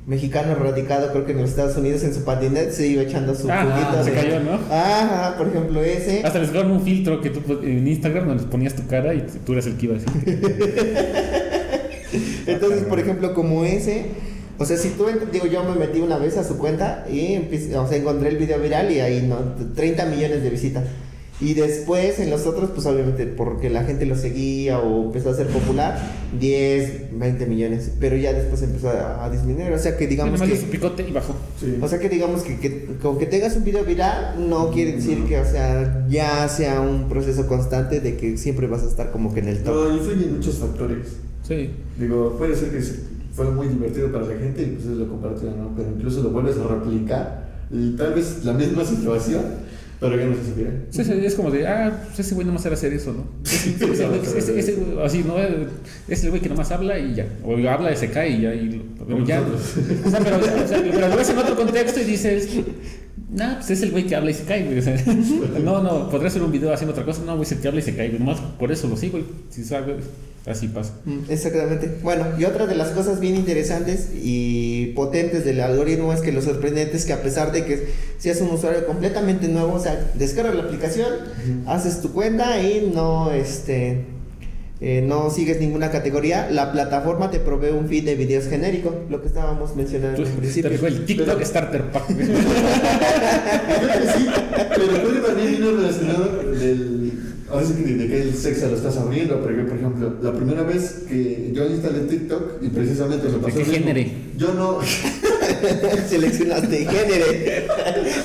mexicano 0.07 0.55
radicado, 0.55 1.11
creo 1.11 1.25
que 1.25 1.33
en 1.33 1.39
los 1.39 1.49
Estados 1.49 1.75
Unidos 1.75 2.01
en 2.03 2.13
su 2.13 2.23
patinete 2.23 2.71
se 2.71 2.87
iba 2.87 3.03
echando 3.03 3.35
su 3.35 3.51
Ah, 3.51 3.65
juguito 3.65 4.03
se 4.05 4.13
cayó, 4.13 4.39
¿no? 4.39 4.53
Ajá, 4.73 5.35
por 5.37 5.49
ejemplo, 5.49 5.83
ese. 5.83 6.21
Hasta 6.23 6.39
les 6.39 6.53
daban 6.53 6.71
un 6.71 6.81
filtro 6.81 7.19
que 7.19 7.29
tú 7.29 7.41
en 7.61 7.85
Instagram 7.85 8.25
donde 8.27 8.43
les 8.43 8.51
ponías 8.51 8.73
tu 8.73 8.87
cara 8.87 9.13
y 9.13 9.25
tú 9.45 9.51
eras 9.51 9.67
el 9.67 9.75
que 9.75 9.85
iba 9.85 9.95
a 9.95 9.99
decir. 9.99 10.41
Entonces, 12.47 12.83
por 12.83 12.99
ejemplo, 13.01 13.33
como 13.33 13.65
ese, 13.65 14.05
o 14.57 14.63
sea, 14.65 14.77
si 14.77 14.89
tú, 14.91 15.07
digo, 15.31 15.45
yo 15.45 15.63
me 15.65 15.75
metí 15.75 15.99
una 15.99 16.17
vez 16.17 16.37
a 16.37 16.45
su 16.45 16.57
cuenta 16.57 17.05
y 17.11 17.37
o 17.75 17.87
sea, 17.87 17.97
encontré 17.97 18.29
el 18.29 18.37
video 18.37 18.59
viral 18.59 18.89
y 18.89 19.01
ahí, 19.01 19.27
¿no? 19.27 19.55
30 19.75 20.05
millones 20.05 20.41
de 20.41 20.49
visitas. 20.49 20.85
Y 21.39 21.53
después 21.53 22.19
en 22.19 22.31
los 22.31 22.47
otros, 22.47 22.71
pues 22.71 22.87
obviamente 22.87 23.27
porque 23.27 23.69
la 23.69 23.83
gente 23.83 24.07
lo 24.07 24.15
seguía 24.15 24.79
o 24.79 25.05
empezó 25.05 25.29
a 25.29 25.35
ser 25.35 25.47
popular, 25.47 25.99
10, 26.39 27.19
20 27.19 27.45
millones. 27.45 27.91
Pero 27.99 28.15
ya 28.15 28.33
después 28.33 28.63
empezó 28.63 28.89
a, 28.89 29.23
a 29.23 29.29
disminuir. 29.29 29.71
O 29.71 29.77
sea 29.77 29.95
que 29.97 30.07
digamos 30.07 30.41
que... 30.41 30.53
hizo 30.53 30.65
picote 30.67 31.07
y 31.07 31.11
bajó. 31.11 31.35
Sí. 31.59 31.77
O 31.79 31.87
sea 31.87 31.99
que 31.99 32.09
digamos 32.09 32.41
que, 32.41 32.59
que 32.59 32.85
con 33.01 33.19
que 33.19 33.27
tengas 33.27 33.55
un 33.55 33.63
video 33.63 33.83
viral 33.83 34.49
no 34.49 34.71
quiere 34.71 34.93
decir 34.93 35.25
que, 35.25 35.37
o 35.37 35.45
sea, 35.45 36.07
ya 36.09 36.47
sea 36.47 36.81
un 36.81 37.07
proceso 37.07 37.45
constante 37.45 37.99
de 37.99 38.17
que 38.17 38.37
siempre 38.37 38.65
vas 38.65 38.81
a 38.83 38.87
estar 38.87 39.11
como 39.11 39.31
que 39.31 39.41
en 39.41 39.49
el 39.49 39.63
top. 39.63 39.75
No, 39.75 39.95
influyen 39.95 40.37
muchos 40.37 40.55
factores. 40.55 41.17
Sí. 41.47 41.69
Digo, 41.99 42.35
puede 42.37 42.55
ser 42.55 42.71
que 42.71 42.81
fue 43.33 43.51
muy 43.51 43.67
divertido 43.67 44.11
para 44.11 44.25
la 44.25 44.35
gente 44.39 44.63
y 44.63 44.65
pues 44.65 44.85
lo 44.85 45.07
compartió, 45.07 45.51
¿no? 45.51 45.71
Pero 45.77 45.89
incluso 45.95 46.23
lo 46.23 46.31
vuelves 46.31 46.57
a 46.57 46.67
replicar 46.67 47.47
y 47.69 47.91
tal 47.97 48.13
vez 48.13 48.45
la 48.45 48.53
misma 48.53 48.85
situación, 48.85 49.41
pero 49.99 50.15
ya 50.15 50.25
no 50.25 50.35
se 50.35 50.45
supiera. 50.45 50.71
Sí, 50.91 51.03
sí, 51.03 51.11
es 51.25 51.35
como 51.35 51.49
de, 51.49 51.67
ah, 51.67 52.03
pues 52.05 52.19
ese 52.19 52.35
güey 52.35 52.45
nomás 52.45 52.63
era 52.65 52.75
hacer 52.75 52.93
eso, 52.93 53.13
¿no? 53.13 53.25
Güey, 53.87 55.03
así, 55.03 55.23
¿no? 55.23 55.35
Es 56.07 56.23
el 56.23 56.29
güey 56.29 56.41
que 56.41 56.49
nomás 56.49 56.71
habla 56.71 56.99
y 56.99 57.15
ya. 57.15 57.25
O 57.43 57.55
habla 57.67 57.91
y 57.91 57.97
se 57.97 58.11
cae 58.11 58.29
y 58.29 58.41
ya. 58.41 58.53
Y, 58.53 58.81
pero 58.99 59.25
ya. 59.25 59.41
O 60.05 60.09
sea, 60.09 60.19
pero, 60.19 60.37
o 60.37 60.67
sea, 60.67 60.81
pero 60.83 61.07
lo 61.07 61.17
ves 61.17 61.29
en 61.29 61.37
otro 61.37 61.55
contexto 61.55 61.99
y 61.99 62.03
dices, 62.03 62.49
nah, 63.33 63.55
pues 63.55 63.71
es 63.71 63.81
el 63.81 63.91
güey 63.91 64.05
que 64.05 64.15
habla 64.15 64.29
y 64.29 64.33
se 64.35 64.43
cae, 64.43 64.65
güey. 64.65 64.77
O 64.77 64.81
sea, 64.81 64.95
no, 65.63 65.81
no, 65.81 66.09
podría 66.09 66.27
hacer 66.27 66.43
un 66.43 66.51
video 66.51 66.71
haciendo 66.71 66.91
otra 66.91 67.03
cosa. 67.03 67.23
No, 67.25 67.35
güey, 67.35 67.43
es 67.43 67.51
el 67.53 67.59
que 67.59 67.67
habla 67.67 67.79
y 67.79 67.83
se 67.83 67.95
cae, 67.95 68.09
güey. 68.09 68.19
Nomás 68.19 68.39
por 68.39 68.71
eso 68.71 68.87
lo 68.87 68.97
sigo, 68.97 69.13
güey. 69.13 69.25
Si 69.49 69.63
sabe, 69.63 69.95
así 70.47 70.67
pasa. 70.67 70.93
Mm, 71.05 71.19
Exactamente. 71.29 71.89
Bueno, 72.01 72.25
y 72.37 72.45
otra 72.45 72.65
de 72.67 72.75
las 72.75 72.89
cosas 72.89 73.19
bien 73.19 73.35
interesantes 73.35 74.09
y 74.15 74.87
potentes 74.95 75.45
del 75.45 75.61
algoritmo 75.61 76.13
es 76.13 76.21
que 76.21 76.31
lo 76.31 76.41
sorprendente 76.41 76.97
es 76.97 77.05
que 77.05 77.13
a 77.13 77.21
pesar 77.21 77.51
de 77.51 77.65
que 77.65 77.87
seas 78.17 78.41
un 78.41 78.49
usuario 78.51 78.85
completamente 78.85 79.47
nuevo, 79.47 79.73
o 79.73 79.79
sea, 79.79 80.11
descargas 80.15 80.55
la 80.55 80.63
aplicación, 80.63 81.07
haces 81.67 82.01
tu 82.01 82.11
cuenta 82.13 82.61
y 82.61 82.91
no, 82.93 83.31
este, 83.31 84.05
eh, 84.79 85.03
no 85.05 85.29
sigues 85.31 85.59
ninguna 85.59 85.89
categoría, 85.91 86.49
la 86.51 86.71
plataforma 86.71 87.29
te 87.31 87.39
provee 87.39 87.71
un 87.71 87.87
feed 87.87 88.05
de 88.05 88.15
videos 88.15 88.45
genérico, 88.47 88.93
lo 89.09 89.21
que 89.21 89.27
estábamos 89.27 89.75
mencionando 89.75 90.23
Te 90.23 90.29
principio. 90.29 90.69
dijo 90.69 90.87
el 90.87 91.05
TikTok 91.05 91.41
Starter 91.43 91.91
Pack. 91.91 92.07
que 92.15 92.25
sí, 92.25 92.29
pero 94.69 94.87
creo 94.87 95.13
que 95.13 95.19
también 95.27 95.51
vino 95.51 95.71
relacionado 95.71 96.43
del. 96.53 97.11
Ahora 97.49 97.65
sí 97.65 97.73
que 97.75 97.93
de 97.93 98.07
qué 98.07 98.33
sexo 98.33 98.67
lo 98.67 98.75
estás 98.75 98.97
abriendo, 98.97 99.39
porque 99.41 99.61
por 99.61 99.77
ejemplo, 99.77 100.13
la 100.21 100.33
primera 100.33 100.63
vez 100.63 101.03
que 101.07 101.51
yo 101.53 101.65
instalé 101.65 101.99
TikTok 102.01 102.61
y 102.61 102.67
precisamente 102.67 103.29
me 103.29 103.37
pasó. 103.37 103.57
qué 103.57 103.65
lo 103.65 103.71
género? 103.71 104.09
Yo 104.35 104.53
no. 104.53 104.79
Seleccionaste 106.09 106.85
género. 106.85 107.25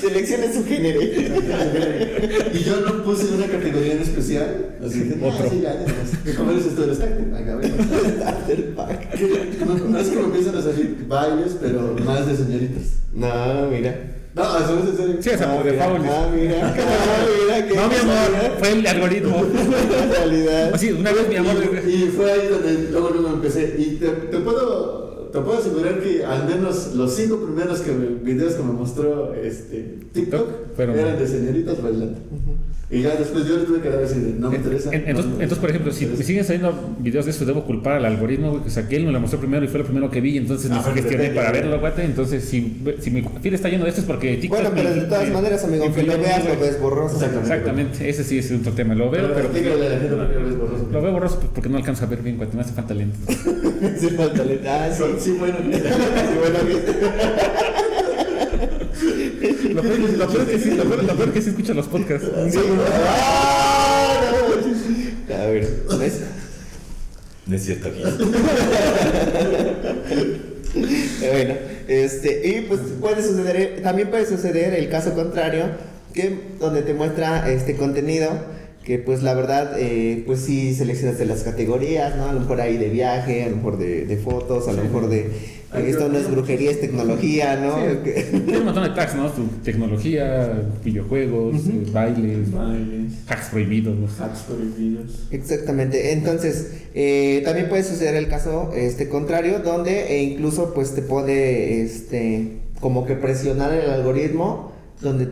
Selecciona 0.00 0.52
su 0.52 0.64
género. 0.64 1.00
y 1.02 2.58
yo 2.64 2.80
no 2.80 3.04
puse 3.04 3.26
una 3.32 3.46
categoría 3.46 3.92
en 3.92 4.02
especial. 4.02 4.76
Así 4.84 5.08
que, 5.08 5.16
no, 5.16 5.28
Otro. 5.28 5.48
sí, 5.50 5.60
ya, 5.62 5.72
ya. 5.72 6.36
¿Cómo 6.36 6.50
eres 6.50 6.66
esto 6.66 6.82
del. 6.82 6.96
Starter 6.96 8.74
pack. 8.74 9.20
No, 9.64 9.74
no 9.88 9.98
es 9.98 10.10
me 10.12 10.20
empiezan 10.20 10.56
a 10.56 10.62
salir 10.62 11.04
bailes, 11.06 11.56
pero 11.60 11.96
más 12.04 12.26
de 12.26 12.36
señoritas. 12.36 12.82
No, 13.12 13.68
mira. 13.70 14.21
No, 14.34 14.42
a 14.42 14.58
veces 14.60 14.88
en 14.88 14.96
serio. 14.96 15.16
Sí, 15.20 15.30
Ah, 15.44 15.54
por 15.54 15.64
default. 15.64 16.06
ah, 16.08 16.28
mira, 16.34 16.74
mira, 16.74 17.66
qué 17.66 17.74
No, 17.74 17.88
mi 17.88 17.94
amor, 17.96 18.56
fue 18.58 18.72
el 18.72 18.86
algoritmo. 18.86 19.36
Casualidad. 20.10 20.74
Así, 20.74 20.90
una 20.92 21.12
vez 21.12 21.28
mi 21.28 21.36
amor. 21.36 21.54
Y, 21.86 22.06
fue 22.16 22.32
ahí 22.32 22.48
donde 22.48 22.88
luego, 22.90 23.10
luego 23.10 23.28
empecé. 23.28 23.74
Y 23.76 23.96
te, 23.96 24.08
te 24.08 24.38
puedo, 24.38 25.11
te 25.32 25.40
puedo 25.40 25.58
asegurar 25.58 26.00
que 26.00 26.24
al 26.24 26.46
menos 26.46 26.94
los 26.94 27.14
cinco 27.16 27.38
primeros 27.38 27.80
que 27.80 27.92
me- 27.92 28.06
videos 28.22 28.54
que 28.54 28.62
me 28.62 28.72
mostró 28.72 29.34
este, 29.34 29.98
TikTok 30.12 30.78
eran 30.78 31.18
de 31.18 31.26
señoritas 31.26 31.82
bailando. 31.82 32.18
Y 32.90 33.00
ya 33.00 33.16
después 33.16 33.46
yo 33.46 33.56
le 33.56 33.64
tuve 33.64 33.80
que 33.80 33.88
dar 33.88 34.02
así 34.04 34.20
de 34.20 34.34
no 34.38 34.50
me 34.50 34.56
interesa. 34.58 34.90
En- 34.92 35.04
Entonces, 35.08 35.24
no 35.24 35.38
me 35.38 35.42
entonces, 35.44 35.58
por 35.60 35.70
ejemplo, 35.70 35.90
si 35.92 36.00
me 36.00 36.10
interesa". 36.10 36.26
siguen 36.26 36.44
saliendo 36.44 36.94
videos 36.98 37.24
de 37.24 37.30
eso, 37.30 37.46
debo 37.46 37.64
culpar 37.64 37.94
al 37.94 38.04
algoritmo, 38.04 38.50
güey, 38.50 38.62
que, 38.64 38.68
o 38.68 38.70
sea, 38.70 38.86
que 38.86 38.96
él 38.96 39.06
me 39.06 39.12
lo 39.12 39.18
mostró 39.20 39.38
primero 39.40 39.64
y 39.64 39.68
fue 39.68 39.78
lo 39.80 39.86
primero 39.86 40.10
que 40.10 40.20
vi, 40.20 40.36
entonces 40.36 40.70
me 40.70 40.76
Ah, 40.76 40.82
porque 40.84 41.00
gestioné 41.00 41.22
depende, 41.30 41.40
para 41.40 41.52
verlo, 41.58 41.80
guate. 41.80 42.04
Entonces, 42.04 42.44
si, 42.44 42.82
si 43.00 43.10
mi 43.10 43.22
feed 43.40 43.54
está 43.54 43.70
lleno 43.70 43.84
de 43.84 43.88
esto 43.88 44.02
es 44.02 44.06
porque 44.06 44.36
TikTok. 44.36 44.60
Bueno, 44.60 44.74
pero 44.76 44.90
me- 44.90 44.94
de 45.00 45.06
todas 45.06 45.26
me- 45.26 45.32
maneras, 45.32 45.64
amigo, 45.64 45.84
aunque 45.84 46.02
lo 46.02 46.18
veas, 46.18 46.44
lo 46.44 46.60
ves 46.60 46.78
borroso. 46.82 47.14
Exactamente. 47.14 47.54
Exactamente, 47.54 48.08
ese 48.10 48.24
sí 48.24 48.36
es 48.36 48.52
otro 48.52 48.72
tema. 48.72 48.94
Lo 48.94 49.10
veo, 49.10 49.22
Pero, 49.34 49.48
pero. 49.54 49.78
la 49.78 49.90
gente 49.98 50.08
lo 50.10 50.18
ves 50.44 50.58
borroso. 50.58 50.88
Lo 50.92 51.00
veo 51.00 51.12
borroso 51.12 51.36
pues, 51.38 51.50
porque 51.54 51.70
no 51.70 51.78
alcanzo 51.78 52.04
a 52.04 52.08
ver 52.08 52.20
bien, 52.20 52.36
guate, 52.36 52.54
me 52.56 52.60
hace 52.62 52.74
falta 52.74 52.92
lento. 52.92 53.16
Sí, 53.98 54.08
falta 54.10 54.44
le- 54.44 54.60
Ah, 54.68 54.90
sí. 55.18 55.21
Sí, 55.22 55.30
bueno. 55.32 55.56
Sí, 55.62 55.70
bueno, 56.38 56.58
Lo 59.74 59.82
peor, 59.82 59.98
lo 60.00 60.28
peor 60.28 60.46
que 60.46 60.58
sí, 60.58 60.70
lo 60.72 60.84
peor, 60.84 61.04
lo 61.04 61.16
peor 61.16 61.28
es 61.28 61.34
que 61.34 61.42
sí 61.42 61.50
escucho 61.50 61.74
los 61.74 61.86
podcasts. 61.86 62.28
Sí. 62.50 62.58
Ah, 62.92 64.20
no. 65.28 65.34
A 65.34 65.46
ver, 65.46 65.68
¿ves? 65.98 66.20
No 67.46 67.56
es 67.56 67.64
cierto, 67.64 67.90
Bueno, 70.74 71.54
este, 71.88 72.48
y 72.48 72.62
pues 72.62 72.80
puede 73.00 73.22
suceder, 73.22 73.80
también 73.82 74.08
puede 74.10 74.26
suceder 74.26 74.74
el 74.74 74.88
caso 74.88 75.12
contrario, 75.14 75.66
que 76.14 76.38
donde 76.58 76.82
te 76.82 76.94
muestra 76.94 77.50
este 77.50 77.76
contenido, 77.76 78.30
que 78.84 78.98
pues 78.98 79.22
la 79.22 79.34
verdad, 79.34 79.76
eh, 79.78 80.22
pues 80.26 80.40
sí 80.40 80.74
seleccionaste 80.74 81.24
las 81.24 81.42
categorías, 81.42 82.16
¿no? 82.16 82.26
A 82.26 82.32
lo 82.32 82.40
mejor 82.40 82.60
ahí 82.60 82.76
de 82.76 82.88
viaje, 82.88 83.44
a 83.44 83.48
lo 83.48 83.56
mejor 83.56 83.78
de, 83.78 84.06
de 84.06 84.16
fotos, 84.16 84.68
a 84.68 84.72
lo 84.72 84.82
mejor 84.82 85.08
de, 85.08 85.30
Ay, 85.74 85.86
esto 85.88 86.08
no 86.10 86.18
es 86.18 86.30
brujería, 86.30 86.70
es 86.70 86.80
tecnología, 86.80 87.56
¿no? 87.56 87.76
Sí. 87.76 88.40
Tiene 88.44 88.58
un 88.58 88.64
montón 88.66 88.84
de 88.84 88.90
tags, 88.90 89.14
¿no? 89.14 89.30
Tu 89.30 89.46
tecnología, 89.64 90.68
videojuegos, 90.84 91.56
eh, 91.66 91.86
bailes, 91.90 92.52
Bailes, 92.52 93.12
hacks 93.26 93.48
prohibidos. 93.48 94.20
hacks 94.20 94.40
prohibidos. 94.40 95.28
Exactamente. 95.30 96.12
Entonces, 96.12 96.72
eh, 96.94 97.40
también 97.44 97.70
puede 97.70 97.84
suceder 97.84 98.16
el 98.16 98.28
caso 98.28 98.70
este 98.74 99.08
contrario, 99.08 99.60
donde 99.60 100.14
e 100.14 100.22
incluso 100.22 100.74
pues 100.74 100.94
te 100.94 101.00
puede 101.00 101.82
este 101.82 102.58
como 102.80 103.06
que 103.06 103.14
presionar 103.14 103.72
el 103.72 103.88
algoritmo, 103.90 104.72
donde 105.00 105.28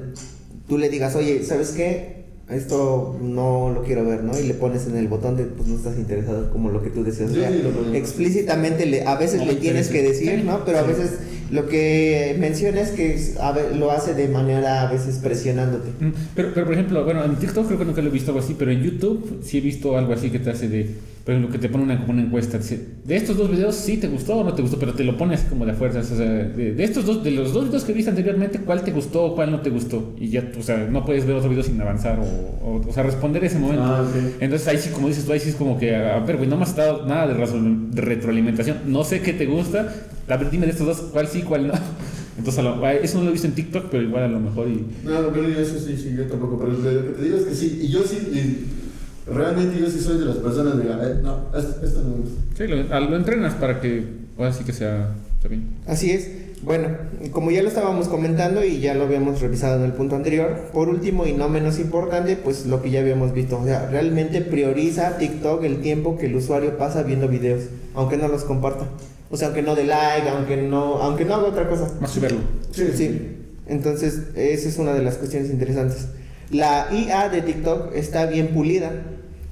tú 0.68 0.78
le 0.78 0.88
digas, 0.88 1.16
oye, 1.16 1.42
¿sabes 1.44 1.72
qué? 1.72 2.19
Esto 2.50 3.18
no 3.22 3.70
lo 3.74 3.82
quiero 3.84 4.04
ver, 4.04 4.24
¿no? 4.24 4.38
Y 4.38 4.42
le 4.46 4.54
pones 4.54 4.86
en 4.86 4.96
el 4.96 5.08
botón 5.08 5.36
de, 5.36 5.44
pues 5.44 5.68
no 5.68 5.76
estás 5.76 5.96
interesado, 5.96 6.50
como 6.50 6.70
lo 6.70 6.82
que 6.82 6.90
tú 6.90 7.04
decías. 7.04 7.30
Sí, 7.30 7.38
o 7.38 7.40
sea, 7.42 7.96
explícitamente 7.96 8.86
le, 8.86 9.04
a 9.06 9.14
veces 9.16 9.40
No 9.40 9.46
le 9.46 9.54
tienes 9.54 9.88
que 9.88 10.02
decir, 10.02 10.44
¿no? 10.44 10.64
Pero 10.64 10.78
a 10.78 10.82
veces 10.82 11.18
lo 11.50 11.66
que 11.68 12.36
menciona 12.38 12.80
es 12.80 12.90
que 12.90 13.34
a 13.40 13.52
ve- 13.52 13.74
lo 13.76 13.90
hace 13.90 14.14
de 14.14 14.28
manera 14.28 14.82
a 14.88 14.92
veces 14.92 15.16
presionándote. 15.16 15.90
Mm, 16.00 16.10
Pero, 16.34 16.50
pero 16.54 16.66
por 16.66 16.74
ejemplo, 16.74 17.04
bueno, 17.04 17.24
en 17.24 17.36
TikTok 17.36 17.66
creo 17.66 17.78
que 17.78 17.84
nunca 17.84 18.02
lo 18.02 18.08
he 18.08 18.12
visto 18.12 18.30
algo 18.32 18.42
así, 18.42 18.54
pero 18.58 18.70
en 18.70 18.82
YouTube 18.82 19.40
sí 19.44 19.58
he 19.58 19.60
visto 19.60 19.96
algo 19.96 20.12
así 20.12 20.30
que 20.30 20.38
te 20.38 20.50
hace 20.50 20.68
de, 20.68 20.90
por 21.24 21.34
ejemplo, 21.34 21.52
que 21.52 21.58
te 21.58 21.68
pone 21.68 21.84
una, 21.84 21.98
como 22.00 22.12
una 22.12 22.22
encuesta. 22.22 22.58
dice, 22.58 22.80
de 23.04 23.16
estos 23.16 23.36
dos 23.36 23.50
videos 23.50 23.74
sí 23.74 23.98
te 23.98 24.08
gustó 24.08 24.36
o 24.38 24.44
no 24.44 24.54
te 24.54 24.62
gustó, 24.62 24.78
pero 24.78 24.94
te 24.94 25.04
lo 25.04 25.16
pone 25.16 25.34
así 25.34 25.46
como 25.48 25.66
de 25.66 25.74
fuerzas. 25.74 26.10
O 26.10 26.16
sea, 26.16 26.26
de, 26.26 26.72
de 26.74 26.84
estos 26.84 27.04
dos, 27.04 27.22
de 27.22 27.30
los 27.32 27.52
dos 27.52 27.66
videos 27.66 27.84
que 27.84 27.92
viste 27.92 28.10
anteriormente, 28.10 28.58
¿cuál 28.60 28.82
te 28.82 28.90
gustó 28.90 29.24
o 29.24 29.34
cuál 29.34 29.50
no 29.50 29.60
te 29.60 29.70
gustó? 29.70 30.14
Y 30.18 30.28
ya, 30.28 30.50
o 30.58 30.62
sea, 30.62 30.88
no 30.90 31.04
puedes 31.04 31.26
ver 31.26 31.36
otro 31.36 31.50
video 31.50 31.62
sin 31.62 31.80
avanzar 31.80 32.18
o, 32.18 32.66
o, 32.66 32.88
o 32.88 32.92
sea, 32.92 33.02
responder 33.02 33.44
ese 33.44 33.58
momento. 33.58 33.82
Ah. 33.84 34.04
Entonces 34.40 34.66
ahí 34.68 34.78
sí, 34.78 34.90
como 34.90 35.08
dices 35.08 35.24
tú, 35.24 35.32
ahí 35.32 35.40
sí 35.40 35.50
es 35.50 35.56
como 35.56 35.78
que, 35.78 35.94
a 35.94 36.18
ver, 36.20 36.36
güey, 36.38 36.48
no 36.48 36.56
me 36.56 36.62
has 36.62 36.74
dado 36.74 37.06
nada 37.06 37.26
de, 37.26 37.34
razón- 37.34 37.90
de 37.90 38.00
retroalimentación. 38.02 38.78
No 38.86 39.04
sé 39.04 39.20
qué 39.20 39.32
te 39.34 39.46
gusta. 39.46 39.92
A 40.28 40.36
ver, 40.36 40.50
dime 40.50 40.66
de 40.66 40.72
estos 40.72 40.86
dos, 40.86 41.10
cuál 41.12 41.26
sí, 41.28 41.42
cuál 41.42 41.68
no. 41.68 41.74
Entonces, 42.38 42.64
lo- 42.64 42.88
eso 42.88 43.18
no 43.18 43.24
lo 43.24 43.30
he 43.30 43.32
visto 43.32 43.46
en 43.46 43.54
TikTok, 43.54 43.86
pero 43.90 44.02
igual 44.02 44.22
a 44.24 44.28
lo 44.28 44.40
mejor 44.40 44.66
y... 44.68 44.86
No, 45.04 45.28
pero 45.32 45.46
yo 45.48 45.58
eso 45.60 45.78
sí, 45.78 45.94
sí, 45.96 46.14
yo 46.16 46.24
tampoco. 46.26 46.58
Pero 46.58 46.72
lo 46.72 47.06
que 47.12 47.12
te 47.18 47.22
digo 47.24 47.36
es 47.36 47.44
que 47.44 47.54
sí, 47.54 47.80
y 47.82 47.88
yo 47.88 48.02
sí, 48.02 48.16
y 48.32 48.79
realmente 49.26 49.78
yo 49.80 49.88
sí 49.90 50.00
soy 50.00 50.18
de 50.18 50.24
las 50.26 50.36
personas 50.36 50.76
de, 50.76 50.84
eh, 50.84 51.14
no, 51.22 51.46
esto, 51.56 51.84
esto 51.84 52.02
no 52.02 52.08
me 52.10 52.16
gusta. 52.22 52.40
Sí, 52.56 52.66
lo, 52.66 52.94
a- 52.94 53.00
lo 53.00 53.16
entrenas 53.16 53.54
para 53.54 53.80
que 53.80 54.04
ahora 54.38 54.52
sí 54.52 54.64
que 54.64 54.72
sea, 54.72 55.14
está 55.36 55.48
bien. 55.48 55.68
Así 55.86 56.10
es. 56.10 56.28
Bueno, 56.62 56.88
como 57.30 57.50
ya 57.50 57.62
lo 57.62 57.68
estábamos 57.68 58.08
comentando 58.08 58.62
y 58.62 58.80
ya 58.80 58.92
lo 58.94 59.04
habíamos 59.04 59.40
revisado 59.40 59.78
en 59.78 59.84
el 59.84 59.92
punto 59.92 60.14
anterior, 60.16 60.68
por 60.74 60.90
último 60.90 61.26
y 61.26 61.32
no 61.32 61.48
menos 61.48 61.78
importante, 61.78 62.36
pues 62.36 62.66
lo 62.66 62.82
que 62.82 62.90
ya 62.90 63.00
habíamos 63.00 63.32
visto, 63.32 63.58
o 63.58 63.64
sea, 63.64 63.88
realmente 63.90 64.42
prioriza 64.42 65.16
TikTok 65.16 65.64
el 65.64 65.80
tiempo 65.80 66.18
que 66.18 66.26
el 66.26 66.36
usuario 66.36 66.76
pasa 66.76 67.02
viendo 67.02 67.28
videos, 67.28 67.62
aunque 67.94 68.18
no 68.18 68.28
los 68.28 68.44
comparta. 68.44 68.84
O 69.30 69.38
sea, 69.38 69.46
aunque 69.48 69.62
no 69.62 69.74
dé 69.74 69.84
like, 69.84 70.28
aunque 70.28 70.58
no, 70.58 70.96
aunque 71.00 71.24
no 71.24 71.36
haga 71.36 71.46
otra 71.46 71.66
cosa. 71.66 71.88
Más 71.98 72.10
que 72.12 72.20
verlo. 72.20 72.40
Sí, 72.72 72.88
Sí. 72.94 73.36
Entonces, 73.66 74.20
esa 74.34 74.68
es 74.68 74.78
una 74.78 74.92
de 74.92 75.02
las 75.02 75.14
cuestiones 75.16 75.48
interesantes. 75.50 76.08
La 76.50 76.88
IA 76.92 77.28
de 77.28 77.42
TikTok 77.42 77.94
está 77.94 78.26
bien 78.26 78.48
pulida, 78.48 78.90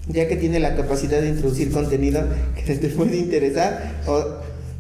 ya 0.09 0.27
que 0.27 0.37
tiene 0.37 0.59
la 0.59 0.75
capacidad 0.75 1.21
de 1.21 1.29
introducir 1.29 1.71
contenido 1.71 2.23
que 2.57 2.75
te 2.77 2.89
puede 2.89 3.17
interesar 3.17 4.03
o 4.07 4.25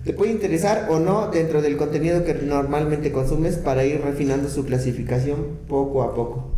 te 0.05 0.13
puede 0.13 0.33
interesar 0.33 0.89
o 0.91 0.99
no 0.99 1.29
dentro 1.29 1.61
del 1.61 1.77
contenido 1.77 2.25
que 2.25 2.35
normalmente 2.35 3.13
consumes 3.13 3.57
para 3.57 3.85
ir 3.85 4.01
refinando 4.01 4.49
su 4.49 4.65
clasificación 4.65 5.59
poco 5.69 6.03
a 6.03 6.15
poco. 6.15 6.51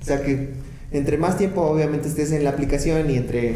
O 0.00 0.04
sea 0.04 0.22
que 0.22 0.50
entre 0.92 1.16
más 1.16 1.36
tiempo 1.36 1.62
obviamente 1.62 2.08
estés 2.08 2.32
en 2.32 2.44
la 2.44 2.50
aplicación 2.50 3.10
y 3.10 3.16
entre 3.16 3.54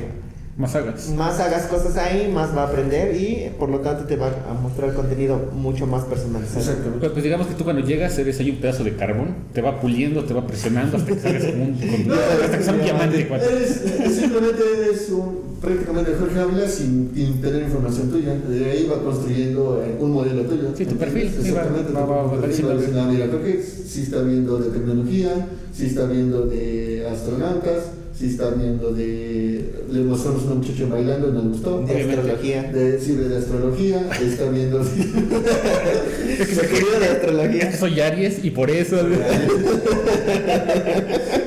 Más 0.54 0.74
hagas. 0.74 1.08
más 1.16 1.40
hagas 1.40 1.62
cosas 1.62 1.96
ahí, 1.96 2.30
más 2.30 2.54
va 2.54 2.64
a 2.64 2.66
aprender 2.68 3.16
y 3.16 3.50
por 3.58 3.70
lo 3.70 3.80
tanto 3.80 4.04
te 4.04 4.16
va 4.16 4.26
a 4.50 4.52
mostrar 4.52 4.92
contenido 4.92 5.50
mucho 5.54 5.86
más 5.86 6.04
personalizado. 6.04 6.60
Exactamente. 6.60 6.98
Pues, 6.98 7.12
pues 7.12 7.24
digamos 7.24 7.46
que 7.46 7.54
tú 7.54 7.64
cuando 7.64 7.80
llegas 7.82 8.18
eres 8.18 8.38
ahí 8.38 8.50
un 8.50 8.56
pedazo 8.56 8.84
de 8.84 8.94
carbón, 8.94 9.34
te 9.54 9.62
va 9.62 9.80
puliendo, 9.80 10.24
te 10.24 10.34
va 10.34 10.46
presionando 10.46 10.98
hasta 10.98 11.10
que 11.14 11.18
salgas 11.20 11.44
como 11.46 11.64
un, 11.64 11.72
con- 11.78 12.12
hasta 12.44 12.58
que 12.58 12.64
sea 12.64 12.74
un 12.74 12.82
diamante. 12.82 13.20
Eres, 13.32 13.82
simplemente 14.14 14.62
eres 14.78 15.08
un, 15.10 15.56
prácticamente 15.62 16.12
Jorge 16.18 16.40
Ávila 16.40 16.68
sin, 16.68 17.12
sin 17.14 17.40
tener 17.40 17.62
información 17.62 18.10
tuya. 18.10 18.34
De 18.34 18.70
ahí 18.72 18.86
va 18.90 19.02
construyendo 19.02 19.82
eh, 19.82 19.96
un 20.00 20.10
modelo 20.10 20.42
tuyo. 20.42 20.68
Sí, 20.76 20.84
tu 20.84 20.96
perfil, 20.96 21.28
Exactamente. 21.28 21.92
va- 21.94 22.04
va- 22.04 22.22
va 22.24 22.36
va 22.36 22.36
ah, 22.36 23.08
mira, 23.10 23.26
creo 23.28 23.42
que 23.42 23.62
sí 23.62 24.02
está 24.02 24.20
viendo 24.20 24.58
de 24.58 24.68
tecnología, 24.70 25.30
sí 25.72 25.86
está 25.86 26.04
viendo 26.04 26.44
de 26.44 27.08
astronautas, 27.10 27.84
sí 28.16 28.26
está 28.26 28.50
viendo 28.50 28.92
de. 28.92 29.84
Le 29.90 30.00
mostramos 30.00 30.42
a 30.42 30.46
una 30.46 30.54
muchacha 30.56 30.86
bailando, 30.86 31.32
nos 31.32 31.44
gustó. 31.48 31.82
De 31.82 32.02
astrología. 32.02 32.62
De, 32.64 33.00
sí, 33.00 33.14
de 33.14 33.36
astrología, 33.36 34.10
está 34.20 34.50
viendo. 34.50 34.84
De 37.00 37.06
astrología. 37.10 37.76
Soy 37.76 38.00
Aries 38.00 38.44
y 38.44 38.50
por 38.50 38.70
eso. 38.70 38.96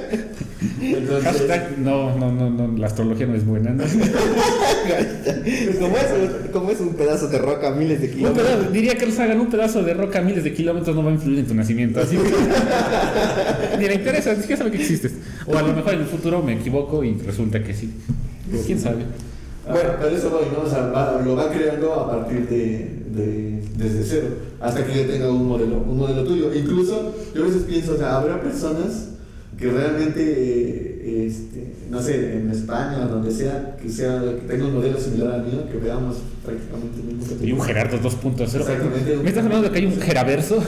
Entonces, 0.97 1.23
Hashtag, 1.23 1.77
no, 1.79 2.15
no, 2.17 2.31
no, 2.31 2.49
no, 2.49 2.77
la 2.77 2.87
astrología 2.87 3.25
no 3.27 3.35
es 3.35 3.45
buena. 3.45 3.71
¿no? 3.71 3.83
como, 5.79 5.97
es 5.97 6.05
un, 6.11 6.51
como 6.51 6.71
es 6.71 6.79
un 6.79 6.93
pedazo 6.95 7.27
de 7.27 7.37
roca 7.37 7.67
a 7.69 7.71
miles 7.71 8.01
de 8.01 8.09
kilómetros. 8.11 8.47
pedazo- 8.47 8.71
diría 8.71 8.95
que 8.97 9.05
los 9.05 9.19
hagan 9.19 9.39
un 9.39 9.47
pedazo 9.49 9.83
de 9.83 9.93
roca 9.93 10.19
a 10.19 10.21
miles 10.21 10.43
de 10.43 10.53
kilómetros 10.53 10.95
no 10.95 11.03
va 11.03 11.09
a 11.11 11.13
influir 11.13 11.39
en 11.39 11.45
tu 11.47 11.53
nacimiento. 11.53 11.99
Así 11.99 12.17
que 12.17 12.23
ni 13.79 13.85
le 13.87 13.95
interesa, 13.95 14.31
ni 14.33 14.39
siquiera 14.41 14.57
sabe 14.59 14.71
que 14.71 14.77
existes. 14.81 15.13
O 15.45 15.57
a 15.57 15.61
lo 15.61 15.73
mejor 15.73 15.93
en 15.93 16.01
el 16.01 16.05
futuro 16.07 16.41
me 16.41 16.53
equivoco 16.53 17.03
y 17.03 17.13
resulta 17.25 17.63
que 17.63 17.73
sí. 17.73 17.91
Pero 18.51 18.63
quién 18.63 18.79
sabe. 18.79 19.03
Bueno, 19.69 19.89
pero 19.99 20.15
eso 20.15 20.29
voy, 20.29 20.45
¿no? 20.53 20.61
O 20.65 20.69
sea, 20.69 20.87
va- 20.87 21.21
lo 21.25 21.35
va 21.35 21.49
creando 21.51 21.93
a 21.93 22.09
partir 22.11 22.47
de, 22.47 23.01
de- 23.15 23.63
desde 23.77 24.03
cero, 24.03 24.27
hasta 24.61 24.85
que 24.85 24.95
ya 24.95 25.07
tenga 25.07 25.29
un 25.31 25.47
modelo, 25.47 25.79
un 25.79 25.97
modelo 25.97 26.23
tuyo. 26.23 26.53
Incluso, 26.53 27.15
yo 27.33 27.43
a 27.43 27.47
veces 27.47 27.63
pienso, 27.63 27.93
o 27.95 27.97
sea, 27.97 28.17
habrá 28.17 28.39
personas 28.39 29.09
que 29.57 29.67
realmente, 29.71 30.21
eh, 30.21 31.25
este, 31.27 31.67
no 31.89 32.01
sé, 32.01 32.33
en 32.37 32.51
España 32.51 33.05
o 33.05 33.07
donde 33.09 33.31
sea, 33.31 33.77
que 33.81 33.87
sea, 33.89 34.19
que 34.21 34.47
tenga 34.47 34.65
un 34.65 34.73
modelo 34.75 34.99
similar 34.99 35.31
al 35.35 35.45
mío, 35.45 35.63
que 35.71 35.77
veamos 35.77 36.17
prácticamente 36.43 36.99
el 36.99 37.03
mismo 37.17 37.37
que 37.39 37.45
Y 37.47 37.51
un. 37.53 37.61
Gerardo 37.61 37.97
2.0. 37.99 38.41
Exactamente. 38.41 39.17
¿Me 39.23 39.29
estás 39.29 39.45
hablando 39.45 39.67
de 39.69 39.73
que 39.73 39.79
hay 39.79 39.85
un 39.93 39.99
Geraverso? 40.01 40.61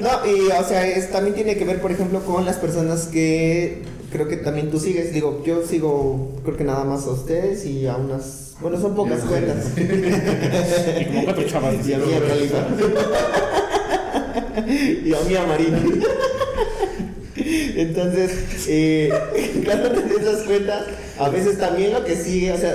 No, 0.00 0.26
y 0.30 0.48
o 0.50 0.64
sea, 0.66 0.86
es- 0.86 1.10
también 1.10 1.34
tiene 1.34 1.56
que 1.56 1.64
ver, 1.64 1.80
por 1.80 1.90
ejemplo, 1.90 2.20
con 2.20 2.44
las 2.44 2.56
personas 2.56 3.06
que 3.06 3.82
creo 4.12 4.28
que 4.28 4.36
también 4.38 4.70
tú 4.70 4.78
sigues. 4.78 5.12
Digo, 5.12 5.42
yo 5.44 5.62
sigo, 5.66 6.36
creo 6.44 6.56
que 6.56 6.64
nada 6.64 6.84
más 6.84 7.06
a 7.06 7.10
ustedes 7.10 7.66
y 7.66 7.86
a 7.86 7.96
unas. 7.96 8.54
Bueno, 8.60 8.80
son 8.80 8.94
pocas 8.94 9.20
cuentas. 9.20 9.72
Y 9.76 11.04
como 11.06 11.24
cuatro 11.24 11.44
chavas. 11.44 11.74
Y 11.86 11.92
a 11.92 11.98
mí 11.98 12.04
a 12.14 12.18
y 15.06 15.12
a 15.12 15.20
mí 15.28 15.34
a 15.36 15.46
Marina. 15.46 15.78
Entonces, 17.76 18.30
eh, 18.68 19.10
cada 19.66 19.90
una 19.90 20.00
de 20.02 20.14
esas 20.16 20.42
cuentas, 20.42 20.84
a 21.18 21.28
veces 21.28 21.58
también 21.58 21.92
lo 21.92 22.04
que 22.04 22.16
sigue, 22.16 22.52
o 22.52 22.58
sea, 22.58 22.74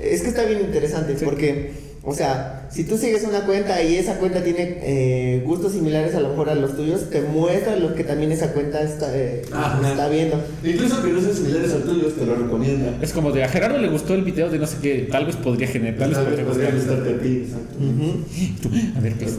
es 0.00 0.22
que 0.22 0.28
está 0.28 0.44
bien 0.44 0.60
interesante 0.60 1.14
porque, 1.22 1.72
o 2.02 2.14
sea, 2.14 2.68
si 2.72 2.84
tú 2.84 2.96
sigues 2.96 3.24
una 3.24 3.44
cuenta 3.44 3.82
y 3.82 3.96
esa 3.96 4.14
cuenta 4.14 4.42
tiene 4.42 4.78
eh, 4.82 5.42
gustos 5.44 5.72
similares 5.72 6.14
a 6.14 6.20
lo 6.20 6.30
mejor 6.30 6.48
a 6.48 6.54
los 6.54 6.74
tuyos, 6.76 7.10
te 7.10 7.20
muestra 7.20 7.76
lo 7.76 7.94
que 7.94 8.04
también 8.04 8.32
esa 8.32 8.52
cuenta 8.52 8.80
está, 8.82 9.10
eh, 9.14 9.42
Ajá. 9.52 9.90
está 9.90 10.08
viendo. 10.08 10.40
Incluso 10.64 11.02
que 11.02 11.10
no 11.10 11.20
sean 11.20 11.34
similares 11.34 11.72
al 11.72 11.82
tuyo, 11.82 12.06
te 12.08 12.24
lo 12.24 12.36
recomienda. 12.36 12.96
Es 13.02 13.12
como 13.12 13.32
de 13.32 13.44
a 13.44 13.48
Gerardo 13.48 13.78
le 13.78 13.88
gustó 13.88 14.14
el 14.14 14.22
video 14.22 14.48
de 14.48 14.58
no 14.58 14.66
sé 14.66 14.76
qué, 14.80 15.08
tal 15.10 15.26
vez 15.26 15.36
podría 15.36 15.68
generar, 15.68 15.98
tal 15.98 16.08
vez 16.10 16.18
Tal 16.18 16.26
vez 16.26 16.40
podría 16.40 16.70
podría 16.70 16.70
gustar. 16.70 16.96
gustarte 16.96 17.18
a 17.18 17.22
ti, 17.22 17.44
exacto. 17.44 18.98
A 18.98 19.00
ver, 19.02 19.12
¿qué 19.14 19.24
es? 19.26 19.32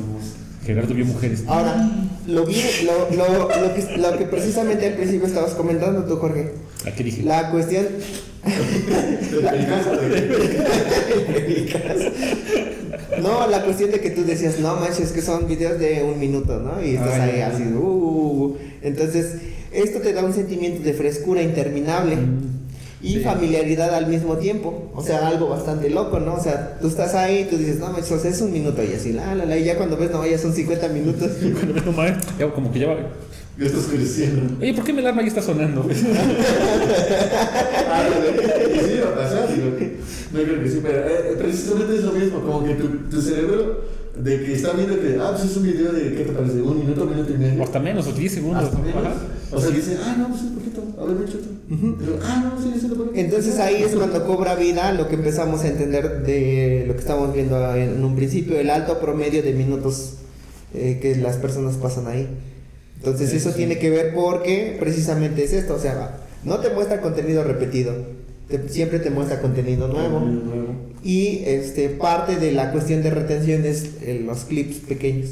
Gerardo 0.66 0.94
vio 0.94 1.06
mujeres. 1.06 1.44
Ahora, 1.48 1.90
lo, 2.28 2.46
vi, 2.46 2.56
lo, 2.86 3.10
lo, 3.18 3.48
lo, 3.50 3.74
que, 3.74 3.98
lo 3.98 4.18
que 4.18 4.26
precisamente 4.26 4.88
al 4.88 4.94
principio 4.94 5.28
estabas 5.28 5.52
comentando 5.54 6.04
tú, 6.06 6.18
Jorge. 6.18 6.52
¿A 6.86 6.92
qué 6.92 7.04
dije? 7.04 7.24
La 7.24 7.50
cuestión. 7.52 7.88
El 8.44 9.42
caso 9.68 9.92
de- 9.98 10.32
No, 13.22 13.48
la 13.48 13.64
cuestión 13.64 13.92
de 13.92 14.00
que 14.00 14.10
tú 14.12 14.24
decías, 14.24 14.60
no 14.60 14.76
manches, 14.78 15.12
que 15.12 15.22
son 15.22 15.48
videos 15.48 15.78
de 15.80 16.02
un 16.04 16.20
minuto, 16.20 16.60
¿no? 16.60 16.84
Y 16.84 16.96
estás 16.96 17.20
Ay, 17.20 17.32
ahí 17.32 17.42
así, 17.42 17.64
ay. 17.64 17.74
uh, 17.74 18.56
Entonces, 18.82 19.36
esto 19.72 20.00
te 20.00 20.14
da 20.14 20.24
un 20.24 20.34
sentimiento 20.34 20.82
de 20.82 20.94
frescura 20.94 21.42
interminable 21.44 22.18
y 23.04 23.14
Sí. 23.16 23.20
familiaridad 23.22 23.94
al 23.96 24.08
mismo 24.08 24.38
tiempo. 24.38 24.92
O 24.96 25.02
sea, 25.04 25.28
algo 25.28 25.50
bastante 25.50 25.90
loco, 25.90 26.20
¿no? 26.20 26.36
O 26.36 26.40
sea, 26.44 26.78
tú 26.82 26.88
estás 26.88 27.16
ahí 27.16 27.40
y 27.42 27.44
tú 27.50 27.58
dices, 27.58 27.80
no 27.80 27.90
manches, 27.90 28.12
o 28.12 28.20
sea, 28.20 28.32
es 28.32 28.42
un 28.42 28.52
minuto 28.52 28.84
y 28.84 28.94
así, 28.94 29.14
la, 29.14 29.34
la, 29.36 29.46
la. 29.46 29.58
Y 29.58 29.64
ya 29.64 29.78
cuando 29.78 29.98
ves, 29.98 30.12
no, 30.12 30.26
ya 30.26 30.38
son 30.38 30.54
50 30.54 30.88
minutos. 30.90 31.32
Cuando 31.42 31.74
ves, 31.74 31.86
no 31.86 32.38
ya 32.40 32.54
como 32.54 32.72
que 32.72 32.80
ya 32.80 32.88
va. 32.88 32.98
Ya 33.58 33.66
está 33.66 33.80
oscureciendo. 33.80 34.58
Oye, 34.62 34.74
¿por 34.74 34.84
qué 34.84 34.94
mi 34.94 35.00
alarma 35.00 35.22
ya 35.22 35.28
está 35.28 35.42
sonando? 35.42 35.86
Ah, 37.94 38.08
y 38.08 38.80
sí. 38.86 39.98
No 40.34 40.40
creo 40.44 40.64
que 40.64 40.70
sí, 40.70 40.80
pero 40.82 41.00
eh, 41.00 41.36
precisamente 41.38 41.96
es 41.96 42.04
lo 42.04 42.14
mismo, 42.14 42.40
como 42.42 42.64
que 42.64 42.76
tu, 42.76 42.88
tu 43.10 43.22
cerebro 43.22 43.82
de 44.24 44.44
que 44.44 44.54
está 44.54 44.72
viendo 44.74 45.00
que, 45.00 45.18
ah, 45.20 45.32
pues 45.36 45.50
es 45.52 45.58
un 45.58 45.64
video 45.64 45.92
de, 45.94 46.14
¿qué 46.16 46.24
te 46.26 46.32
parece? 46.32 46.62
Un 46.62 46.80
minuto, 46.80 47.06
minuto 47.06 47.32
y 47.34 47.38
medio. 47.38 47.62
O 47.62 47.64
hasta 47.64 47.80
menos, 47.80 48.08
o 48.08 48.12
10 48.14 48.32
segundos. 48.34 48.64
Hasta 48.66 48.78
menos. 48.80 49.06
Ajá. 49.06 49.16
O 49.54 49.60
sea, 49.60 49.70
dice, 49.72 49.98
ah, 50.04 50.16
no, 50.18 50.30
pues 50.30 50.42
un 50.44 50.56
poquito, 50.56 50.82
a 51.00 51.06
ver, 51.06 51.16
mucho. 51.16 51.38
Digo, 51.68 52.20
ah, 52.24 52.44
no, 52.56 52.62
sí, 52.62 52.80
sí, 52.80 52.88
lo 52.88 52.96
poquito. 52.96 53.16
Entonces 53.16 53.60
ahí 53.60 53.82
es 53.84 53.96
cuando 53.96 54.26
cobra 54.26 54.56
vida 54.56 54.92
lo 54.94 55.08
que 55.08 55.16
empezamos 55.16 55.64
a 55.64 55.68
entender 55.68 56.24
de 56.24 56.86
lo 56.88 56.94
que 56.94 57.00
estamos 57.00 57.34
viendo 57.34 57.76
en 57.76 58.04
un 58.04 58.16
principio, 58.16 58.60
el 58.60 58.70
alto 58.70 59.00
promedio 59.00 59.42
de 59.44 59.54
minutos 59.54 60.14
eh, 60.74 61.00
que 61.02 61.16
las 61.16 61.38
personas 61.38 61.76
pasan 61.76 62.08
ahí. 62.08 62.28
Entonces 62.98 63.30
Sí, 63.32 63.38
eso 63.38 63.50
sí. 63.50 63.58
tiene 63.58 63.80
que 63.80 63.90
ver 63.90 64.14
porque 64.14 64.78
precisamente 64.80 65.44
es 65.44 65.54
esto, 65.54 65.74
o 65.76 65.80
sea, 65.80 66.18
no 66.46 66.60
te 66.60 66.70
muestra 66.70 67.02
contenido 67.02 67.44
repetido, 67.44 67.94
te- 68.48 68.70
siempre 68.70 69.00
te 69.00 69.10
muestra 69.10 69.42
contenido 69.42 69.88
nuevo. 69.88 70.20
Nuevo. 70.20 70.91
Y 71.04 71.42
este 71.46 71.90
parte 71.90 72.36
de 72.36 72.52
la 72.52 72.72
cuestión 72.72 73.02
de 73.02 73.10
retención 73.10 73.66
es 73.66 73.90
eh, 74.04 74.22
los 74.26 74.46
clips 74.46 74.78
pequeños. 74.88 75.30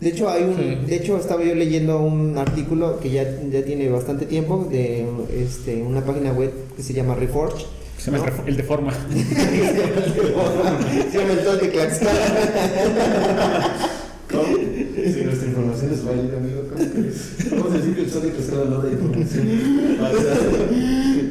De 0.00 0.08
hecho 0.08 0.30
hay 0.30 0.44
un, 0.44 0.56
Sí. 0.56 0.78
de 0.86 0.96
hecho 0.96 1.18
estaba 1.18 1.44
yo 1.44 1.54
leyendo 1.54 2.00
un 2.00 2.38
artículo 2.38 3.00
que 3.00 3.10
ya, 3.10 3.24
ya 3.52 3.62
tiene 3.64 3.88
bastante 3.90 4.24
tiempo 4.24 4.66
de 4.70 5.04
este, 5.36 5.82
una 5.82 6.02
página 6.02 6.32
web 6.32 6.50
que 6.76 6.82
se 6.82 6.94
llama 6.94 7.14
Reforge. 7.14 7.66
Se 7.98 8.10
llama 8.10 8.24
el 8.24 8.32
ref- 8.32 8.42
el 8.46 8.56
de 8.56 8.62
forma. 8.62 8.92
se 11.12 11.18
llama 11.18 11.32
el 11.34 11.44
Toltec 11.44 11.72
Tlaxcala. 11.72 12.20
¿Cómo? 14.30 14.56
Si 14.56 15.24
nuestra 15.24 15.48
información 15.48 15.92
es 15.92 16.04
válida, 16.04 16.36
amigo, 16.36 16.62
¿cómo 16.70 16.90
crees? 16.92 17.50
Vamos 17.50 17.72
a 17.72 17.78
decir 17.78 17.94
que 17.94 18.02
el 18.02 18.10
Sonic 18.10 18.38
está 18.38 18.56
hablando 18.56 18.82
de 18.82 18.92
información. 18.92 19.48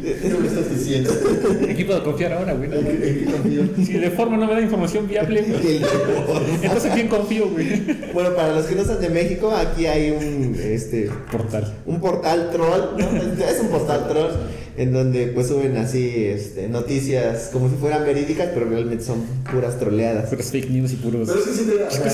¿Qué 0.01 0.35
me 0.41 0.47
estás 0.47 0.69
diciendo? 0.75 1.11
¿En 1.61 1.75
quién 1.75 1.87
puedo 1.87 2.03
confiar 2.03 2.33
ahora, 2.33 2.53
güey? 2.53 2.69
¿En 2.73 2.85
qué- 2.85 3.09
en 3.09 3.25
qué 3.25 3.31
confío? 3.31 3.63
Si 3.85 3.93
de 3.93 4.11
forma 4.11 4.37
no 4.37 4.47
me 4.47 4.53
da 4.53 4.61
información 4.61 5.07
viable, 5.07 5.41
güey. 5.43 5.81
Entonces, 6.61 6.85
¿en 6.85 6.93
quién 6.93 7.07
confío, 7.07 7.49
güey? 7.49 7.83
Bueno, 8.13 8.35
para 8.35 8.53
los 8.55 8.65
que 8.65 8.75
no 8.75 8.83
son 8.83 8.99
de 8.99 9.09
México, 9.09 9.51
aquí 9.51 9.85
hay 9.85 10.11
un 10.11 10.55
este 10.59 11.09
Portal. 11.31 11.73
un 11.85 11.99
portal 12.01 12.49
troll, 12.51 12.97
¿no? 12.97 13.43
Es 13.45 13.59
un 13.61 13.67
portal 13.69 14.07
troll 14.09 14.31
en 14.79 14.93
donde 14.93 15.27
pues 15.27 15.47
suben 15.47 15.75
así 15.75 16.25
este, 16.25 16.69
noticias 16.69 17.49
como 17.51 17.69
si 17.69 17.75
fueran 17.75 18.05
verídicas, 18.05 18.47
pero 18.53 18.69
realmente 18.69 19.03
son 19.03 19.23
puras 19.51 19.77
troleadas. 19.77 20.29
Puras 20.29 20.51
fake 20.51 20.69
news 20.69 20.93
y 20.93 20.95
puros. 20.95 21.27
Pero 21.27 21.39
es 21.41 21.45
que 21.47 21.53
sí 21.53 21.65
te 21.69 21.77
da. 21.77 21.91
sí 21.91 21.99
te 21.99 22.07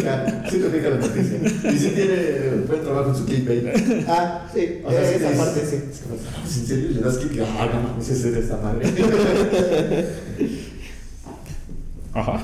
fija- 0.00 0.44
Sí 0.50 0.56
te 0.58 0.68
fija 0.70 0.88
la 0.88 0.96
noticia. 0.96 1.70
Y 1.70 1.78
sí 1.78 1.88
tiene 1.94 2.16
buen 2.66 2.80
trabajo 2.82 3.10
en 3.10 3.16
su 3.16 3.24
clickbait. 3.26 3.66
Ah, 4.08 4.48
sí, 4.54 4.80
O 4.84 4.90
sea, 4.90 5.04
sí 5.06 5.14
esa 5.16 5.30
te 5.30 5.36
parte 5.36 5.60
sí. 5.68 5.76
"Pues, 6.08 6.56
¿En 6.58 6.66
serio 6.66 6.90
le 6.92 7.00
das 7.02 7.18
click? 7.18 7.42
Ah, 7.58 7.68
no 7.72 7.80
mames, 7.88 8.08
ese 8.08 8.28
es 8.28 8.34
de 8.34 8.40
esta 8.40 8.56
madre. 8.56 8.86
Ajá. 12.14 12.42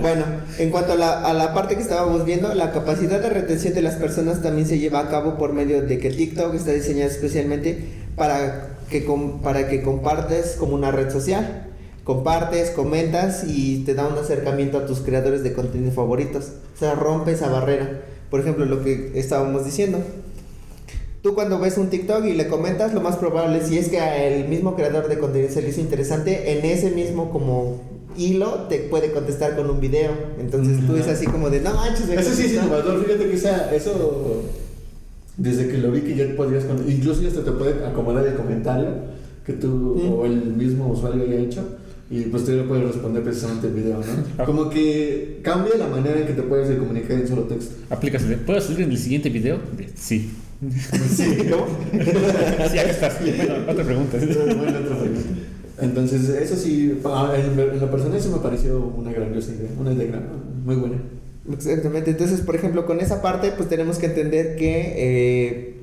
Bueno, 0.00 0.24
en 0.58 0.70
cuanto 0.70 0.92
a 0.92 0.96
la, 0.96 1.22
a 1.22 1.34
la 1.34 1.52
parte 1.52 1.76
que 1.76 1.82
estábamos 1.82 2.24
viendo, 2.24 2.54
la 2.54 2.72
capacidad 2.72 3.20
de 3.20 3.28
retención 3.28 3.74
de 3.74 3.82
las 3.82 3.96
personas 3.96 4.40
también 4.42 4.66
se 4.66 4.78
lleva 4.78 5.00
a 5.00 5.08
cabo 5.10 5.36
por 5.36 5.52
medio 5.52 5.82
de 5.82 5.98
que 5.98 6.08
TikTok 6.10 6.54
está 6.54 6.72
diseñado 6.72 7.10
especialmente 7.10 8.03
para 8.16 8.76
que, 8.90 9.06
para 9.42 9.68
que 9.68 9.82
compartes 9.82 10.56
como 10.58 10.74
una 10.74 10.90
red 10.90 11.10
social. 11.10 11.68
Compartes, 12.04 12.70
comentas 12.70 13.44
y 13.46 13.84
te 13.84 13.94
da 13.94 14.06
un 14.06 14.18
acercamiento 14.18 14.76
a 14.78 14.86
tus 14.86 15.00
creadores 15.00 15.42
de 15.42 15.54
contenido 15.54 15.90
favoritos. 15.90 16.52
O 16.74 16.78
sea, 16.78 16.94
rompe 16.94 17.32
esa 17.32 17.48
barrera. 17.48 18.02
Por 18.30 18.40
ejemplo, 18.40 18.66
lo 18.66 18.82
que 18.84 19.12
estábamos 19.14 19.64
diciendo. 19.64 20.00
Tú 21.22 21.34
cuando 21.34 21.58
ves 21.58 21.78
un 21.78 21.88
TikTok 21.88 22.26
y 22.26 22.34
le 22.34 22.48
comentas, 22.48 22.92
lo 22.92 23.00
más 23.00 23.16
probable, 23.16 23.64
si 23.64 23.78
es 23.78 23.88
que 23.88 23.98
el 24.26 24.46
mismo 24.48 24.76
creador 24.76 25.08
de 25.08 25.18
contenido 25.18 25.50
se 25.50 25.62
le 25.62 25.70
hizo 25.70 25.80
interesante, 25.80 26.58
en 26.58 26.66
ese 26.66 26.90
mismo 26.90 27.30
como 27.30 27.80
hilo 28.18 28.66
te 28.68 28.80
puede 28.80 29.10
contestar 29.10 29.56
con 29.56 29.70
un 29.70 29.80
video. 29.80 30.10
Entonces 30.38 30.86
tú 30.86 30.96
es 30.96 31.08
así 31.08 31.24
como 31.24 31.48
de, 31.48 31.60
no 31.60 31.72
manches, 31.72 32.06
me 32.06 32.16
Eso 32.16 32.34
sí 32.34 32.42
es 32.42 32.52
contestó". 32.52 32.66
innovador, 32.66 33.04
fíjate 33.06 33.30
que 33.30 33.36
esa, 33.36 33.74
eso, 33.74 34.42
desde 35.36 35.68
que 35.68 35.78
lo 35.78 35.90
vi 35.90 36.00
que 36.00 36.16
ya 36.16 36.36
podrías, 36.36 36.64
con- 36.64 36.90
incluso 36.90 37.26
hasta 37.26 37.44
te 37.44 37.52
puede 37.52 37.84
acomodar 37.84 38.26
el 38.26 38.34
comentario 38.34 38.88
que 39.44 39.52
tú 39.54 40.18
o 40.18 40.26
el 40.26 40.44
mismo 40.54 40.88
usuario 40.88 41.22
haya 41.22 41.36
hecho. 41.40 41.62
Y 42.10 42.20
pues 42.24 42.44
tú 42.44 42.52
le 42.52 42.64
puedes 42.64 42.86
responder 42.86 43.22
precisamente 43.22 43.66
el 43.68 43.72
video, 43.74 43.98
¿no? 43.98 44.44
Como 44.44 44.68
que 44.68 45.40
cambia 45.42 45.74
la 45.76 45.88
manera 45.88 46.20
en 46.20 46.26
que 46.26 46.34
te 46.34 46.42
puedes 46.42 46.78
comunicar 46.78 47.12
en 47.12 47.26
solo 47.26 47.42
texto. 47.42 47.74
Aplicas 47.90 48.22
¿Puedo 48.44 48.60
subir 48.60 48.82
en 48.82 48.90
el 48.90 48.98
siguiente 48.98 49.30
video? 49.30 49.58
Sí. 49.94 50.30
Sí, 51.10 51.36
¿cómo? 51.50 51.66
sí, 52.70 52.78
acá 52.78 52.90
estás. 52.90 53.18
Bueno, 53.20 53.54
otra 53.68 53.84
pregunta. 53.84 54.18
Bueno, 54.18 54.78
otra 54.78 54.98
pregunta. 54.98 55.20
Entonces, 55.80 56.28
eso 56.28 56.56
sí, 56.56 56.92
en, 56.92 57.80
lo 57.80 57.90
personal 57.90 58.16
eso 58.16 58.30
me 58.30 58.38
pareció 58.38 58.78
una 58.78 59.12
grandiosa 59.12 59.52
idea, 59.52 59.70
una 59.78 59.92
idea 59.92 60.22
muy 60.64 60.76
buena. 60.76 60.96
Exactamente. 61.52 62.10
Entonces, 62.10 62.40
por 62.40 62.56
ejemplo, 62.56 62.86
con 62.86 63.00
esa 63.00 63.20
parte, 63.22 63.52
pues 63.56 63.68
tenemos 63.68 63.98
que 63.98 64.06
entender 64.06 64.56
que 64.56 64.94
eh, 64.96 65.74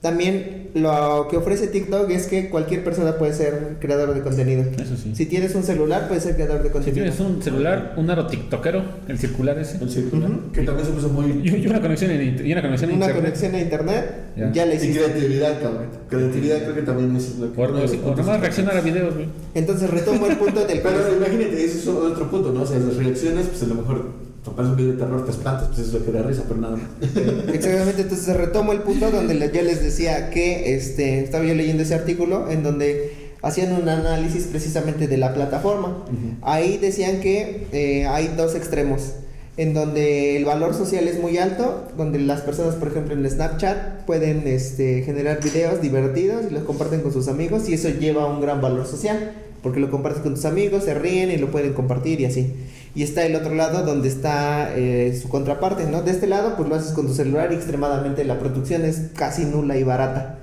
también 0.00 0.70
lo 0.74 1.28
que 1.30 1.36
ofrece 1.36 1.68
TikTok 1.68 2.10
es 2.10 2.26
que 2.26 2.48
cualquier 2.48 2.82
persona 2.82 3.18
puede 3.18 3.34
ser 3.34 3.76
creador 3.78 4.14
de 4.14 4.22
contenido. 4.22 4.62
Eso 4.82 4.96
sí. 4.96 5.12
Si 5.14 5.26
tienes 5.26 5.54
un 5.54 5.62
celular, 5.62 6.08
puedes 6.08 6.24
ser 6.24 6.34
creador 6.34 6.62
de 6.62 6.68
Si 6.68 6.72
contenido. 6.72 7.04
tienes 7.04 7.20
un 7.20 7.42
celular, 7.42 7.92
un 7.98 8.10
aro 8.10 8.26
tiktokero, 8.26 8.82
el 9.06 9.18
circular 9.18 9.58
ese, 9.58 9.76
El 9.84 9.90
circular, 9.90 10.30
Ujú. 10.30 10.50
que 10.52 10.62
también 10.62 10.86
se 10.86 10.92
puso 10.94 11.08
muy... 11.10 11.42
y 11.44 11.56
y 11.56 11.66
una 11.66 11.80
conexión 11.82 12.10
en, 12.10 12.46
y 12.46 12.52
una 12.52 12.62
conexión 12.62 12.90
Una 12.90 13.04
internet. 13.04 13.22
conexión 13.22 13.54
a 13.54 13.60
internet, 13.60 14.14
Ya. 14.36 14.50
ya 14.52 14.66
la 14.66 14.72
Y 14.72 14.76
hiciste. 14.78 14.98
creatividad, 15.04 15.60
cabrón. 15.62 15.86
Creatividad 16.08 16.62
creo 16.62 16.74
que 16.74 16.82
también 16.82 17.14
es 17.16 17.36
lo 17.38 17.52
que... 17.52 17.60
O, 17.60 17.64
uno 17.64 17.72
de 17.74 17.78
o, 17.78 17.82
los 17.82 17.92
o 17.92 17.96
puntos 18.00 18.26
nomás 18.26 18.40
reaccionar 18.40 18.76
a 18.78 18.80
videos, 18.80 19.14
güey. 19.14 19.28
Entonces 19.54 19.90
retomo 19.90 20.26
el 20.26 20.36
punto 20.38 20.64
del 20.66 20.80
Pero 20.82 21.16
imagínate, 21.16 21.64
ese 21.64 21.78
es 21.78 21.86
otro 21.86 22.30
punto, 22.30 22.50
¿no? 22.50 22.62
O 22.62 22.66
sea, 22.66 22.78
las 22.78 22.96
reacciones, 22.96 23.46
pues 23.46 23.62
a 23.62 23.66
lo 23.66 23.74
mejor 23.74 24.31
topas 24.44 24.66
un 24.66 24.76
video 24.76 24.92
de 24.92 24.98
terror, 24.98 25.24
te 25.24 25.30
espantas, 25.30 25.68
pues 25.68 25.80
eso 25.80 25.88
es 25.88 25.94
lo 25.94 26.04
que 26.04 26.12
da 26.12 26.22
risa, 26.22 26.42
pero 26.48 26.60
nada 26.60 26.76
más. 26.76 26.86
Exactamente, 27.54 28.02
entonces 28.02 28.36
retomo 28.36 28.72
el 28.72 28.80
punto 28.80 29.10
donde 29.10 29.38
yo 29.38 29.62
les 29.62 29.82
decía 29.82 30.30
que 30.30 30.74
este, 30.74 31.20
estaba 31.20 31.44
yo 31.44 31.54
leyendo 31.54 31.82
ese 31.82 31.94
artículo 31.94 32.50
en 32.50 32.62
donde 32.62 33.22
hacían 33.42 33.72
un 33.72 33.88
análisis 33.88 34.44
precisamente 34.44 35.08
de 35.08 35.16
la 35.16 35.34
plataforma. 35.34 36.04
Ahí 36.42 36.78
decían 36.78 37.20
que 37.20 37.66
eh, 37.72 38.06
hay 38.06 38.28
dos 38.36 38.54
extremos, 38.54 39.12
en 39.56 39.74
donde 39.74 40.36
el 40.36 40.44
valor 40.44 40.74
social 40.74 41.06
es 41.06 41.20
muy 41.20 41.38
alto, 41.38 41.88
donde 41.96 42.18
las 42.18 42.40
personas, 42.40 42.76
por 42.76 42.88
ejemplo, 42.88 43.14
en 43.14 43.28
Snapchat 43.28 44.04
pueden 44.06 44.46
este, 44.46 45.02
generar 45.02 45.42
videos 45.42 45.80
divertidos 45.80 46.44
y 46.50 46.54
los 46.54 46.64
comparten 46.64 47.00
con 47.00 47.12
sus 47.12 47.28
amigos 47.28 47.68
y 47.68 47.74
eso 47.74 47.88
lleva 47.90 48.26
un 48.26 48.40
gran 48.40 48.60
valor 48.60 48.86
social, 48.86 49.32
porque 49.62 49.80
lo 49.80 49.90
compartes 49.90 50.22
con 50.22 50.34
tus 50.34 50.44
amigos, 50.44 50.84
se 50.84 50.94
ríen 50.94 51.30
y 51.30 51.36
lo 51.36 51.50
pueden 51.50 51.74
compartir 51.74 52.20
y 52.20 52.24
así. 52.24 52.54
Y 52.94 53.02
está 53.02 53.24
el 53.24 53.34
otro 53.34 53.54
lado 53.54 53.84
donde 53.84 54.08
está 54.08 54.74
eh, 54.76 55.18
su 55.20 55.28
contraparte, 55.30 55.86
¿no? 55.86 56.02
De 56.02 56.10
este 56.10 56.26
lado, 56.26 56.56
pues 56.56 56.68
lo 56.68 56.74
haces 56.74 56.92
con 56.92 57.06
tu 57.06 57.14
celular 57.14 57.50
y 57.50 57.54
extremadamente 57.54 58.22
la 58.24 58.38
producción 58.38 58.84
es 58.84 59.10
casi 59.14 59.44
nula 59.46 59.78
y 59.78 59.82
barata. 59.82 60.38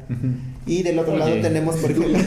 Y 0.66 0.82
del 0.82 0.98
otro 0.98 1.14
Oye. 1.14 1.20
lado 1.20 1.42
tenemos, 1.42 1.76
por 1.76 1.92
ejemplo, 1.92 2.18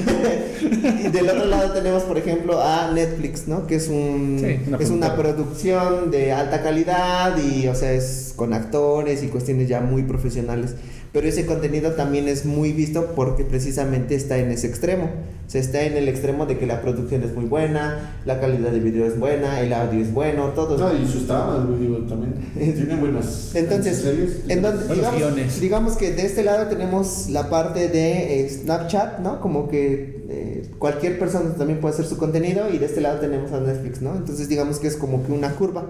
y 1.05 1.09
del 1.09 1.29
otro 1.29 1.45
lado 1.47 1.73
tenemos, 1.73 2.05
por 2.05 2.19
ejemplo, 2.19 2.63
a 2.63 2.93
Netflix, 2.93 3.49
¿no? 3.49 3.67
Que 3.67 3.77
es 3.77 3.89
un 3.89 4.39
Sí, 4.41 4.61
una 4.69 4.77
es 4.79 4.91
una 4.91 5.17
producción 5.17 6.11
de 6.13 6.33
alta 6.33 6.63
calidad 6.63 7.37
y, 7.39 7.67
o 7.67 7.75
sea, 7.75 7.93
es 7.93 8.33
con 8.37 8.53
actores 8.55 9.25
y 9.25 9.29
cuestiones 9.29 9.69
ya 9.69 9.81
muy 9.81 10.05
profesionales. 10.05 10.77
Pero 11.13 11.29
ese 11.29 11.45
contenido 11.45 11.93
también 11.93 12.27
es 12.27 12.47
muy 12.47 12.73
visto 12.73 13.13
porque 13.15 13.45
precisamente 13.45 14.15
está 14.15 14.39
en 14.39 14.51
ese 14.51 14.67
extremo. 14.67 15.11
O 15.47 15.51
sea, 15.53 15.61
está 15.61 15.83
en 15.83 15.99
el 15.99 16.09
extremo 16.09 16.47
de 16.47 16.57
que 16.57 16.67
la 16.67 16.81
producción 16.81 17.23
es 17.23 17.35
muy 17.35 17.45
buena, 17.45 18.17
la 18.25 18.41
calidad 18.41 18.71
de 18.71 18.81
video 18.81 19.05
es 19.05 19.19
buena, 19.19 19.61
el 19.61 19.75
audio 19.75 20.01
es 20.01 20.15
bueno, 20.15 20.49
todo. 20.55 20.79
No, 20.79 20.97
y 20.97 21.07
sus 21.07 21.27
tramas, 21.27 21.69
digo, 21.79 21.99
también. 22.09 22.35
Tienen 22.55 23.01
buenas 23.01 23.55
Entonces, 23.55 23.99
series. 23.99 25.61
digamos 25.61 25.97
que 25.97 26.13
de 26.13 26.25
este 26.25 26.43
lado 26.43 26.69
tenemos 26.69 27.29
la 27.29 27.51
parte 27.51 27.89
de 27.89 28.41
eh, 28.41 28.49
Snapchat, 28.49 29.19
¿no? 29.19 29.41
Como 29.41 29.69
que 29.69 30.22
eh, 30.35 30.71
cualquier 30.79 31.19
persona 31.19 31.51
también 31.55 31.81
puede 31.81 31.93
hacer 31.95 32.07
su 32.07 32.17
contenido 32.17 32.71
y 32.73 32.79
de 32.79 32.87
este 32.87 33.01
lado 33.01 33.19
tenemos 33.21 33.53
a 33.53 33.61
Netflix, 33.61 34.01
¿no? 34.01 34.15
Entonces 34.17 34.49
digamos 34.49 34.79
que 34.79 34.87
es 34.89 34.97
como 34.97 35.25
que 35.27 35.33
una 35.33 35.51
curva. 35.55 35.85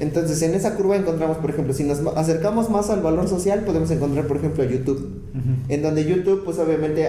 Entonces 0.00 0.42
en 0.42 0.54
esa 0.54 0.74
curva 0.74 0.96
encontramos, 0.96 1.36
por 1.38 1.50
ejemplo, 1.50 1.72
si 1.74 1.84
nos 1.84 1.98
acercamos 2.16 2.70
más 2.70 2.90
al 2.90 3.00
valor 3.02 3.28
social, 3.28 3.60
podemos 3.64 3.90
encontrar, 3.90 4.26
por 4.26 4.36
ejemplo, 4.38 4.64
YouTube. 4.64 5.22
En 5.68 5.82
donde 5.82 6.04
YouTube, 6.04 6.44
pues 6.44 6.58
obviamente 6.58 7.08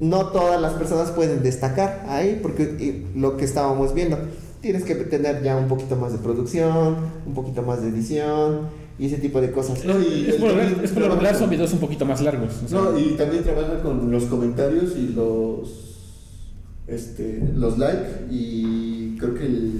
no 0.00 0.26
todas 0.26 0.60
las 0.60 0.74
personas 0.74 1.10
pueden 1.10 1.42
destacar 1.42 2.04
ahí, 2.08 2.38
porque 2.42 2.62
y 2.64 3.18
lo 3.18 3.36
que 3.38 3.44
estábamos 3.46 3.94
viendo, 3.94 4.18
tienes 4.60 4.84
que 4.84 4.94
tener 4.96 5.42
ya 5.42 5.56
un 5.56 5.68
poquito 5.68 5.96
más 5.96 6.12
de 6.12 6.18
producción, 6.18 6.96
un 7.26 7.34
poquito 7.34 7.62
más 7.62 7.80
de 7.82 7.88
edición 7.88 8.68
y 8.98 9.06
ese 9.06 9.16
tipo 9.18 9.40
de 9.40 9.50
cosas. 9.50 9.84
No, 9.84 9.98
y 10.00 10.26
Es 10.28 10.36
por, 10.36 10.48
lo 10.50 10.54
también 10.54 10.68
regular- 10.68 10.84
es 10.84 10.90
por 10.92 11.02
lo 11.02 11.08
trabaja 11.08 11.14
regular 11.14 11.32
con- 11.32 11.40
son 11.40 11.50
videos 11.50 11.72
un 11.72 11.78
poquito 11.80 12.04
más 12.06 12.20
largos. 12.20 12.52
o 12.64 12.68
sea, 12.68 12.78
No, 12.80 12.98
y 12.98 13.04
también 13.16 13.42
trabaja 13.42 13.82
con 13.82 14.10
los 14.10 14.24
comentarios 14.24 14.94
y 14.96 15.08
los 15.08 15.83
este 16.86 17.42
los 17.56 17.78
like 17.78 18.26
y 18.30 19.16
creo 19.18 19.34
que 19.34 19.46
el 19.46 19.72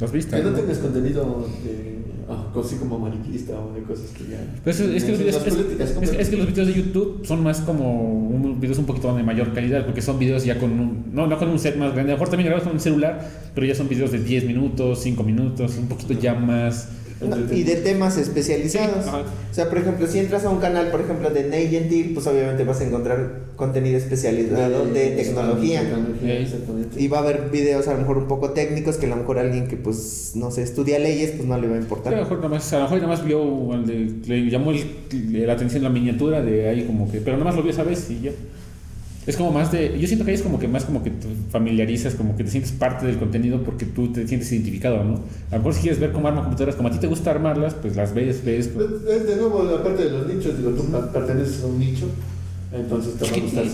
los 0.00 0.12
viste. 0.12 0.36
que 0.36 0.42
no 0.42 0.50
¿no? 0.50 0.56
tengas 0.56 0.78
contenido 0.78 1.46
de 1.64 1.96
ah, 2.28 2.52
así 2.60 2.76
como 2.76 2.98
mariquista 2.98 3.54
o 3.58 3.72
de 3.72 3.82
cosas 3.82 4.10
que 4.10 4.24
ya 4.30 4.38
Pues 4.64 4.80
es, 4.80 4.90
es 4.90 5.04
que 5.04 5.10
los 5.12 5.20
videos, 5.20 5.36
es- 5.46 5.54
políticas, 5.54 5.90
es- 6.02 6.12
es 6.12 6.28
que 6.28 6.36
los 6.36 6.46
videos 6.48 6.68
de 6.68 6.74
YouTube 6.74 7.24
son 7.24 7.42
más 7.42 7.60
como 7.60 8.02
un- 8.28 8.60
videos 8.60 8.78
un 8.78 8.84
poquito 8.86 9.14
de 9.16 9.22
mayor 9.22 9.52
calidad, 9.54 9.84
porque 9.86 10.02
son 10.02 10.18
videos 10.18 10.44
ya 10.44 10.58
con 10.58 10.70
un, 10.72 11.04
no, 11.12 11.26
no 11.26 11.38
con 11.38 11.48
un 11.48 11.58
set 11.58 11.76
más 11.76 11.92
grande, 11.94 12.12
a 12.12 12.14
lo 12.14 12.18
mejor 12.18 12.28
también 12.30 12.46
grabados 12.46 12.64
con 12.66 12.74
un 12.76 12.80
celular, 12.80 13.30
pero 13.54 13.66
ya 13.66 13.74
son 13.74 13.88
videos 13.88 14.10
de 14.12 14.18
10 14.18 14.44
minutos, 14.44 15.00
5 15.02 15.22
minutos, 15.22 15.76
un 15.78 15.86
poquito 15.88 16.12
ya 16.14 16.34
más... 16.34 16.88
Y 17.50 17.62
de 17.62 17.76
temas 17.76 18.18
especializados. 18.18 19.04
Sí. 19.04 19.10
O 19.50 19.54
sea, 19.54 19.68
por 19.70 19.78
ejemplo, 19.78 20.06
si 20.06 20.18
entras 20.18 20.44
a 20.44 20.50
un 20.50 20.58
canal, 20.60 20.90
por 20.90 21.00
ejemplo, 21.00 21.30
de 21.30 21.44
Ney 21.44 21.68
Gentil, 21.68 22.10
pues 22.12 22.26
obviamente 22.26 22.62
vas 22.64 22.80
a 22.80 22.84
encontrar 22.84 23.46
contenido 23.56 23.96
especializado 23.96 24.84
de 24.86 25.10
tecnología. 25.12 25.80
tecnología. 25.80 26.46
Y 26.98 27.08
va 27.08 27.18
a 27.18 27.20
haber 27.22 27.48
videos 27.50 27.88
a 27.88 27.94
lo 27.94 28.00
mejor 28.00 28.18
un 28.18 28.28
poco 28.28 28.50
técnicos 28.50 28.96
que 28.96 29.06
a 29.06 29.08
lo 29.08 29.16
mejor 29.16 29.38
alguien 29.38 29.66
que 29.66 29.76
pues 29.76 30.32
no 30.34 30.50
sé, 30.50 30.62
estudia 30.62 30.98
leyes, 30.98 31.30
pues 31.30 31.48
no 31.48 31.56
le 31.58 31.68
va 31.68 31.72
a 31.72 31.76
A 31.76 31.78
lo 31.78 31.82
importar. 31.84 32.14
mejor 32.16 32.36
nada 32.36 32.48
más, 32.50 32.70
a 32.74 32.76
lo 32.78 32.82
mejor 32.84 32.98
nada 32.98 33.08
más 33.08 33.24
vio, 33.24 33.72
el 33.74 33.86
de- 33.86 34.12
le 34.26 34.50
llamó 34.50 34.72
el- 34.72 35.46
la 35.46 35.54
atención 35.54 35.82
la 35.82 35.88
miniatura 35.88 36.42
de 36.42 36.68
ahí 36.68 36.84
como 36.84 37.10
que, 37.10 37.20
pero 37.20 37.38
nada 37.38 37.46
más 37.46 37.56
lo 37.56 37.62
vio 37.62 37.72
esa 37.72 37.82
vez 37.82 38.10
y 38.10 38.20
ya. 38.20 38.32
Es 39.26 39.36
como 39.36 39.50
más 39.50 39.72
de, 39.72 39.98
yo 39.98 40.06
siento 40.06 40.24
que 40.24 40.30
ahí 40.30 40.36
es 40.36 40.42
como 40.42 40.60
que 40.60 40.68
más 40.68 40.84
como 40.84 41.02
que 41.02 41.10
te 41.10 41.26
familiarizas, 41.50 42.14
como 42.14 42.36
que 42.36 42.44
te 42.44 42.50
sientes 42.50 42.70
parte 42.70 43.06
del 43.06 43.18
contenido 43.18 43.62
porque 43.64 43.84
tú 43.84 44.12
te 44.12 44.26
sientes 44.28 44.52
identificado, 44.52 45.02
¿no? 45.02 45.14
A 45.50 45.56
lo 45.56 45.58
mejor 45.58 45.74
si 45.74 45.80
quieres 45.80 45.98
ver 45.98 46.12
cómo 46.12 46.28
arman 46.28 46.44
computadoras, 46.44 46.76
como 46.76 46.88
a 46.88 46.92
ti 46.92 46.98
te 46.98 47.08
gusta 47.08 47.32
armarlas, 47.32 47.74
pues 47.74 47.96
las 47.96 48.14
ves, 48.14 48.44
ves. 48.44 48.68
Pues, 48.68 48.86
Es 49.08 49.26
de 49.26 49.36
nuevo 49.36 49.64
la 49.64 49.82
parte 49.82 50.04
de 50.04 50.10
los 50.10 50.28
nichos, 50.28 50.56
digo, 50.56 50.70
tú 50.70 50.84
perteneces 51.12 51.64
a 51.64 51.66
un 51.66 51.78
nicho, 51.80 52.06
entonces 52.72 53.14
te 53.14 53.24
va 53.24 53.36
a 53.36 53.40
gustar 53.40 53.64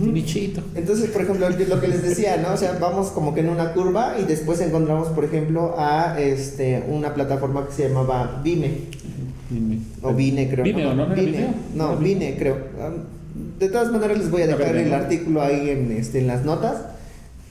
Un 0.00 0.14
nichito. 0.14 0.62
Entonces, 0.74 1.10
por 1.10 1.22
ejemplo, 1.22 1.48
lo 1.50 1.80
que 1.80 1.88
les 1.88 2.02
decía, 2.02 2.38
¿no? 2.38 2.54
O 2.54 2.56
sea, 2.56 2.78
vamos 2.80 3.08
como 3.08 3.34
que 3.34 3.40
en 3.40 3.50
una 3.50 3.74
curva 3.74 4.16
y 4.18 4.24
después 4.24 4.60
encontramos, 4.62 5.08
por 5.08 5.24
ejemplo, 5.26 5.74
a 5.76 6.18
este 6.18 6.82
una 6.88 7.12
plataforma 7.12 7.66
que 7.66 7.74
se 7.74 7.88
llamaba 7.88 8.40
Vime. 8.42 8.70
Dime. 9.50 9.78
O 10.02 10.14
Vine, 10.14 10.48
creo. 10.48 10.64
Vimeo, 10.64 10.94
¿no? 10.94 11.06
¿No 11.06 11.14
Vine. 11.14 11.54
No, 11.74 11.96
Vine, 11.96 12.36
creo. 12.38 12.56
De 13.58 13.68
todas 13.68 13.90
maneras, 13.90 14.18
les 14.18 14.30
voy 14.30 14.42
a 14.42 14.44
A 14.44 14.48
dejar 14.48 14.72
ver, 14.74 14.76
el 14.84 14.90
¿no? 14.90 14.96
artículo 14.96 15.42
ahí 15.42 15.70
en, 15.70 15.92
este, 15.92 16.18
en 16.20 16.26
las 16.26 16.44
notas 16.44 16.76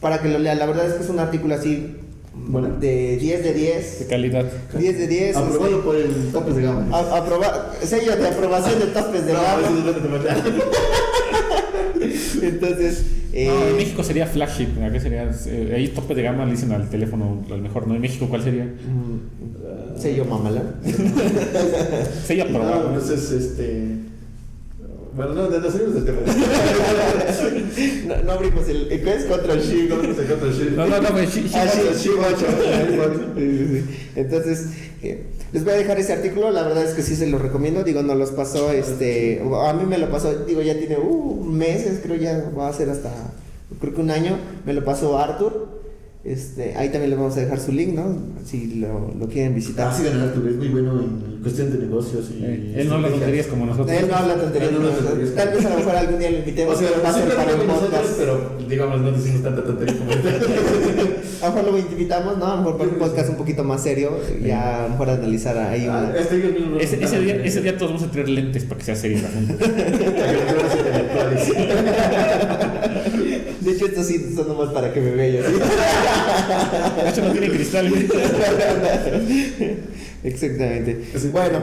para 0.01 0.21
que 0.21 0.29
lo 0.29 0.37
lean. 0.39 0.59
La 0.59 0.65
verdad 0.67 0.87
es 0.87 0.93
que 0.93 1.03
es 1.03 1.09
un 1.09 1.19
artículo 1.19 1.55
así 1.55 1.95
Bueno. 2.35 2.69
de 2.79 3.17
10 3.17 3.43
de 3.43 3.53
De 3.53 3.59
10. 3.59 4.05
calidad. 4.09 4.45
10 4.77 4.97
de 4.99 5.07
10. 5.07 5.35
Aprobado 5.37 5.81
por 5.83 5.95
el 5.95 6.13
topes 6.31 6.55
de 6.57 6.61
gama. 6.63 6.85
a- 6.95 7.17
aproba- 7.17 7.71
sello 7.83 8.15
de 8.15 8.27
aprobación 8.27 8.79
de 8.79 8.85
topes 8.87 9.25
de 9.25 9.33
No, 9.33 9.41
gama. 9.41 9.61
eso 9.65 9.77
es 9.79 9.85
lo 9.85 9.93
que 9.95 9.99
te 10.01 10.07
falta. 10.07 10.35
Entonces, 12.41 13.05
eh, 13.33 13.47
No, 13.47 13.67
en 13.67 13.75
México 13.77 14.03
sería 14.03 14.27
flagship. 14.27 14.67
¿Qué 14.91 14.99
sería? 14.99 15.31
Eh, 15.47 15.73
ahí 15.75 15.87
tope 15.89 16.13
de 16.13 16.21
gama 16.23 16.45
le 16.45 16.51
dicen 16.51 16.71
al 16.71 16.89
teléfono 16.89 17.43
al 17.51 17.61
mejor, 17.61 17.87
¿no? 17.87 17.95
En 17.95 18.01
México, 18.01 18.27
¿cuál 18.29 18.43
sería? 18.43 18.65
mm, 18.65 19.99
sello 19.99 20.25
mamalán. 20.25 20.75
Sería 22.25 22.45
No, 22.45 22.57
aprobado. 22.59 22.89
entonces, 22.93 23.31
este. 23.31 24.04
Bueno, 25.15 25.33
no, 25.33 25.47
de 25.47 25.59
los 25.59 25.71
salimos 25.71 25.95
del 25.95 26.05
tema. 26.05 26.19
No, 28.07 28.23
no 28.23 28.31
abrimos 28.33 28.67
el. 28.67 28.87
¿Qué 28.87 29.13
es? 29.13 29.25
Control 29.25 29.59
Shift. 29.59 29.91
Otro 29.91 30.51
shit. 30.51 30.71
No, 30.71 30.85
no, 30.87 31.01
no, 31.01 31.21
Shift 31.23 31.55
ocho, 31.55 32.45
iPhone. 32.47 33.33
Sí, 33.37 33.57
sí, 33.57 33.67
sí. 33.67 34.09
Entonces, 34.15 34.67
eh, 35.01 35.25
les 35.55 35.63
voy 35.63 35.73
a 35.73 35.77
dejar 35.77 35.97
ese 35.99 36.13
artículo, 36.13 36.51
la 36.51 36.63
verdad 36.63 36.83
es 36.83 36.93
que 36.93 37.01
sí 37.01 37.15
se 37.15 37.27
lo 37.27 37.37
recomiendo, 37.37 37.83
digo, 37.83 38.03
nos 38.03 38.17
los 38.17 38.31
pasó, 38.31 38.71
este, 38.71 39.41
a 39.41 39.73
mí 39.73 39.85
me 39.85 39.97
lo 39.97 40.09
pasó, 40.09 40.33
digo, 40.45 40.61
ya 40.61 40.77
tiene 40.77 40.97
uh, 40.97 41.43
meses, 41.45 42.01
creo 42.03 42.17
ya 42.17 42.51
va 42.57 42.67
a 42.67 42.73
ser 42.73 42.89
hasta, 42.89 43.09
creo 43.79 43.93
que 43.93 44.01
un 44.01 44.11
año, 44.11 44.37
me 44.65 44.73
lo 44.73 44.83
pasó 44.83 45.17
Arthur, 45.17 45.74
Este, 46.25 46.75
ahí 46.75 46.89
también 46.89 47.11
les 47.11 47.19
vamos 47.19 47.37
a 47.37 47.41
dejar 47.41 47.59
su 47.59 47.71
link, 47.71 47.93
¿no? 47.93 48.17
Si 48.43 48.77
lo, 48.77 49.13
lo 49.13 49.27
quieren 49.27 49.53
visitar. 49.53 49.89
Así 49.89 50.03
ganar 50.03 50.33
tu 50.33 50.47
es 50.47 50.55
muy 50.55 50.69
bueno 50.69 50.99
en 50.99 51.39
cuestión 51.43 51.71
de 51.71 51.77
negocios 51.77 52.31
y. 52.31 52.43
Eh, 52.43 52.73
él 52.77 52.89
no 52.89 52.95
habla 52.95 53.09
tonterías 53.09 53.45
como 53.45 53.67
nosotros. 53.67 53.95
Él 53.95 54.07
no 54.09 54.15
habla 54.15 54.35
tonterías. 54.35 54.71
Como 54.71 54.87
nosotros. 54.87 55.35
Tal 55.35 55.49
vez 55.49 55.65
a 55.65 55.69
lo 55.69 55.75
mejor 55.77 55.95
algún 55.95 56.17
día 56.17 56.31
lo 56.31 56.37
invitemos. 56.39 56.75
O 56.75 56.79
sea, 56.79 56.89
pero 56.89 57.03
va 57.03 57.09
a 57.09 57.13
ser 57.13 57.29
para 57.29 57.51
nosotros, 57.51 57.89
podcast. 57.91 58.17
pero 58.17 58.57
digamos, 58.67 59.01
no 59.01 59.11
decimos 59.11 59.43
tanta 59.43 59.63
tontería 59.63 59.97
como 59.99 60.11
esta. 60.13 60.31
A 61.45 61.49
lo 61.49 61.55
mejor 61.55 61.71
lo 61.73 61.77
invitamos, 61.79 62.37
¿no? 62.37 62.45
A 62.47 62.51
lo 62.55 62.61
mejor 62.61 62.77
para 62.77 62.89
un 62.89 62.95
podcast 62.97 63.29
un 63.29 63.35
poquito 63.35 63.63
más 63.63 63.83
serio. 63.83 64.11
Ya 64.43 64.79
a 64.79 64.83
lo 64.83 64.89
mejor 64.89 65.09
analizar 65.11 65.57
ahí 65.57 65.85
Ah, 65.89 66.07
una. 66.09 66.17
este 66.17 67.03
Ese, 67.03 67.19
día, 67.19 67.35
ese 67.43 67.61
día 67.61 67.77
todos 67.77 67.91
vamos 67.93 68.07
a 68.07 68.11
traer 68.11 68.29
lentes 68.29 68.63
para 68.63 68.79
que 68.79 68.85
sea 68.85 68.95
serio. 68.95 69.19
Ayuntadores 69.27 70.75
intelectuales. 70.77 71.49
De 73.61 73.71
hecho, 73.71 73.85
estos 73.87 74.05
sí 74.05 74.33
son 74.35 74.47
nomás 74.47 74.69
para 74.69 74.93
que 74.93 75.01
me 75.01 75.11
vean. 75.11 75.43
¿sí? 75.45 77.01
De 77.03 77.09
hecho, 77.09 77.21
no 77.23 77.31
tiene 77.31 77.49
cristal. 77.49 77.91
Exactamente. 80.23 81.01
Bueno, 81.31 81.59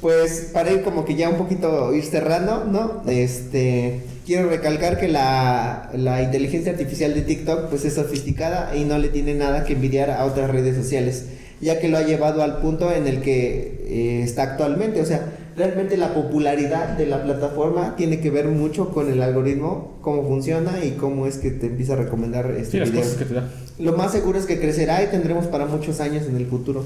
pues 0.00 0.50
para 0.52 0.70
ir 0.72 0.82
como 0.82 1.04
que 1.04 1.14
ya 1.16 1.28
un 1.28 1.36
poquito 1.38 1.92
ir 1.94 2.04
cerrando, 2.04 2.64
¿no? 2.64 3.02
Este, 3.10 4.00
quiero 4.30 4.48
recalcar 4.48 4.96
que 4.96 5.08
la, 5.08 5.90
la 5.92 6.22
inteligencia 6.22 6.70
artificial 6.70 7.14
de 7.14 7.22
TikTok 7.22 7.68
pues 7.68 7.84
es 7.84 7.94
sofisticada 7.94 8.76
y 8.76 8.84
no 8.84 8.96
le 8.96 9.08
tiene 9.08 9.34
nada 9.34 9.64
que 9.64 9.72
envidiar 9.72 10.08
a 10.08 10.24
otras 10.24 10.48
redes 10.52 10.76
sociales, 10.76 11.24
ya 11.60 11.80
que 11.80 11.88
lo 11.88 11.98
ha 11.98 12.02
llevado 12.02 12.44
al 12.44 12.58
punto 12.58 12.92
en 12.92 13.08
el 13.08 13.22
que 13.22 13.86
eh, 13.88 14.22
está 14.22 14.44
actualmente, 14.44 15.00
o 15.00 15.04
sea, 15.04 15.32
realmente 15.56 15.96
la 15.96 16.14
popularidad 16.14 16.96
de 16.96 17.06
la 17.06 17.24
plataforma 17.24 17.96
tiene 17.96 18.20
que 18.20 18.30
ver 18.30 18.46
mucho 18.46 18.90
con 18.90 19.10
el 19.10 19.20
algoritmo, 19.20 19.98
cómo 20.00 20.22
funciona 20.22 20.84
y 20.84 20.92
cómo 20.92 21.26
es 21.26 21.38
que 21.38 21.50
te 21.50 21.66
empieza 21.66 21.94
a 21.94 21.96
recomendar 21.96 22.52
este 22.52 22.70
Sí, 22.70 22.78
las 22.78 22.92
videos. 22.92 23.06
cosas 23.08 23.18
que 23.18 23.24
te 23.24 23.34
da. 23.34 23.48
Lo 23.80 23.94
más 23.94 24.12
seguro 24.12 24.38
es 24.38 24.46
que 24.46 24.60
crecerá 24.60 25.02
y 25.02 25.08
tendremos 25.08 25.46
para 25.48 25.66
muchos 25.66 25.98
años 25.98 26.28
en 26.28 26.36
el 26.36 26.46
futuro 26.46 26.84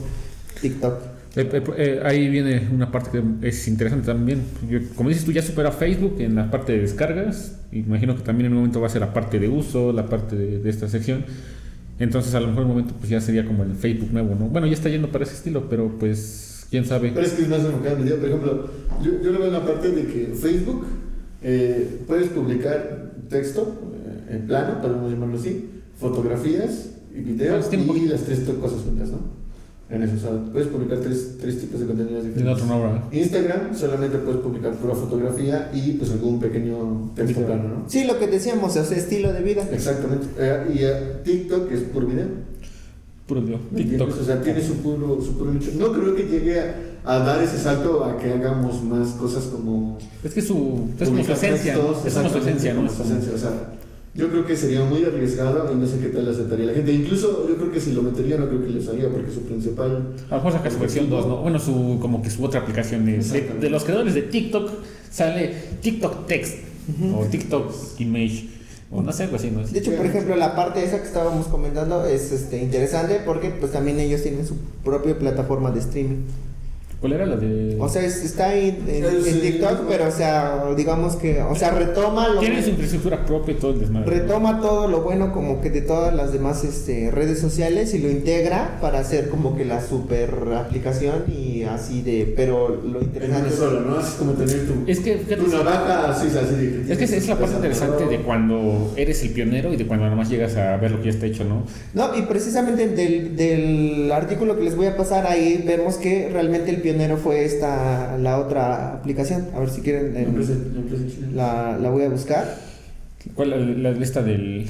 TikTok. 0.62 1.13
Eh, 1.36 1.48
eh, 1.52 1.62
eh, 1.76 2.00
ahí 2.04 2.28
viene 2.28 2.68
una 2.72 2.92
parte 2.92 3.20
que 3.40 3.48
es 3.48 3.66
interesante 3.66 4.06
también. 4.06 4.42
Yo- 4.70 4.78
como 4.94 5.08
dices 5.08 5.24
tú, 5.24 5.32
ya 5.32 5.42
supera 5.42 5.72
Facebook 5.72 6.16
en 6.20 6.36
la 6.36 6.50
parte 6.50 6.72
de 6.72 6.80
descargas. 6.80 7.58
Imagino 7.72 8.14
que 8.14 8.22
también 8.22 8.46
en 8.46 8.52
un 8.52 8.58
momento 8.58 8.80
va 8.80 8.86
a 8.86 8.90
ser 8.90 9.00
la 9.00 9.12
parte 9.12 9.40
de 9.40 9.48
uso, 9.48 9.92
la 9.92 10.06
parte 10.06 10.36
de, 10.36 10.58
de 10.60 10.70
esta 10.70 10.88
sección. 10.88 11.24
Entonces, 11.98 12.34
a 12.34 12.40
lo 12.40 12.48
mejor 12.48 12.62
en 12.62 12.68
un 12.70 12.76
momento 12.76 12.94
pues 12.98 13.10
ya 13.10 13.20
sería 13.20 13.44
como 13.46 13.62
el 13.64 13.74
Facebook 13.74 14.10
nuevo, 14.12 14.34
¿no? 14.38 14.46
Bueno, 14.46 14.66
ya 14.66 14.74
está 14.74 14.88
yendo 14.88 15.10
para 15.10 15.24
ese 15.24 15.34
estilo, 15.34 15.68
pero 15.68 15.96
pues 15.98 16.66
quién 16.70 16.84
sabe. 16.84 17.10
Pero 17.14 17.26
es 17.26 17.32
que 17.32 17.42
es 17.42 17.48
más 17.48 17.60
enfocado 17.60 17.96
en. 17.98 18.08
Por 18.20 18.28
ejemplo, 18.28 18.70
yo, 19.02 19.22
yo 19.22 19.32
lo 19.32 19.38
veo 19.38 19.46
en 19.48 19.52
la 19.54 19.64
parte 19.64 19.90
de 19.90 20.06
que 20.06 20.34
Facebook 20.34 20.86
eh, 21.42 22.00
puedes 22.06 22.28
publicar 22.28 23.12
texto 23.28 23.92
eh, 24.28 24.36
en 24.36 24.46
plano, 24.46 24.80
podemos 24.80 25.10
llamarlo 25.10 25.36
así, 25.36 25.68
fotografías 25.98 26.90
y 27.14 27.20
videos 27.20 27.68
un 27.72 27.96
y 27.96 28.06
las 28.06 28.22
tres 28.22 28.40
cosas 28.60 28.82
juntas, 28.82 29.10
¿no? 29.10 29.43
En 29.90 30.02
eso, 30.02 30.14
o 30.16 30.18
sea, 30.18 30.52
puedes 30.52 30.68
publicar 30.68 30.98
tres, 31.00 31.36
tres 31.38 31.60
tipos 31.60 31.78
de 31.80 31.86
contenidos 31.86 32.24
En 32.24 32.34
diferentes. 32.34 32.62
otro 32.62 32.76
no. 32.78 33.02
Instagram 33.12 33.76
solamente 33.76 34.16
puedes 34.18 34.40
publicar 34.40 34.72
pura 34.76 34.94
fotografía 34.94 35.70
y 35.74 35.92
pues 35.92 36.10
algún 36.10 36.40
pequeño 36.40 37.10
texto 37.14 37.40
Video. 37.40 37.46
plano, 37.46 37.68
¿no? 37.68 37.84
Sí, 37.86 38.04
lo 38.04 38.18
que 38.18 38.26
decíamos, 38.26 38.74
o 38.76 38.84
sea, 38.84 38.96
estilo 38.96 39.32
de 39.32 39.42
vida. 39.42 39.62
Exactamente. 39.70 40.26
Eh, 40.38 40.72
y 40.74 40.78
eh, 40.84 41.16
TikTok 41.22 41.70
es 41.70 41.80
puro 41.82 42.06
video. 42.06 42.26
Puro 43.26 43.42
Dios. 43.42 43.60
¿Me 43.70 43.82
entiendes? 43.82 44.06
TikTok. 44.08 44.22
O 44.22 44.24
sea, 44.24 44.42
tiene 44.42 44.62
su 44.62 44.74
puro, 44.76 45.20
su 45.22 45.36
puro 45.36 45.52
nicho. 45.52 45.70
No 45.78 45.92
creo 45.92 46.14
que 46.16 46.24
llegue 46.24 46.60
a, 46.60 46.74
a 47.04 47.18
dar 47.18 47.42
ese 47.42 47.58
salto 47.58 48.04
a 48.04 48.16
que 48.18 48.32
hagamos 48.32 48.82
más 48.82 49.10
cosas 49.12 49.44
como. 49.44 49.98
Es 50.24 50.32
que 50.32 50.40
su, 50.40 50.88
es 50.98 51.08
como 51.08 51.22
su 51.24 51.32
esencia, 51.32 51.74
Es 52.06 52.14
como 52.14 52.28
su 52.30 52.38
esencia, 52.38 52.72
¿no? 52.74 52.80
como 52.80 52.90
su 52.92 53.02
esencia, 53.02 53.32
O 53.34 53.38
sea, 53.38 53.50
yo 54.14 54.28
creo 54.30 54.46
que 54.46 54.56
sería 54.56 54.84
muy 54.84 55.04
arriesgado 55.04 55.72
y 55.72 55.74
no 55.76 55.86
sé 55.86 55.98
qué 55.98 56.08
tal 56.08 56.28
aceptaría 56.28 56.66
la 56.66 56.72
gente. 56.72 56.92
Incluso 56.92 57.48
yo 57.48 57.56
creo 57.56 57.72
que 57.72 57.80
si 57.80 57.92
lo 57.92 58.02
metería, 58.02 58.36
no 58.36 58.48
creo 58.48 58.62
que 58.64 58.70
le 58.70 58.82
salga 58.82 59.08
porque 59.08 59.32
su 59.32 59.42
principal. 59.42 60.14
A 60.30 60.36
lo 60.36 60.36
mejor 60.36 60.52
saca 60.52 60.70
su 60.70 60.78
versión 60.78 61.10
2, 61.10 61.26
¿no? 61.26 61.36
Bueno, 61.38 61.58
su, 61.58 61.98
como 62.00 62.22
que 62.22 62.30
su 62.30 62.44
otra 62.44 62.60
aplicación 62.60 63.08
es 63.08 63.32
de, 63.32 63.70
los 63.70 63.82
creadores 63.82 64.14
de 64.14 64.22
TikTok 64.22 64.70
sale 65.10 65.54
TikTok 65.80 66.26
Text 66.26 66.58
o 67.14 67.24
TikTok 67.24 67.72
Image 67.98 68.48
o 68.90 69.02
no 69.02 69.12
sé, 69.12 69.24
algo 69.24 69.36
así, 69.36 69.50
¿no? 69.50 69.66
De 69.66 69.78
hecho, 69.78 69.96
por 69.96 70.06
ejemplo, 70.06 70.36
la 70.36 70.54
parte 70.54 70.84
esa 70.84 71.00
que 71.00 71.08
estábamos 71.08 71.48
comentando 71.48 72.04
es 72.06 72.30
este, 72.30 72.62
interesante 72.62 73.20
porque 73.26 73.50
pues 73.50 73.72
también 73.72 73.98
ellos 73.98 74.22
tienen 74.22 74.46
su 74.46 74.54
propia 74.84 75.18
plataforma 75.18 75.72
de 75.72 75.80
streaming. 75.80 76.22
¿Cuál 77.00 77.12
era 77.12 77.26
la 77.26 77.36
de...? 77.36 77.76
O 77.78 77.88
sea, 77.88 78.02
es- 78.02 78.24
está 78.24 78.48
ahí 78.48 78.82
en, 78.88 79.04
en 79.04 79.22
Sí, 79.24 79.40
TikTok, 79.40 79.70
sí. 79.80 79.84
pero 79.88 80.08
o 80.08 80.10
sea, 80.10 80.64
digamos 80.76 81.16
que, 81.16 81.42
o 81.42 81.54
sea, 81.54 81.70
retoma 81.70 82.28
lo 82.28 82.40
Tiene 82.40 82.62
su 82.62 82.70
infraestructura 82.70 83.26
propia 83.26 83.52
y 83.52 83.58
todo 83.58 83.72
el 83.72 83.80
desmadre. 83.80 84.06
¿no? 84.06 84.12
retoma 84.22 84.60
todo 84.60 84.88
lo 84.88 85.02
bueno 85.02 85.32
como 85.32 85.60
que 85.60 85.68
de 85.70 85.82
todas 85.82 86.14
las 86.14 86.32
demás 86.32 86.64
este, 86.64 87.10
redes 87.10 87.38
sociales 87.40 87.92
y 87.94 87.98
lo 87.98 88.08
integra 88.10 88.78
para 88.80 89.00
hacer 89.00 89.28
como 89.28 89.54
que 89.56 89.64
la 89.66 89.82
super 89.86 90.30
aplicación 90.56 91.24
y 91.28 91.64
así 91.64 92.00
de, 92.00 92.32
pero 92.36 92.68
lo 92.82 93.00
En 93.00 93.04
interesante 93.04 93.48
es- 93.50 93.54
sola, 93.56 93.80
¿no? 93.80 94.00
Es 94.00 94.06
como 94.14 94.32
tener 94.32 94.66
tu. 94.66 94.90
Es 94.90 95.00
que, 95.00 95.18
fíjate, 95.18 95.42
tu 95.42 95.48
navaja 95.48 96.10
así, 96.10 96.28
así 96.28 96.54
de. 96.54 96.92
es 96.92 96.98
que 96.98 97.04
es 97.04 97.28
la 97.28 97.36
parte 97.38 97.56
interesante 97.56 98.06
de 98.06 98.18
cuando 98.22 98.92
eres 98.96 99.22
el 99.22 99.30
pionero 99.30 99.72
y 99.72 99.76
de 99.76 99.86
cuando 99.86 100.08
nomás 100.08 100.30
llegas 100.30 100.56
a 100.56 100.76
ver 100.78 100.90
lo 100.92 100.98
que 100.98 101.04
ya 101.06 101.10
está 101.10 101.26
hecho, 101.26 101.44
¿no? 101.44 101.64
No, 101.92 102.16
y 102.16 102.22
precisamente 102.22 102.88
del, 102.88 103.36
del 103.36 104.10
artículo 104.12 104.56
que 104.56 104.64
les 104.64 104.74
voy 104.76 104.86
a 104.86 104.96
pasar 104.96 105.26
ahí 105.26 105.62
vemos 105.66 105.96
que 105.96 106.28
realmente 106.32 106.70
el 106.70 106.78
pionero 106.84 107.16
fue 107.16 107.44
esta, 107.44 108.16
la 108.18 108.38
otra 108.38 108.92
aplicación. 108.94 109.48
A 109.56 109.58
ver 109.60 109.70
si 109.70 109.80
quieren, 109.80 110.14
La 110.14 110.20
empresa- 110.20 110.52
la 111.34 111.72
la, 111.72 111.78
la 111.78 111.90
voy 111.90 112.04
a 112.04 112.08
buscar. 112.10 112.44
¿Cuál 113.34 113.50
la, 113.50 113.56
la 113.56 113.90
lista 113.98 114.22
del...? 114.22 114.66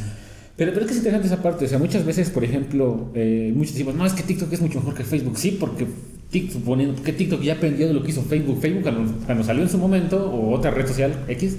Pero, 0.56 0.72
pero 0.72 0.82
es 0.84 0.86
que 0.86 0.92
es 0.92 0.98
interesante 0.98 1.26
esa 1.26 1.42
parte, 1.42 1.64
o 1.64 1.68
sea, 1.68 1.78
muchas 1.80 2.04
veces, 2.06 2.30
por 2.30 2.44
ejemplo, 2.44 3.10
eh, 3.14 3.52
muchos 3.56 3.72
decimos, 3.74 3.96
no, 3.96 4.06
es 4.06 4.12
que 4.12 4.22
TikTok 4.22 4.52
es 4.52 4.60
mucho 4.60 4.78
mejor 4.78 4.94
que 4.94 5.02
Facebook, 5.02 5.36
sí, 5.36 5.56
porque 5.58 5.84
TikTok, 6.30 6.52
suponiendo 6.60 7.02
que 7.02 7.12
TikTok 7.12 7.42
ya 7.42 7.54
aprendió 7.54 7.88
de 7.88 7.92
lo 7.94 8.04
que 8.04 8.10
hizo 8.12 8.22
Facebook, 8.22 8.60
Facebook 8.60 8.84
cuando, 8.84 9.12
cuando 9.26 9.42
salió 9.42 9.64
en 9.64 9.68
su 9.68 9.78
momento, 9.78 10.30
o 10.32 10.52
otra 10.52 10.70
red 10.70 10.86
social 10.86 11.12
X, 11.26 11.56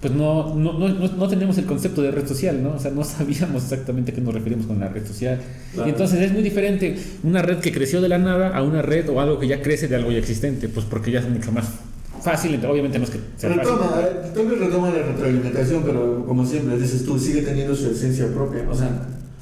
pues 0.00 0.12
no, 0.12 0.54
no, 0.54 0.78
no, 0.78 0.88
no, 0.88 1.28
tenemos 1.28 1.56
el 1.58 1.64
concepto 1.64 2.02
de 2.02 2.10
red 2.10 2.26
social, 2.26 2.62
¿no? 2.62 2.74
O 2.74 2.78
sea, 2.78 2.90
no 2.90 3.02
sabíamos 3.04 3.62
exactamente 3.64 4.12
a 4.12 4.14
qué 4.14 4.20
nos 4.20 4.34
referimos 4.34 4.66
con 4.66 4.78
la 4.78 4.88
red 4.88 5.06
social. 5.06 5.40
Claro. 5.72 5.88
Y 5.88 5.92
entonces 5.92 6.20
es 6.20 6.32
muy 6.32 6.42
diferente 6.42 6.96
una 7.22 7.42
red 7.42 7.58
que 7.58 7.72
creció 7.72 8.00
de 8.00 8.08
la 8.08 8.18
nada 8.18 8.56
a 8.56 8.62
una 8.62 8.82
red 8.82 9.08
o 9.08 9.20
algo 9.20 9.38
que 9.38 9.48
ya 9.48 9.62
crece 9.62 9.88
de 9.88 9.96
algo 9.96 10.10
ya 10.10 10.18
existente, 10.18 10.68
pues 10.68 10.84
porque 10.84 11.10
ya 11.10 11.20
es 11.20 11.28
mucho 11.28 11.50
más 11.50 11.66
fácil, 12.20 12.58
obviamente 12.66 12.98
no 12.98 13.04
es 13.04 13.10
que 13.10 13.20
sea 13.36 13.50
fácil. 13.50 13.72
Retoma, 13.72 14.00
eh, 14.00 14.32
tal 14.34 14.46
vez 14.46 14.58
retoma 14.58 14.90
la 14.90 15.02
retroalimentación, 15.02 15.82
pero 15.84 16.26
como 16.26 16.44
siempre 16.44 16.76
dices 16.76 17.04
tú, 17.04 17.18
sigue 17.18 17.42
teniendo 17.42 17.74
su 17.74 17.90
esencia 17.90 18.26
propia. 18.34 18.68
O 18.68 18.74
sea, 18.74 18.90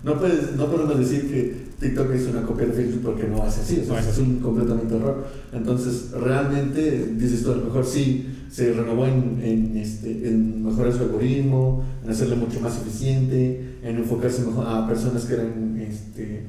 no, 0.05 0.19
puedes, 0.19 0.55
no 0.55 0.67
podemos 0.71 0.99
decir 0.99 1.29
que 1.29 1.65
TikTok 1.81 2.13
es 2.13 2.27
una 2.27 2.43
copia 2.43 2.67
de 2.67 2.75
Facebook 2.75 3.03
porque 3.03 3.25
no 3.25 3.43
hace 3.43 3.63
así. 3.63 3.81
O 3.81 3.85
sea, 3.85 3.95
No 3.95 3.99
es 4.01 4.07
es 4.07 4.19
un 4.19 4.41
completamente 4.41 4.95
error. 4.95 5.27
Entonces, 5.53 6.11
realmente, 6.13 7.13
dices 7.17 7.43
tú, 7.43 7.53
a 7.53 7.57
lo 7.57 7.65
mejor 7.65 7.87
sí 7.87 8.34
se 8.55 8.73
renovó 8.73 9.05
en, 9.05 9.77
este, 9.77 10.29
en 10.29 10.65
mejorar 10.65 10.93
su 10.93 11.03
algoritmo, 11.03 11.83
en 12.05 12.11
hacerlo 12.11 12.37
mucho 12.37 12.61
más 12.61 12.81
eficiente, 12.81 13.79
en 13.83 13.97
enfocarse 13.97 14.43
mejor 14.43 14.69
a 14.69 14.87
personas 14.87 15.25
que 15.25 15.35
eran 15.35 15.77
este, 15.81 16.43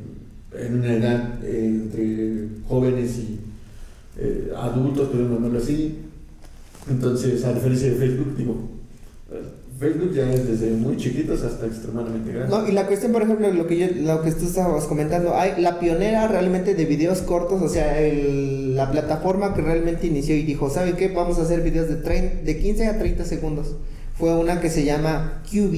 en 0.54 0.76
una 0.76 0.94
edad 0.94 1.44
eh, 1.44 1.66
entre 1.66 2.48
jóvenes 2.68 3.18
y 3.18 3.40
eh, 4.20 4.52
adultos, 4.56 5.10
podemos 5.10 5.32
llamarlo 5.32 5.58
así. 5.58 5.96
Entonces, 6.88 7.44
a 7.44 7.54
diferencia 7.54 7.90
de 7.90 7.96
Facebook, 7.96 8.38
digo, 8.38 8.56
Facebook 9.80 10.14
ya 10.14 10.32
es 10.34 10.48
desde 10.48 10.72
muy 10.72 10.96
chiquitos 10.96 11.42
hasta 11.44 11.66
extremadamente 11.66 12.32
grandes. 12.32 12.50
No, 12.50 12.68
y 12.68 12.72
la 12.72 12.88
cuestión, 12.88 13.12
por 13.12 13.24
ejemplo, 13.24 13.52
lo 13.52 13.68
que 13.68 13.78
yo, 13.78 13.88
lo 14.04 14.22
que 14.22 14.32
tú 14.32 14.46
estabas 14.46 14.86
comentando, 14.86 15.36
hay 15.36 15.60
la 15.62 15.80
pionera 15.80 16.28
realmente 16.30 16.76
de 16.76 16.86
videos 16.86 17.20
cortos, 17.22 17.62
o 17.62 17.68
sea, 17.68 18.00
el- 18.02 18.76
la 18.76 18.90
plataforma 18.92 19.54
que 19.54 19.62
realmente 19.62 20.08
inició 20.08 20.36
y 20.36 20.44
dijo, 20.44 20.70
¿saben 20.70 20.96
qué? 20.96 21.10
Vamos 21.10 21.40
a 21.40 21.42
hacer 21.42 21.62
videos 21.62 21.90
de, 21.90 22.02
trein- 22.04 22.44
de 22.44 22.58
15 22.58 22.88
a 22.88 22.98
30 22.98 23.26
segundos. 23.26 23.76
Fue 24.18 24.34
una 24.36 24.62
que 24.62 24.70
se 24.70 24.86
llama 24.86 25.42
QB. 25.52 25.76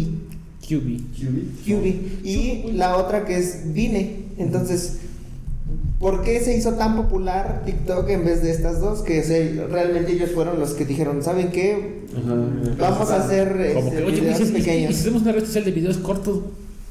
QB. 0.61 0.99
QB. 1.15 1.65
QB. 1.65 2.25
Y 2.25 2.71
la 2.73 2.97
otra 2.97 3.25
que 3.25 3.37
es 3.37 3.73
Vine. 3.73 4.25
Entonces, 4.37 4.97
¿por 5.99 6.23
qué 6.23 6.39
se 6.39 6.55
hizo 6.55 6.73
tan 6.73 6.95
popular 6.95 7.63
TikTok 7.65 8.09
en 8.09 8.25
vez 8.25 8.41
de 8.43 8.51
estas 8.51 8.79
dos? 8.79 9.01
Que 9.01 9.23
se- 9.23 9.65
realmente 9.69 10.11
ellos 10.13 10.31
fueron 10.31 10.59
los 10.59 10.71
que 10.73 10.85
dijeron, 10.85 11.23
¿saben 11.23 11.49
qué? 11.51 12.03
Ajá. 12.15 12.35
Vamos 12.79 13.09
a 13.11 13.23
hacer 13.25 13.49
Como 13.73 13.87
este, 13.87 13.97
que, 13.97 14.03
oye, 14.03 14.03
güey, 14.03 14.21
videos 14.21 14.37
si- 14.47 14.53
pequeños. 14.53 14.95
si 14.95 15.01
hacemos 15.01 15.21
una 15.23 15.31
red 15.31 15.45
social 15.45 15.65
de 15.65 15.71
videos 15.71 15.97
cortos, 15.97 16.39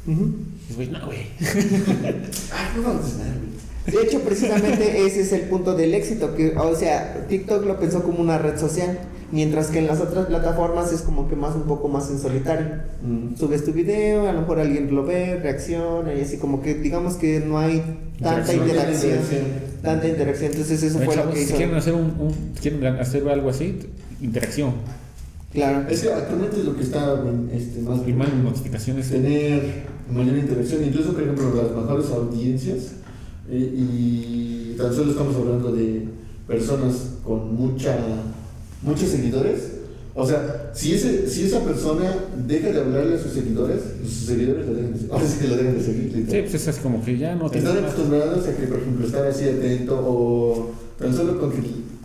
pues, 0.04 0.76
güey, 0.76 0.88
no, 0.90 1.06
güey. 1.06 1.18
Ay, 1.40 2.68
no 2.76 2.82
vamos 2.82 3.04
a 3.04 3.08
cenar, 3.08 3.34
güey. 3.38 3.56
De 3.86 4.02
hecho, 4.02 4.20
precisamente 4.20 5.06
ese 5.06 5.20
es 5.20 5.32
el 5.32 5.42
punto 5.42 5.74
del 5.76 5.94
éxito, 5.94 6.34
que, 6.34 6.56
o 6.56 6.74
sea, 6.74 7.24
TikTok 7.28 7.64
lo 7.66 7.78
pensó 7.78 8.02
como 8.02 8.18
una 8.20 8.36
red 8.38 8.58
social, 8.58 8.98
mientras 9.32 9.68
que 9.68 9.78
en 9.78 9.86
las 9.86 10.00
otras 10.00 10.26
plataformas 10.26 10.92
es 10.92 11.02
como 11.02 11.28
que 11.28 11.36
más 11.36 11.54
un 11.54 11.62
poco 11.62 11.88
más 11.88 12.10
en 12.10 12.18
solitario. 12.18 12.66
Mm. 13.02 13.36
Subes 13.36 13.64
tu 13.64 13.72
video, 13.72 14.28
a 14.28 14.32
lo 14.32 14.40
mejor 14.40 14.60
alguien 14.60 14.94
lo 14.94 15.04
ve, 15.04 15.38
reacciona 15.40 16.14
y 16.14 16.20
así 16.20 16.38
como 16.38 16.62
que 16.62 16.74
digamos 16.74 17.14
que 17.14 17.40
no 17.40 17.58
hay 17.58 17.82
tanta 18.20 18.54
Interacción. 18.54 19.18
tanta 19.82 20.08
interacción. 20.08 20.50
Entonces 20.52 20.82
eso 20.82 20.98
fue 20.98 21.06
lo 21.06 21.12
chavos, 21.14 21.34
que 21.34 21.44
si 21.44 21.52
quieren 21.52 21.74
hacer 21.74 21.94
un, 21.94 22.12
quieren 22.60 22.84
hacer 22.86 23.28
algo 23.28 23.50
así, 23.50 23.78
interacción. 24.20 24.72
Claro. 25.52 25.88
Es 25.88 26.02
que 26.02 26.12
actualmente 26.12 26.62
lo 26.64 26.76
que 26.76 26.82
está 26.82 27.22
este, 27.52 27.80
más 27.80 28.06
más 28.06 28.34
notificaciones. 28.34 29.08
tener 29.08 29.86
mayor 30.10 30.36
interacción, 30.36 30.84
incluso 30.84 31.12
por 31.12 31.22
ejemplo 31.22 31.54
las 31.54 31.74
mejores 31.74 32.10
audiencias, 32.10 32.92
eh, 33.48 33.74
y 33.74 34.74
tan 34.76 34.92
solo 34.92 35.12
estamos 35.12 35.34
hablando 35.36 35.72
de 35.72 36.08
personas 36.46 37.14
con 37.24 37.54
mucha, 37.54 37.96
muchos 38.82 39.08
seguidores. 39.08 39.72
O 40.18 40.26
sea, 40.26 40.70
si, 40.72 40.94
ese, 40.94 41.28
si 41.28 41.44
esa 41.44 41.60
persona 41.60 42.10
deja 42.46 42.70
de 42.70 42.80
hablarle 42.80 43.16
a 43.16 43.18
sus 43.18 43.32
seguidores, 43.32 43.82
sus 44.02 44.26
seguidores 44.26 44.66
lo 44.66 44.74
dejan 44.74 44.92
de 44.92 44.98
seguir. 44.98 45.12
Ahora 45.12 45.26
sí 45.26 45.38
que 45.38 45.48
lo 45.48 45.56
dejan 45.56 45.74
de 45.76 45.84
seguir. 45.84 46.10
Sí, 46.10 46.16
literal. 46.20 46.44
pues 46.50 46.68
es 46.68 46.76
como 46.78 47.04
que 47.04 47.18
ya 47.18 47.34
no 47.34 47.50
tiene 47.50 47.68
Están 47.68 47.84
acostumbrados 47.84 48.48
a 48.48 48.56
que, 48.56 48.66
por 48.66 48.78
ejemplo, 48.78 49.06
estar 49.06 49.26
así 49.26 49.44
atento 49.44 49.94
o 49.94 50.70
tan 50.98 51.14
solo 51.14 51.38
con 51.38 51.52
que 51.52 51.60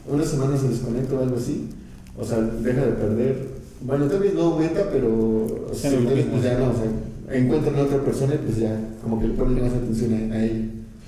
una 0.09 0.25
semana 0.25 0.57
se 0.57 0.67
desconecta 0.67 1.15
o 1.15 1.23
algo 1.23 1.37
así, 1.37 1.69
o 2.17 2.25
sea, 2.25 2.41
deja 2.41 2.85
de 2.85 2.91
perder. 2.91 3.61
Bueno, 3.79 4.07
tal 4.07 4.19
vez 4.19 4.33
no 4.33 4.41
aumenta, 4.41 4.89
pero 4.91 5.69
Ya 5.71 5.89
sí, 5.89 5.95
no 6.03 6.11
es 6.11 6.25
lo 6.25 6.31
pues 6.31 6.43
ya 6.43 6.59
no, 6.59 6.71
o 6.71 6.73
sea, 6.75 7.37
encuentran 7.37 7.75
a 7.77 7.83
otra 7.83 8.03
persona 8.03 8.35
y 8.35 8.39
pues 8.39 8.57
ya, 8.57 8.77
como 9.01 9.21
que 9.21 9.27
le 9.29 9.33
ponen 9.35 9.63
más 9.63 9.73
atención 9.73 10.13
a, 10.13 10.35
a 10.35 10.43
ella. 10.43 10.65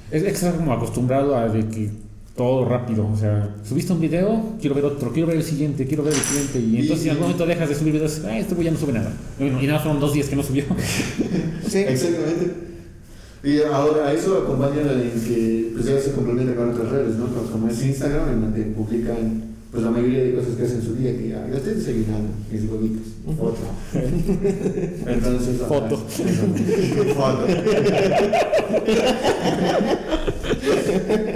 Es 0.10 0.24
que 0.24 0.30
estás 0.30 0.56
como 0.56 0.72
acostumbrado 0.72 1.36
a 1.36 1.50
de 1.50 1.68
que 1.68 1.92
todo 2.36 2.66
rápido, 2.68 3.08
o 3.08 3.16
sea, 3.16 3.56
subiste 3.64 3.94
un 3.94 4.00
video, 4.02 4.54
quiero 4.60 4.74
ver 4.76 4.86
otro, 4.86 5.12
quiero 5.14 5.28
ver 5.28 5.38
el 5.38 5.44
siguiente, 5.44 5.86
quiero 5.86 6.04
ver 6.04 6.14
el 6.14 6.20
siguiente, 6.20 6.60
y 6.60 6.76
Y- 6.78 6.80
entonces 6.82 7.06
en 7.06 7.12
algún 7.12 7.26
momento 7.28 7.46
dejas 7.46 7.70
de 7.70 7.76
subir 7.76 7.94
videos, 7.94 8.22
ah, 8.26 8.38
este 8.40 8.56
güey 8.56 8.66
ya 8.66 8.72
no 8.72 8.80
sube 8.80 8.94
nada. 8.94 9.14
Bueno, 9.38 9.62
y 9.62 9.68
nada, 9.68 9.80
fueron 9.80 10.00
dos 10.00 10.14
días 10.14 10.28
que 10.28 10.36
no 10.36 10.42
subió. 10.44 10.64
Sí. 11.70 11.78
Exactamente. 11.80 12.52
Y 13.44 13.60
ahora 13.62 14.08
a 14.08 14.14
eso 14.14 14.38
acompaña 14.38 14.82
en 14.82 15.12
que 15.28 15.72
pues 15.74 15.86
ya 15.86 16.00
se 16.00 16.12
complementa 16.14 16.56
con 16.56 16.70
otras 16.72 16.90
redes, 16.90 17.16
¿no? 17.18 17.26
Como- 17.28 17.52
Como 17.52 17.68
es 17.68 17.84
Instagram, 17.86 18.30
en 18.30 18.42
donde 18.42 18.62
publican 18.64 19.44
pues 19.72 19.84
la 19.84 19.90
mayoría 19.92 20.24
de 20.24 20.34
cosas 20.36 20.56
que 20.56 20.64
hacen 20.64 20.78
en 20.78 20.84
su 20.86 20.96
día, 20.96 21.12
que 21.18 21.30
ya 21.30 21.48
estoy 21.52 21.74
desayunando, 21.74 22.30
mis 22.52 22.62
huevitos, 22.70 23.08
foto. 23.38 23.58
Entonces, 25.08 25.58
Foto. 25.68 25.98
foto. 27.16 27.48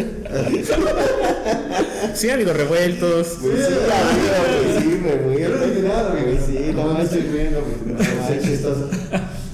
Sí, 2.13 2.29
ha 2.29 2.33
habido 2.33 2.53
revueltos. 2.53 3.37
Pues 3.41 3.53
sí, 3.67 3.73
amigo, 3.73 4.33
pues 4.63 4.83
sí, 4.83 4.89
me. 5.03 5.11
Pues 5.11 6.45
sí, 6.45 6.71
no 6.73 6.83
no 6.83 6.87
me 6.87 6.93
manches. 6.93 7.23
pues, 7.31 7.51
no, 7.85 7.97
manches. 8.23 8.61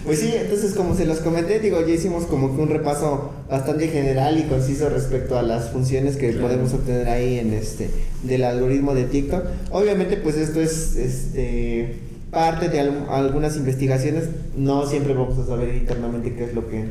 Pues 0.06 0.20
sí, 0.20 0.34
entonces 0.36 0.74
como 0.74 0.96
se 0.98 1.06
los 1.06 1.20
comenté, 1.20 1.60
digo, 1.60 1.80
ya 1.86 1.94
hicimos 1.94 2.26
como 2.26 2.54
que 2.56 2.62
un 2.62 2.70
repaso 2.70 3.32
bastante 3.50 3.88
general 3.88 4.38
y 4.38 4.44
conciso 4.44 4.90
respecto 4.90 5.38
a 5.38 5.42
las 5.44 5.70
funciones 5.70 6.18
que 6.18 6.32
Claro. 6.32 6.48
podemos 6.48 6.74
obtener 6.74 7.08
ahí 7.08 7.40
en 7.40 7.54
este 7.54 7.90
del 8.24 8.44
algoritmo 8.44 8.94
de 8.96 9.06
TikTok. 9.06 9.44
Obviamente, 9.72 10.18
pues 10.18 10.36
esto 10.36 10.60
es 10.60 10.98
este 10.98 12.00
parte 12.32 12.68
de 12.68 12.80
al- 12.82 13.06
algunas 13.10 13.56
investigaciones, 13.56 14.26
no 14.58 14.86
siempre 14.88 15.14
vamos 15.14 15.38
a 15.40 15.46
saber 15.48 15.74
internamente 15.76 16.34
qué 16.34 16.46
es 16.46 16.54
lo 16.54 16.68
que 16.68 16.84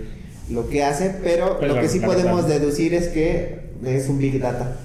lo 0.51 0.69
que 0.69 0.83
hace, 0.85 1.15
pero 1.23 1.59
Pero 1.61 1.75
lo 1.75 1.81
que 1.81 1.89
sí 1.89 2.01
podemos 2.01 2.43
verdad. 2.47 2.61
deducir 2.61 2.95
es 2.95 3.09
que 3.09 3.71
es 3.85 4.09
un 4.09 4.19
big 4.19 4.41
data. 4.41 4.77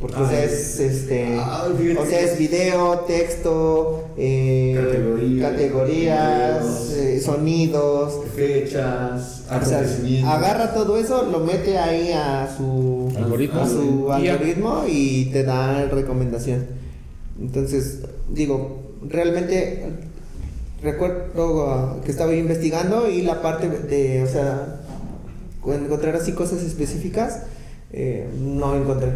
Porque 0.00 0.16
o 0.20 0.28
sea, 0.28 0.38
Ah, 0.40 0.44
es 0.44 0.80
este 0.80 1.36
ah, 1.38 1.64
o 1.96 2.06
sea, 2.06 2.20
es 2.20 2.36
video, 2.36 3.00
texto, 3.06 4.08
eh, 4.18 4.74
Categorías, 4.76 5.50
categorías, 5.52 6.60
videos. 6.64 6.92
eh, 6.98 7.20
sonidos, 7.20 8.14
Fechas, 8.34 9.42
o 9.44 9.64
sea, 9.64 9.78
acontecimientos. 9.78 10.28
agarra 10.34 10.74
todo 10.74 10.98
eso, 10.98 11.22
lo 11.30 11.38
mete 11.40 11.78
ahí 11.78 12.10
a 12.10 12.52
su 12.56 13.12
Algoritmo. 13.16 13.60
a 13.60 13.68
su 13.68 14.08
Y 14.20 14.28
algoritmo 14.28 14.82
y 14.88 15.26
te 15.26 15.44
da 15.44 15.84
recomendación. 15.86 16.66
Entonces, 17.40 18.00
digo, 18.28 18.80
realmente 19.08 19.84
recuerdo 20.82 22.00
que 22.04 22.10
estaba 22.10 22.32
yo 22.32 22.38
investigando 22.38 23.08
y 23.08 23.22
la 23.22 23.40
parte 23.40 23.68
de, 23.68 24.24
o 24.24 24.26
sea, 24.26 24.80
encontrar 25.66 26.16
así 26.16 26.32
cosas 26.32 26.62
específicas, 26.62 27.42
eh, 27.92 28.26
no 28.40 28.76
encontré. 28.76 29.10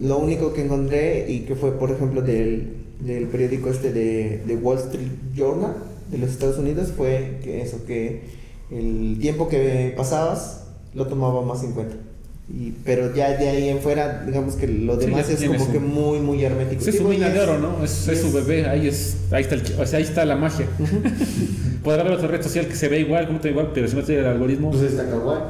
Lo 0.00 0.18
único 0.18 0.52
que 0.52 0.64
encontré 0.64 1.26
y 1.30 1.40
que 1.40 1.54
fue, 1.54 1.72
por 1.78 1.90
ejemplo, 1.90 2.22
del, 2.22 2.74
del 3.00 3.24
periódico 3.28 3.70
este 3.70 3.92
de, 3.92 4.42
de 4.46 4.56
Wall 4.56 4.78
Street 4.78 5.08
Journal 5.34 5.74
de 6.10 6.18
los 6.18 6.30
Estados 6.30 6.58
Unidos 6.58 6.92
fue 6.96 7.38
que 7.42 7.62
eso, 7.62 7.84
que 7.86 8.22
el 8.70 9.18
tiempo 9.20 9.48
que 9.48 9.94
pasabas 9.96 10.64
lo 10.94 11.06
tomaba 11.06 11.42
más 11.42 11.62
en 11.64 11.72
cuenta. 11.72 11.96
Y, 12.48 12.72
pero 12.84 13.12
ya 13.14 13.36
de 13.36 13.48
ahí 13.48 13.68
en 13.70 13.80
fuera, 13.80 14.22
digamos 14.24 14.54
que 14.54 14.68
lo 14.68 14.94
Sí, 15.00 15.06
demás 15.06 15.26
ya 15.28 15.34
es 15.34 15.44
como 15.44 15.64
su- 15.66 15.72
que 15.72 15.80
muy, 15.80 16.20
muy 16.20 16.44
hermético. 16.44 16.78
Es 16.80 16.86
su 16.94 16.98
Digo, 16.98 17.08
mina 17.08 17.28
de 17.28 17.36
es- 17.38 17.42
oro, 17.42 17.58
¿no? 17.58 17.84
Es, 17.84 18.06
es 18.06 18.20
su 18.20 18.32
bebé, 18.32 18.66
ahí, 18.66 18.86
es, 18.86 19.16
ahí, 19.32 19.42
está 19.42 19.56
el, 19.56 19.62
o 19.80 19.84
sea, 19.86 19.98
ahí 19.98 20.04
está 20.04 20.24
la 20.24 20.36
magia. 20.36 20.66
Podrá 21.82 22.02
haber 22.02 22.12
otra 22.14 22.28
red 22.28 22.42
social 22.42 22.66
que 22.68 22.76
se 22.76 22.88
ve 22.88 23.00
igual, 23.00 23.26
como 23.26 23.40
igual, 23.44 23.70
pero 23.74 23.88
si 23.88 23.96
no 23.96 24.02
tiene 24.02 24.20
el 24.20 24.26
algoritmo. 24.28 24.70
Pues 24.70 24.82
está 24.82 25.08
Kawaii. 25.08 25.42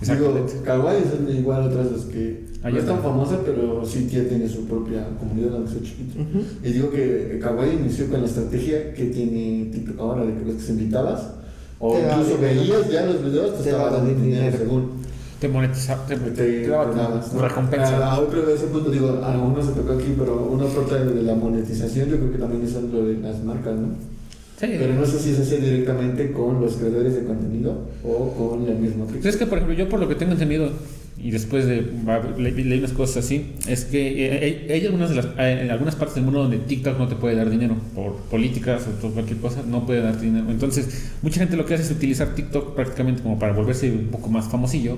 Digo, 0.00 0.46
Kawaii 0.64 1.02
son 1.04 1.34
igual 1.34 1.68
otras 1.68 1.90
las 1.90 2.00
que 2.02 2.44
no 2.62 2.78
es 2.78 2.84
tan 2.86 3.00
famosa, 3.00 3.38
pero 3.44 3.82
sí 3.86 4.06
ya 4.10 4.24
tiene 4.28 4.46
su 4.48 4.66
propia 4.66 5.06
comunidad, 5.18 5.54
aunque 5.54 5.72
sea 5.72 5.82
chiquita. 5.82 6.20
Ujú. 6.20 6.44
Y 6.62 6.72
digo 6.72 6.90
que 6.90 7.38
Kawaii 7.42 7.76
inició 7.76 8.08
con 8.10 8.20
la 8.20 8.26
estrategia 8.26 8.92
que 8.92 9.06
tiene 9.06 9.70
TikTok 9.72 9.98
ahora, 10.00 10.26
de 10.26 10.34
que 10.34 10.44
los 10.44 10.56
que 10.56 10.62
se 10.62 10.72
invitabas, 10.72 11.28
o 11.78 11.98
incluso 11.98 12.38
veías 12.40 12.90
ya 12.90 13.06
los 13.06 13.24
videos, 13.24 13.56
te, 13.56 13.62
Te 13.64 13.70
estaban 13.70 13.92
dando 13.92 14.10
dinero 14.10 14.24
dinero. 14.44 14.58
según. 14.58 15.06
Te 15.40 15.48
monetiza, 15.48 16.06
te, 16.06 16.16
Te, 16.16 16.66
recompensa. 17.40 18.06
A, 18.06 18.14
a 18.14 18.20
otro 18.20 18.42
de 18.42 18.54
ese 18.54 18.66
punto, 18.66 18.90
digo, 18.90 19.08
a 19.22 19.38
uno 19.38 19.62
se 19.62 19.72
tocó 19.72 19.92
aquí, 19.92 20.14
pero 20.18 20.46
una 20.50 20.64
parte 20.66 21.04
de 21.04 21.22
la 21.22 21.34
monetización, 21.34 22.08
yo 22.08 22.16
creo 22.16 22.32
que 22.32 22.38
también 22.38 22.62
es 22.64 22.74
algo 22.74 23.02
de 23.02 23.18
las 23.18 23.42
marcas, 23.44 23.74
¿no? 23.78 23.88
Sí. 24.58 24.66
Pero 24.78 24.94
no 24.94 25.04
sé 25.04 25.18
si 25.18 25.34
se 25.34 25.42
hace 25.42 25.60
directamente 25.60 26.32
con 26.32 26.60
los 26.62 26.76
creadores 26.76 27.14
de 27.14 27.24
contenido 27.24 27.88
o 28.02 28.32
con 28.32 28.66
la 28.66 28.72
misma 28.74 29.04
Pues 29.04 29.08
aplicación. 29.10 29.30
es 29.34 29.36
que, 29.36 29.46
por 29.46 29.58
ejemplo, 29.58 29.76
yo 29.76 29.88
por 29.88 30.00
lo 30.00 30.08
que 30.08 30.14
tengo 30.14 30.32
entendido, 30.32 30.70
y 31.18 31.30
después 31.30 31.66
de 31.66 31.82
leí 32.38 32.78
unas 32.78 32.92
cosas 32.92 33.24
así, 33.24 33.52
es 33.68 33.84
que 33.84 34.26
eh, 34.48 34.72
hay 34.72 34.86
algunas, 34.86 35.10
de 35.10 35.16
las, 35.16 35.26
eh, 35.38 35.60
en 35.64 35.70
algunas 35.70 35.94
partes 35.94 36.14
del 36.14 36.24
mundo 36.24 36.40
donde 36.40 36.56
TikTok 36.58 36.98
no 36.98 37.06
te 37.06 37.16
puede 37.16 37.36
dar 37.36 37.50
dinero, 37.50 37.76
por 37.94 38.14
políticas 38.30 38.86
o 38.86 39.00
por 39.00 39.12
cualquier 39.12 39.38
cosa, 39.40 39.62
no 39.66 39.84
puede 39.84 40.00
dar 40.00 40.18
dinero. 40.18 40.46
Entonces, 40.50 41.10
mucha 41.20 41.40
gente 41.40 41.56
lo 41.56 41.66
que 41.66 41.74
hace 41.74 41.82
es 41.84 41.90
utilizar 41.90 42.34
TikTok 42.34 42.74
prácticamente 42.74 43.22
como 43.22 43.38
para 43.38 43.52
volverse 43.52 43.90
un 43.90 44.06
poco 44.08 44.28
más 44.30 44.48
famosillo. 44.48 44.96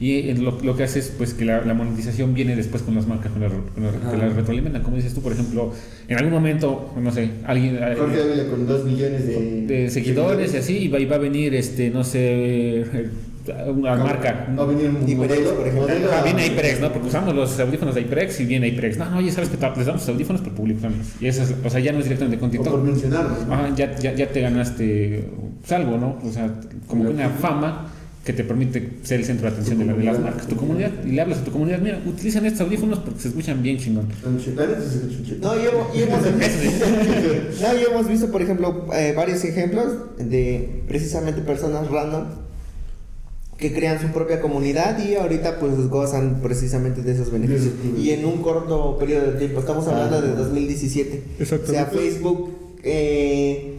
Y 0.00 0.28
eh, 0.30 0.34
lo, 0.38 0.58
lo 0.62 0.76
que 0.76 0.82
hace 0.82 0.98
es 0.98 1.08
pues 1.16 1.34
que 1.34 1.44
la, 1.44 1.64
la 1.64 1.74
monetización 1.74 2.34
viene 2.34 2.56
después 2.56 2.82
con 2.82 2.94
las 2.94 3.06
marcas 3.06 3.30
con 3.32 3.42
la- 3.42 3.48
con 3.48 3.84
la- 3.84 4.10
que 4.10 4.16
las 4.16 4.34
retroalimentan. 4.34 4.82
Como 4.82 4.96
dices 4.96 5.14
tú, 5.14 5.20
por 5.22 5.32
ejemplo, 5.32 5.72
en 6.08 6.16
algún 6.18 6.32
momento, 6.32 6.92
no 7.00 7.10
sé, 7.12 7.30
alguien... 7.46 7.76
eh, 7.80 7.94
Jorge 7.98 8.46
con 8.50 8.66
2 8.66 8.84
millones 8.84 9.26
de, 9.26 9.66
de 9.66 9.90
seguidores 9.90 10.52
y 10.54 10.56
así, 10.56 10.76
y 10.78 10.88
va, 10.88 10.98
y 10.98 11.04
va 11.06 11.16
a 11.16 11.20
venir, 11.20 11.54
este, 11.54 11.90
no 11.90 12.02
sé, 12.04 12.20
eh, 12.80 13.08
una 13.68 13.94
marca. 13.96 14.46
Va 14.58 14.62
a 14.62 14.66
venir 14.66 14.86
un 14.88 15.16
modelo, 15.18 15.50
por 15.54 15.66
ejemplo. 15.68 15.82
modelo 15.82 16.08
Ah, 16.12 16.22
viene 16.24 16.46
HyperX, 16.46 16.80
¿no? 16.80 16.92
Porque 16.92 17.08
usamos 17.08 17.34
los 17.34 17.60
audífonos 17.60 17.94
de 17.94 18.00
HyperX 18.02 18.40
y 18.40 18.46
viene 18.46 18.68
HyperX. 18.70 18.96
No, 18.98 19.10
no, 19.10 19.18
oye, 19.18 19.30
¿sabes 19.30 19.50
que 19.50 19.56
Les 19.58 19.86
damos 19.86 20.00
los 20.00 20.08
audífonos 20.08 20.40
por 20.42 20.54
publicarlos. 20.54 21.06
Y 21.20 21.26
eso 21.26 21.42
es, 21.42 21.54
o 21.62 21.68
sea, 21.70 21.78
ya 21.80 21.92
no 21.92 21.98
es 21.98 22.04
directamente 22.04 22.38
con 22.38 22.48
O 22.48 22.52
por 22.52 22.62
TikTok. 22.64 22.84
mencionarlo. 22.84 23.36
¿no? 23.46 23.52
Ajá, 23.54 23.68
ya, 23.76 23.94
ya, 23.98 24.14
ya 24.14 24.28
te 24.28 24.40
ganaste 24.40 25.28
salvo, 25.66 25.98
¿no? 25.98 26.18
O 26.26 26.32
sea, 26.32 26.50
como 26.86 27.04
que 27.04 27.10
una 27.10 27.28
fama 27.28 27.86
que 28.24 28.32
te 28.32 28.42
permite 28.42 28.88
ser 29.02 29.20
el 29.20 29.26
centro 29.26 29.46
de 29.48 29.52
atención 29.52 29.78
de, 29.78 29.84
la- 29.84 29.92
de 29.92 30.02
las 30.04 30.18
marcas. 30.18 30.46
Tu 30.48 30.56
comunidad, 30.56 30.90
y 31.04 31.12
le 31.12 31.20
hablas 31.20 31.38
a 31.40 31.44
tu 31.44 31.50
comunidad, 31.52 31.78
mira, 31.80 32.00
utilizan 32.06 32.46
estos 32.46 32.62
audífonos 32.62 33.00
porque 33.00 33.20
se 33.20 33.28
escuchan 33.28 33.62
bien 33.62 33.76
chingón. 33.78 34.08
No, 35.42 35.54
y 35.54 35.66
hemos, 35.66 35.94
y 35.94 36.02
hemos- 36.02 36.22
no, 37.60 37.80
y 37.80 37.84
hemos 37.92 38.08
visto, 38.08 38.30
por 38.32 38.40
ejemplo, 38.40 38.86
eh, 38.94 39.12
varios 39.14 39.44
ejemplos 39.44 39.92
de 40.18 40.82
precisamente 40.88 41.42
personas 41.42 41.90
random 41.90 42.24
que 43.58 43.72
crean 43.72 44.00
su 44.00 44.08
propia 44.08 44.40
comunidad 44.40 44.98
y 45.06 45.14
ahorita 45.14 45.60
pues 45.60 45.74
gozan 45.88 46.40
precisamente 46.42 47.02
de 47.02 47.12
esos 47.12 47.30
beneficios. 47.30 47.72
Y 47.98 48.10
en 48.10 48.24
un 48.24 48.42
corto 48.42 48.96
periodo 48.98 49.32
de 49.32 49.38
tiempo, 49.38 49.60
estamos 49.60 49.86
hablando 49.86 50.20
de 50.22 50.34
2017. 50.34 51.22
O 51.62 51.66
sea, 51.66 51.86
Facebook 51.86 52.50
eh, 52.82 53.78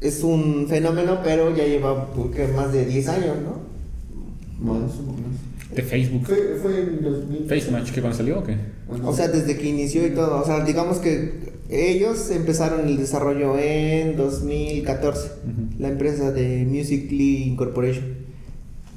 es 0.00 0.22
un 0.22 0.66
fenómeno, 0.68 1.20
pero 1.24 1.54
ya 1.56 1.64
lleva 1.64 2.08
¿qué? 2.34 2.46
más 2.48 2.72
de 2.72 2.84
10 2.86 3.08
años, 3.08 3.36
¿no? 3.42 3.65
Más 4.60 4.92
o 4.98 5.12
menos. 5.12 5.74
De 5.74 5.82
Facebook. 5.82 6.26
Fue, 6.26 6.58
fue 6.62 6.80
en 6.80 7.02
2000. 7.02 7.48
FaceMatch, 7.48 7.90
¿que 7.90 8.00
cuando 8.00 8.16
salió 8.16 8.38
o 8.38 8.44
qué? 8.44 8.56
Bueno, 8.88 9.08
O 9.08 9.12
sea, 9.12 9.28
desde 9.28 9.56
que 9.56 9.68
inició 9.68 10.06
y 10.06 10.10
todo. 10.10 10.40
O 10.40 10.44
sea, 10.46 10.64
digamos 10.64 10.98
que 10.98 11.56
ellos 11.68 12.30
empezaron 12.30 12.86
el 12.86 12.96
desarrollo 12.96 13.58
en 13.58 14.16
2014. 14.16 15.26
Ujú. 15.26 15.80
La 15.80 15.88
empresa 15.88 16.30
de 16.32 16.64
Musically 16.64 17.44
Incorporation. 17.44 18.26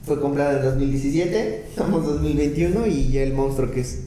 Fue 0.05 0.19
comprada 0.21 0.59
en 0.59 0.65
2017, 0.65 1.65
estamos 1.69 2.03
en 2.03 2.11
2021 2.13 2.87
y 2.87 3.09
ya 3.11 3.23
el 3.23 3.33
monstruo 3.33 3.71
que 3.71 3.81
es. 3.81 4.03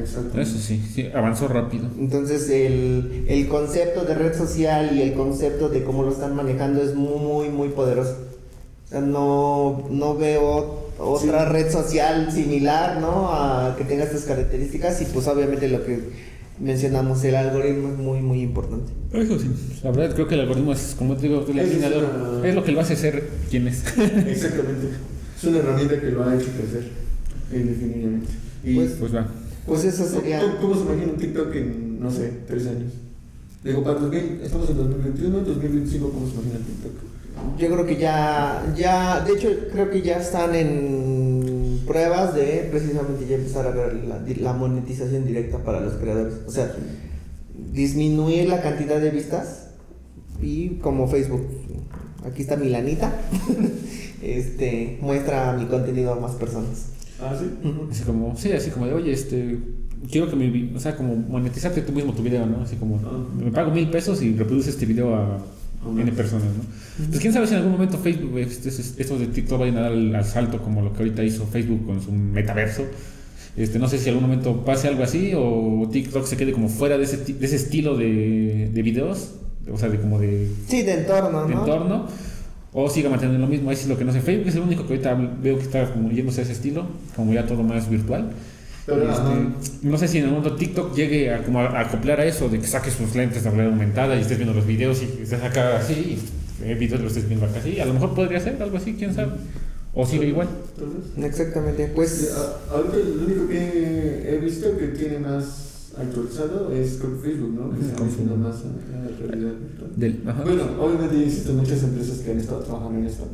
Exacto. 0.00 0.40
Eso 0.40 0.58
sí, 0.58 0.82
sí, 0.92 1.06
avanzó 1.14 1.46
rápido. 1.48 1.88
Entonces 1.98 2.50
el, 2.50 3.24
el 3.28 3.46
concepto 3.46 4.04
de 4.04 4.14
red 4.14 4.36
social 4.36 4.96
y 4.96 5.02
el 5.02 5.14
concepto 5.14 5.68
de 5.68 5.84
cómo 5.84 6.02
lo 6.02 6.10
están 6.10 6.34
manejando 6.34 6.82
es 6.82 6.94
muy, 6.94 7.50
muy 7.50 7.68
poderoso. 7.68 8.16
O 8.86 8.88
sea, 8.88 9.00
no, 9.00 9.86
no 9.90 10.16
veo 10.16 10.85
otra 10.98 11.46
Sí. 11.46 11.52
red 11.52 11.70
social 11.70 12.32
similar, 12.32 13.00
¿no? 13.00 13.28
A 13.32 13.74
que 13.76 13.84
tenga 13.84 14.04
estas 14.04 14.22
características 14.22 15.00
y 15.02 15.04
pues 15.06 15.26
obviamente 15.28 15.68
lo 15.68 15.84
que 15.84 16.00
mencionamos, 16.58 17.22
el 17.24 17.36
algoritmo 17.36 17.88
es 17.90 17.98
muy, 17.98 18.20
muy 18.20 18.40
importante. 18.40 18.92
Eso 19.12 19.38
sí. 19.38 19.50
La 19.84 19.90
verdad 19.90 20.14
creo 20.14 20.26
que 20.26 20.34
el 20.34 20.40
algoritmo 20.40 20.72
es, 20.72 20.94
como 20.98 21.14
te 21.16 21.28
digo, 21.28 21.44
el 21.48 21.58
Es 21.58 21.70
alineador. 21.70 22.04
una- 22.38 22.48
Es 22.48 22.54
lo 22.54 22.64
que 22.64 22.72
lo 22.72 22.80
hace 22.80 22.96
ser 22.96 23.28
quien 23.50 23.68
es. 23.68 23.82
Exactamente. 24.26 24.88
Es 25.36 25.44
una 25.44 25.58
herramienta 25.58 26.00
que 26.00 26.06
lo 26.10 26.24
ha 26.24 26.34
hecho 26.34 26.46
crecer, 26.56 26.88
indefinitivamente. 27.52 28.28
Y 28.64 28.74
Pues, 28.76 28.92
Pues 28.98 29.14
va. 29.14 29.26
Pues 29.66 29.84
eso 29.84 30.04
¿cómo, 30.04 30.20
sería... 30.20 30.40
cómo- 30.40 30.56
cómo 30.60 30.74
se 30.74 30.80
imagina 30.82 31.12
un 31.12 31.18
TikTok 31.18 31.54
en, 31.56 32.00
no 32.00 32.10
sé, 32.10 32.32
tres 32.46 32.66
años? 32.68 32.92
Digo, 33.64 33.82
para 33.82 33.98
2000, 33.98 34.40
estamos 34.44 34.70
en 34.70 34.76
2021, 34.76 35.40
2025, 35.40 36.10
¿cómo 36.10 36.26
se 36.26 36.34
imagina 36.34 36.54
TikTok? 36.58 36.92
Yo 37.58 37.68
creo 37.68 37.86
que 37.86 37.96
ya, 37.96 38.62
ya, 38.76 39.20
de 39.20 39.32
hecho 39.34 39.48
creo 39.72 39.90
que 39.90 40.02
ya 40.02 40.18
están 40.18 40.54
en 40.54 41.80
pruebas 41.86 42.34
de 42.34 42.68
precisamente 42.70 43.26
ya 43.26 43.36
empezar 43.36 43.66
a 43.66 43.70
ver 43.70 43.94
la, 44.04 44.20
la 44.40 44.52
monetización 44.52 45.24
directa 45.26 45.58
para 45.58 45.80
los 45.80 45.94
creadores. 45.94 46.34
O 46.46 46.50
sea, 46.50 46.74
disminuir 47.72 48.48
la 48.48 48.60
cantidad 48.62 49.00
de 49.00 49.10
vistas 49.10 49.68
y 50.42 50.78
como 50.80 51.08
Facebook, 51.08 51.46
aquí 52.26 52.42
está 52.42 52.56
mi 52.56 52.68
lanita, 52.68 53.12
este, 54.22 54.98
muestra 55.00 55.52
mi 55.54 55.66
contenido 55.66 56.12
a 56.12 56.20
más 56.20 56.32
personas. 56.32 56.88
Ah, 57.20 57.34
sí. 57.38 57.46
Así 57.90 58.02
como, 58.04 58.36
sí, 58.36 58.52
así 58.52 58.70
como 58.70 58.86
de, 58.86 58.92
oye, 58.92 59.12
este, 59.12 59.58
quiero 60.10 60.28
que 60.28 60.36
mi, 60.36 60.74
o 60.76 60.80
sea, 60.80 60.94
como 60.96 61.16
monetizarte 61.16 61.80
tú 61.80 61.92
mismo 61.92 62.12
tu 62.12 62.22
video, 62.22 62.44
¿no? 62.44 62.60
Así 62.62 62.76
como, 62.76 62.96
Ah. 62.96 63.24
me 63.42 63.50
pago 63.50 63.70
mil 63.70 63.88
pesos 63.88 64.20
y 64.22 64.34
reproduce 64.34 64.70
este 64.70 64.84
video 64.84 65.14
a. 65.14 65.38
N 65.96 66.12
personas, 66.12 66.46
¿no? 66.46 67.06
Pues 67.08 67.20
quién 67.20 67.32
sabe 67.32 67.46
si 67.46 67.52
en 67.52 67.58
algún 67.58 67.72
momento 67.72 67.98
Facebook, 67.98 68.38
este- 68.38 68.68
este- 68.68 69.02
estos 69.02 69.20
de 69.20 69.26
TikTok 69.26 69.60
vayan 69.60 69.76
a 69.78 69.80
dar 69.82 69.92
al, 69.92 70.14
al 70.14 70.24
salto 70.24 70.62
como 70.62 70.82
lo 70.82 70.92
que 70.92 70.98
ahorita 71.00 71.22
hizo 71.24 71.46
Facebook 71.46 71.84
con 71.86 72.00
su 72.02 72.12
metaverso. 72.12 72.84
Este, 73.56 73.78
no 73.78 73.88
sé 73.88 73.98
si 73.98 74.08
en 74.10 74.16
algún 74.16 74.28
momento 74.28 74.64
pase 74.64 74.88
algo 74.88 75.02
así 75.02 75.32
o 75.34 75.88
TikTok 75.90 76.26
se 76.26 76.36
quede 76.36 76.52
como 76.52 76.68
fuera 76.68 76.98
de 76.98 77.04
ese, 77.04 77.16
de 77.32 77.46
ese 77.46 77.56
estilo 77.56 77.96
de, 77.96 78.70
de 78.72 78.82
videos, 78.82 79.34
o 79.72 79.78
sea, 79.78 79.88
de 79.88 79.98
como 79.98 80.18
de 80.18 80.48
Sí, 80.68 80.82
de 80.82 80.92
entorno, 81.00 81.46
de 81.46 81.54
¿no? 81.54 81.60
entorno 81.60 82.06
o 82.72 82.90
siga 82.90 83.08
manteniendo 83.08 83.40
lo 83.46 83.50
mismo. 83.50 83.70
Ahí 83.70 83.76
sí 83.76 83.84
es 83.84 83.88
lo 83.88 83.96
que 83.96 84.04
no 84.04 84.12
sé. 84.12 84.20
Facebook 84.20 84.48
es 84.48 84.54
el 84.56 84.60
único 84.62 84.86
que 84.86 84.92
ahorita 84.92 85.14
veo 85.42 85.56
que 85.56 85.62
está 85.62 85.90
como 85.90 86.10
yéndose 86.10 86.40
a 86.42 86.44
ese 86.44 86.52
estilo, 86.52 86.86
como 87.16 87.32
ya 87.32 87.46
todo 87.46 87.62
más 87.62 87.88
virtual. 87.88 88.30
Pero, 88.86 89.10
Este, 89.10 89.82
no 89.82 89.98
sé 89.98 90.06
si 90.08 90.18
en 90.18 90.26
el 90.26 90.30
mundo 90.30 90.54
TikTok 90.54 90.94
llegue 90.94 91.34
a, 91.34 91.42
como 91.42 91.60
a, 91.60 91.66
a 91.66 91.80
acoplar 91.80 92.20
a 92.20 92.24
eso, 92.24 92.48
de 92.48 92.60
que 92.60 92.66
saques 92.66 92.94
sus 92.94 93.14
lentes 93.16 93.42
de 93.42 93.50
realidad 93.50 93.72
aumentada 93.72 94.16
y 94.16 94.20
estés 94.20 94.38
viendo 94.38 94.54
los 94.54 94.66
videos 94.66 95.02
y 95.02 95.22
estés 95.22 95.42
acá 95.42 95.76
así, 95.78 96.18
y 96.64 96.68
eh, 96.70 96.74
videos 96.74 97.02
lo 97.02 97.08
estés 97.08 97.28
viendo 97.28 97.46
acá 97.46 97.58
así. 97.58 97.80
A 97.80 97.84
lo 97.84 97.94
mejor 97.94 98.14
podría 98.14 98.38
ser 98.40 98.62
algo 98.62 98.76
así, 98.76 98.94
quién 98.94 99.12
sabe. 99.12 99.32
O 99.92 100.06
sigue 100.06 100.26
igual. 100.26 100.46
Entonces, 100.76 101.24
Exactamente, 101.24 101.90
pues 101.94 102.32
ahorita 102.70 102.96
lo 102.96 103.24
único 103.24 103.48
que 103.48 104.34
he 104.34 104.38
visto 104.38 104.76
que 104.78 104.88
tiene 104.88 105.18
más 105.20 105.92
actualizado 105.98 106.70
es 106.72 106.98
con 106.98 107.18
Facebook, 107.18 107.54
¿no? 107.54 107.70
Que 107.76 107.86
está 107.86 108.04
haciendo 108.04 108.36
más 108.36 108.56
a 108.56 109.10
la 109.10 109.26
realidad. 109.26 109.52
Del, 109.96 110.22
ajá. 110.26 110.42
Bueno, 110.44 110.64
obviamente 110.78 111.24
existen 111.24 111.56
muchas 111.56 111.82
empresas 111.82 112.18
que 112.18 112.30
han 112.30 112.38
estado 112.38 112.60
trabajando 112.60 112.98
en 113.00 113.06
esto. 113.06 113.26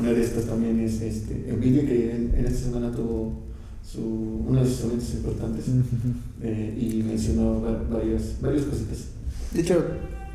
Una 0.00 0.10
de 0.12 0.22
estas 0.22 0.44
también 0.44 0.80
es 0.80 1.00
este, 1.00 1.34
Nvidia, 1.52 1.86
que 1.86 2.10
en, 2.10 2.34
en 2.36 2.46
esta 2.46 2.66
semana 2.66 2.90
tuvo 2.90 3.47
su, 3.90 4.44
uno 4.48 4.62
de 4.62 4.68
sus 4.70 4.84
eventos 4.84 5.10
importantes 5.14 5.64
eh, 6.42 6.76
y 6.78 7.02
mencionó 7.02 7.62
va- 7.62 7.82
varias, 7.98 8.22
varias 8.40 8.64
cositas. 8.66 8.98
de 9.52 9.60
hecho 9.62 9.82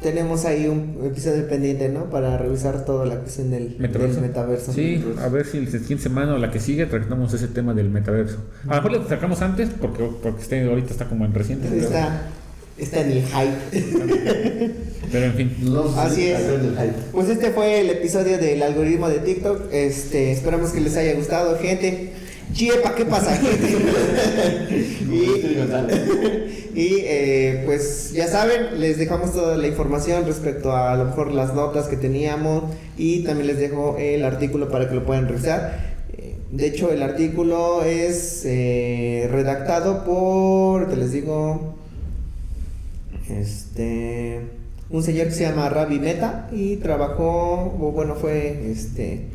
tenemos 0.01 0.43
ahí 0.45 0.67
un 0.67 0.97
episodio 1.05 1.47
pendiente, 1.47 1.87
¿no? 1.87 2.09
Para 2.09 2.37
revisar 2.37 2.83
toda 2.83 3.05
la 3.05 3.19
cuestión 3.19 3.51
del 3.51 3.75
Metaverso. 3.79 4.15
del 4.19 4.21
metaverso. 4.27 4.73
Sí, 4.73 5.01
a 5.21 5.29
ver 5.29 5.45
si 5.45 5.61
la 5.61 5.71
siguiente 5.71 6.03
semana 6.03 6.33
o 6.33 6.37
la 6.39 6.51
que 6.51 6.59
sigue 6.59 6.85
tratamos 6.87 7.33
ese 7.33 7.47
tema 7.47 7.73
del 7.73 7.89
metaverso. 7.89 8.37
A 8.67 8.75
lo 8.77 8.81
mejor 8.81 8.91
lo 9.03 9.07
sacamos 9.07 9.41
antes 9.41 9.69
porque, 9.79 10.09
porque 10.21 10.41
este 10.41 10.61
ahorita 10.67 10.91
está 10.91 11.05
como 11.07 11.23
en 11.23 11.33
reciente. 11.33 11.69
pero- 11.69 11.83
Está, 11.83 12.21
está 12.77 12.99
en 12.99 13.11
el 13.11 13.23
hype. 13.23 14.73
Pero 15.11 15.25
en 15.25 15.33
fin. 15.35 15.51
A 15.95 16.03
Así 16.05 16.27
es. 16.29 16.41
Pues 17.11 17.29
este 17.29 17.51
fue 17.51 17.81
el 17.81 17.89
episodio 17.91 18.37
del 18.39 18.63
algoritmo 18.63 19.07
de 19.09 19.19
TikTok. 19.19 19.71
Este, 19.71 20.31
esperamos 20.31 20.71
que 20.71 20.81
les 20.81 20.97
haya 20.97 21.13
gustado, 21.13 21.57
gente. 21.59 22.11
Chiepa, 22.53 22.93
¿qué 22.95 23.05
pasa, 23.05 23.39
y 25.11 25.43
y 26.75 26.95
eh, 27.05 27.63
pues 27.65 28.11
ya 28.13 28.27
saben, 28.27 28.79
les 28.79 28.97
dejamos 28.97 29.33
toda 29.33 29.57
la 29.57 29.67
información 29.67 30.25
respecto 30.25 30.71
a, 30.71 30.91
a 30.91 30.97
lo 30.97 31.05
mejor 31.05 31.31
las 31.31 31.53
notas 31.53 31.87
que 31.87 31.97
teníamos 31.97 32.63
y 32.97 33.23
también 33.23 33.47
les 33.47 33.59
dejo 33.59 33.95
el 33.99 34.23
artículo 34.25 34.69
para 34.69 34.87
que 34.89 34.95
lo 34.95 35.05
puedan 35.05 35.27
revisar. 35.27 35.93
Eh, 36.17 36.35
De 36.51 36.67
hecho, 36.67 36.91
el 36.91 37.01
artículo 37.03 37.83
es 37.83 38.43
eh, 38.45 39.27
redactado 39.31 40.03
por, 40.03 40.89
te 40.89 40.95
les 40.97 41.11
digo, 41.11 41.75
este, 43.29 44.41
un 44.89 45.03
señor 45.03 45.27
que 45.27 45.33
se 45.33 45.43
llama 45.43 45.69
Ravi 45.69 45.99
Meta 45.99 46.49
y 46.51 46.77
trabajó, 46.77 47.75
o 47.79 47.91
bueno, 47.91 48.15
fue 48.15 48.71
este 48.71 49.27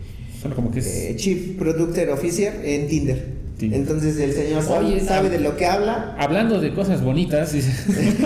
Como 0.55 0.71
que 0.71 0.81
es. 0.81 0.87
eh, 0.87 1.15
Chief 1.17 1.57
Producer 1.59 2.11
Officer 2.11 2.61
en 2.65 2.87
Tinder. 2.89 3.39
Tinder. 3.59 3.81
Entonces 3.81 4.19
el 4.19 4.33
señor 4.33 4.63
sabe, 4.63 4.87
Oye, 4.87 5.01
sabe 5.01 5.31
de 5.31 5.41
lo 5.41 5.57
que 5.57 5.67
habla. 5.67 6.15
Hablando 6.19 6.61
de 6.61 6.73
cosas 6.75 7.03
bonitas, 7.03 7.53
dice. 7.53 7.73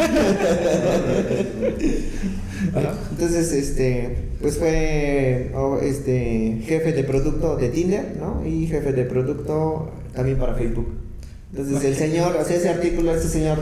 Entonces, 3.10 3.52
este, 3.52 4.16
pues 4.40 4.56
fue 4.58 5.50
oh, 5.54 5.78
este 5.82 6.58
jefe 6.64 6.92
de 6.92 7.04
producto 7.04 7.56
de 7.56 7.68
Tinder, 7.68 8.16
¿no? 8.18 8.46
Y 8.46 8.66
jefe 8.66 8.92
de 8.92 9.04
producto 9.04 9.90
también 10.14 10.38
para 10.38 10.54
Facebook. 10.54 10.88
Entonces 11.54 11.84
el 11.84 11.94
señor, 11.96 12.36
o 12.36 12.44
sea, 12.44 12.56
ese 12.56 12.68
artículo, 12.70 13.14
este 13.14 13.28
señor 13.28 13.58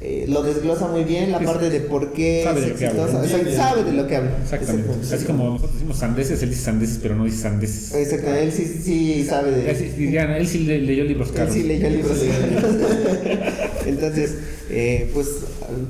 eh, 0.00 0.26
lo 0.28 0.42
desglosa 0.42 0.88
muy 0.88 1.04
bien, 1.04 1.32
la 1.32 1.40
parte 1.40 1.70
de 1.70 1.80
por 1.80 2.12
qué 2.12 2.42
sabe 2.44 2.60
de 2.60 2.68
lo 2.68 2.76
que 2.76 2.86
habla. 2.86 3.02
exitoso. 3.04 3.24
Exacto, 3.24 3.50
sabe 3.56 3.84
de 3.84 3.92
lo 3.92 4.06
que 4.06 4.16
habla. 4.16 4.30
Exactamente. 4.42 5.14
Así 5.14 5.24
como 5.24 5.44
nosotros 5.50 5.72
decimos 5.74 5.96
sandeces, 5.96 6.42
él 6.42 6.50
dice 6.50 6.62
sandeces, 6.62 6.98
pero 7.02 7.14
no 7.16 7.24
dice 7.24 7.38
sandeces. 7.38 7.94
Exactamente, 7.94 8.42
él 8.44 8.52
sí, 8.52 8.64
sí 8.66 9.24
sabe 9.24 9.50
de 9.52 9.70
Él 9.70 10.46
sí, 10.46 10.58
él 10.58 10.66
le- 10.66 10.80
leyó 10.82 11.04
libros 11.04 11.28
Él 11.30 11.34
caros. 11.34 11.54
sí 11.54 11.62
leyó 11.62 11.88
libros. 11.88 12.18
Entonces, 13.86 14.38
eh, 14.68 15.10
pues 15.14 15.28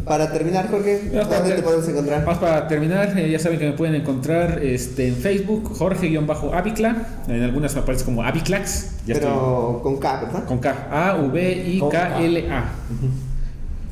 para 0.04 0.32
terminar, 0.32 0.68
Jorge, 0.70 1.02
¿dónde 1.12 1.54
te 1.54 1.62
podemos 1.62 1.88
encontrar? 1.88 2.24
Más 2.24 2.38
para 2.38 2.68
terminar, 2.68 3.18
eh, 3.18 3.30
ya 3.30 3.38
saben 3.38 3.58
que 3.58 3.66
me 3.66 3.72
pueden 3.72 3.94
encontrar 3.94 4.62
este, 4.62 5.08
en 5.08 5.16
Facebook, 5.16 5.74
Jorge-Avicla. 5.76 7.22
En 7.28 7.42
algunas 7.42 7.74
me 7.74 7.80
aparece 7.80 8.04
como 8.04 8.22
Aviclax. 8.22 8.90
Pero 9.06 9.80
con 9.82 9.98
K, 9.98 10.20
¿verdad? 10.24 10.44
Con 10.44 10.58
K. 10.58 10.88
A-V-I-K-L-A. 10.90 12.70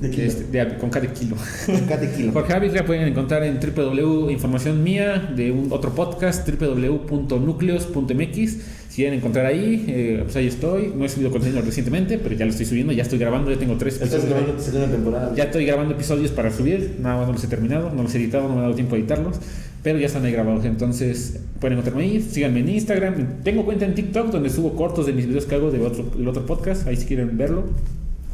De 0.05 0.11
kilo. 0.11 0.26
Este, 0.26 0.44
de- 0.44 0.76
con 0.78 0.90
K 0.90 1.00
de 1.00 1.09
kilo. 1.09 1.36
Con 1.66 1.80
K 1.86 1.96
de 1.96 2.11
kilo. 2.12 2.32
Jorge 2.32 2.52
Avicla 2.52 2.84
pueden 2.86 3.09
encontrar 3.09 3.42
en 3.44 3.59
www 3.59 4.30
información 4.30 4.82
mía 4.82 5.30
de 5.34 5.50
un 5.50 5.72
otro 5.72 5.94
podcast 5.94 6.46
www.nucleos.mx 6.48 8.57
si 8.88 8.96
quieren 9.02 9.18
encontrar 9.18 9.46
ahí 9.46 9.84
eh, 9.88 10.20
pues 10.24 10.36
ahí 10.36 10.46
estoy 10.46 10.92
no 10.96 11.05
he 11.05 11.09
subido 11.09 11.30
contenido 11.30 11.61
recientemente 11.62 12.18
pero 12.18 12.34
ya 12.36 12.44
lo 12.44 12.50
estoy 12.52 12.66
subiendo 12.66 12.92
ya 12.92 13.02
estoy 13.02 13.18
grabando 13.18 13.50
ya 13.50 13.59
tengo 13.59 13.76
tres 13.76 13.94
Estás 13.94 14.22
episodios 14.24 14.70
grabando 14.72 14.94
temporada. 14.94 15.34
ya 15.34 15.44
estoy 15.44 15.66
grabando 15.66 15.94
episodios 15.94 16.30
para 16.30 16.50
subir 16.52 16.96
nada 17.00 17.16
más 17.18 17.26
no 17.26 17.32
los 17.32 17.42
he 17.44 17.48
terminado 17.48 17.90
no 17.90 18.02
los 18.05 18.14
he 18.14 18.18
editado 18.18 18.46
no 18.48 18.55
me 18.55 18.61
ha 18.61 18.64
dado 18.64 18.74
tiempo 18.74 18.94
a 18.94 18.98
editarlos 18.98 19.36
pero 19.82 19.98
ya 19.98 20.07
están 20.07 20.24
ahí 20.24 20.32
grabados 20.32 20.64
entonces 20.64 21.40
pueden 21.61 21.78
encontrarme 21.78 22.05
ahí 22.05 22.20
síganme 22.22 22.61
en 22.61 22.68
Instagram 22.68 23.42
tengo 23.42 23.64
cuenta 23.64 23.84
en 23.84 23.94
TikTok 23.94 24.30
donde 24.30 24.48
subo 24.50 24.74
cortos 24.74 25.07
de 25.07 25.12
mis 25.12 25.26
videos 25.26 25.46
que 25.46 25.55
hago 25.57 25.70
de 25.72 25.80
otro, 25.80 26.05
del 26.16 26.28
otro 26.28 26.46
podcast 26.46 26.86
ahí 26.86 26.96
si 26.96 27.07
quieren 27.07 27.36
verlo 27.36 27.64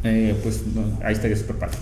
eh, 0.04 0.34
pues 0.42 0.62
no, 0.74 0.82
ahí 1.04 1.14
estaría 1.14 1.36
súper 1.36 1.56
padre 1.56 1.76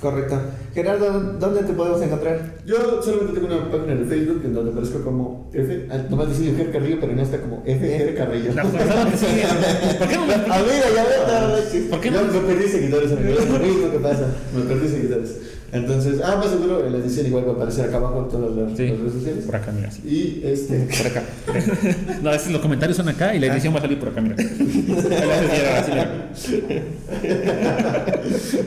Correcto. 0.00 0.40
Gerardo, 0.72 1.34
¿dónde 1.38 1.62
te 1.62 1.74
podemos 1.74 2.00
encontrar? 2.00 2.54
Yo 2.64 3.02
solamente 3.02 3.38
tengo 3.38 3.54
una 3.54 3.70
página 3.70 3.94
de 3.96 4.06
Facebook 4.06 4.40
en 4.46 4.54
donde 4.54 4.70
aparezco 4.70 5.02
como 5.04 5.50
F. 5.52 5.88
ah, 5.90 5.98
Nomás 6.08 6.30
decía 6.30 6.54
Ger 6.56 6.72
Carrillo, 6.72 6.96
pero 7.02 7.12
no 7.12 7.20
está 7.20 7.38
como 7.38 7.62
F. 7.66 7.86
Ger 7.86 8.14
Carrillo. 8.14 8.50
Que 8.54 9.16
sigue, 9.18 9.44
¿por 9.98 10.08
qué 10.08 10.16
no 10.16 10.24
me- 10.26 10.32
Ah, 10.34 10.62
mira, 10.64 10.86
ya 10.94 11.04
no, 11.04 11.48
no, 11.48 11.56
sí. 11.70 11.86
¿Por 11.90 12.00
qué 12.00 12.10
no? 12.10 12.22
me 12.22 12.40
perdí 12.40 12.66
seguidores, 12.68 13.12
amigo. 13.12 13.38
Es 13.40 13.50
lo 13.50 13.58
mismo 13.58 13.90
que 13.92 13.98
pasa. 13.98 14.26
Me 14.56 14.62
perdí 14.62 14.88
seguidores. 14.88 15.36
Entonces, 15.72 16.20
ah, 16.24 16.36
más 16.36 16.50
seguro 16.50 16.84
en 16.84 16.92
la 16.92 16.98
edición 16.98 17.26
igual 17.26 17.46
va 17.46 17.52
a 17.52 17.54
aparecer 17.54 17.84
acá 17.86 17.98
abajo 17.98 18.24
todas 18.30 18.56
las, 18.56 18.76
Sí, 18.76 18.88
las 18.88 18.98
redes 18.98 19.12
sociales. 19.12 19.44
por 19.44 19.56
acá, 19.56 19.72
mira. 19.72 19.90
sí. 19.90 20.00
Y 20.04 20.42
este. 20.46 20.78
Por 20.98 21.06
acá. 21.06 21.22
No, 22.22 22.32
es, 22.32 22.50
los 22.50 22.60
comentarios 22.60 22.96
son 22.96 23.08
acá 23.08 23.34
y 23.34 23.38
la 23.38 23.46
edición 23.46 23.72
va 23.74 23.78
a 23.78 23.82
salir 23.82 23.98
por 24.00 24.08
acá, 24.08 24.20
mira. 24.20 24.36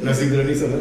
Lo 0.03 0.13
sincronizo, 0.13 0.67
¿no? 0.67 0.77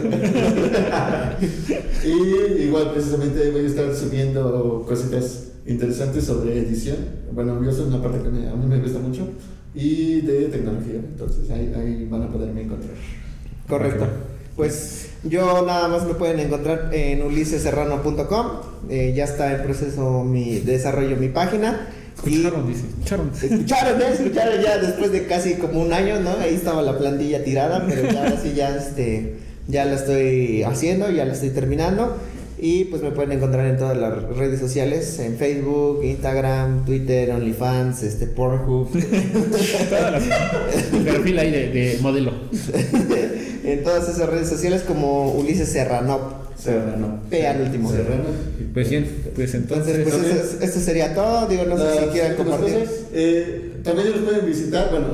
y 2.05 2.63
igual, 2.65 2.93
precisamente 2.93 3.51
voy 3.51 3.63
a 3.65 3.67
estar 3.67 3.95
subiendo 3.95 4.85
cositas 4.87 5.49
interesantes 5.67 6.25
sobre 6.25 6.59
edición. 6.59 6.97
Bueno, 7.33 7.63
yo 7.65 7.73
soy 7.73 7.87
una 7.87 8.03
parte 8.03 8.23
que 8.23 8.29
me- 8.29 8.49
a 8.49 8.55
mí 8.55 8.67
me 8.67 8.79
gusta 8.81 8.99
mucho. 8.99 9.29
Y 9.75 10.21
de 10.23 10.47
tecnología. 10.47 10.97
Entonces, 10.97 11.51
ahí, 11.51 11.73
ahí 11.77 12.07
van 12.11 12.23
a 12.23 12.29
poderme 12.31 12.63
encontrar. 12.63 12.95
Correcto. 13.69 14.07
Pues 14.57 15.09
yo 15.25 15.65
nada 15.65 15.89
más 15.89 16.05
me 16.05 16.15
pueden 16.15 16.41
encontrar 16.41 16.91
en 16.93 17.23
uliseserrano.com. 17.23 18.47
Eh, 18.91 19.13
ya 19.15 19.25
está 19.25 19.55
en 19.55 19.63
proceso 19.63 20.25
mi 20.25 20.59
desarrollo 20.61 21.17
mi 21.17 21.29
página. 21.29 21.89
Escucharon, 22.17 22.67
dice. 22.67 22.85
Escucharon. 22.89 23.31
escucharon, 23.35 24.03
¿eh? 24.03 24.05
escucharon 24.13 24.61
ya 24.61 24.79
después 24.79 25.13
de 25.13 25.27
casi 25.27 25.55
como 25.55 25.81
un 25.81 25.93
año, 25.93 26.21
¿no? 26.21 26.31
Ahí 26.41 26.55
estaba 26.55 26.83
la 26.83 26.99
plantilla 26.99 27.45
tirada, 27.45 27.85
pero 27.89 28.11
ya 28.11 28.25
ahora 28.25 28.41
sí 28.43 28.53
ya 28.55 28.77
este 28.77 29.37
Ya 29.69 29.85
la 29.85 29.95
estoy 29.95 30.65
haciendo, 30.65 31.11
ya 31.11 31.25
la 31.25 31.33
estoy 31.33 31.51
terminando. 31.51 32.17
Y 32.59 32.85
pues 32.85 33.03
me 33.03 33.11
pueden 33.11 33.33
encontrar 33.33 33.67
en 33.67 33.77
todas 33.77 33.97
las 33.97 34.23
redes 34.37 34.61
sociales, 34.61 35.19
en 35.19 35.37
Facebook, 35.37 36.05
Instagram, 36.05 36.85
Twitter, 36.85 37.33
OnlyFans, 37.33 38.05
este, 38.05 38.27
Pornhub, 38.29 38.89
Todas 39.91 40.13
las. 40.13 40.23
El 40.93 41.03
perfil 41.03 41.39
ahí 41.39 41.51
de, 41.51 41.69
de 41.71 41.99
modelo. 42.01 42.33
en 43.65 43.83
todas 43.85 44.09
esas 44.09 44.29
redes 44.29 44.49
sociales 44.49 44.83
como 44.87 45.33
Ulises 45.33 45.69
Serrano, 45.69 46.43
Serrano. 46.57 47.21
P 47.31 47.47
al 47.47 47.63
último. 47.63 47.91
Serrano. 47.91 48.25
Pues 48.75 48.89
bien, 48.91 49.07
pues 49.35 49.55
entonces. 49.55 49.97
Entonces, 49.97 50.23
pues 50.25 50.37
eso, 50.37 50.57
es- 50.57 50.63
esto 50.63 50.81
sería 50.81 51.15
todo. 51.15 51.47
Digo, 51.49 51.65
no 51.65 51.77
sé 51.77 51.85
si 52.01 52.07
quieran 52.07 52.37
compartir. 52.37 52.75
cosas, 52.81 52.95
eh, 53.13 53.73
también 53.83 54.11
nos 54.13 54.21
pueden 54.21 54.47
visitar, 54.47 54.91
bueno, 54.91 55.07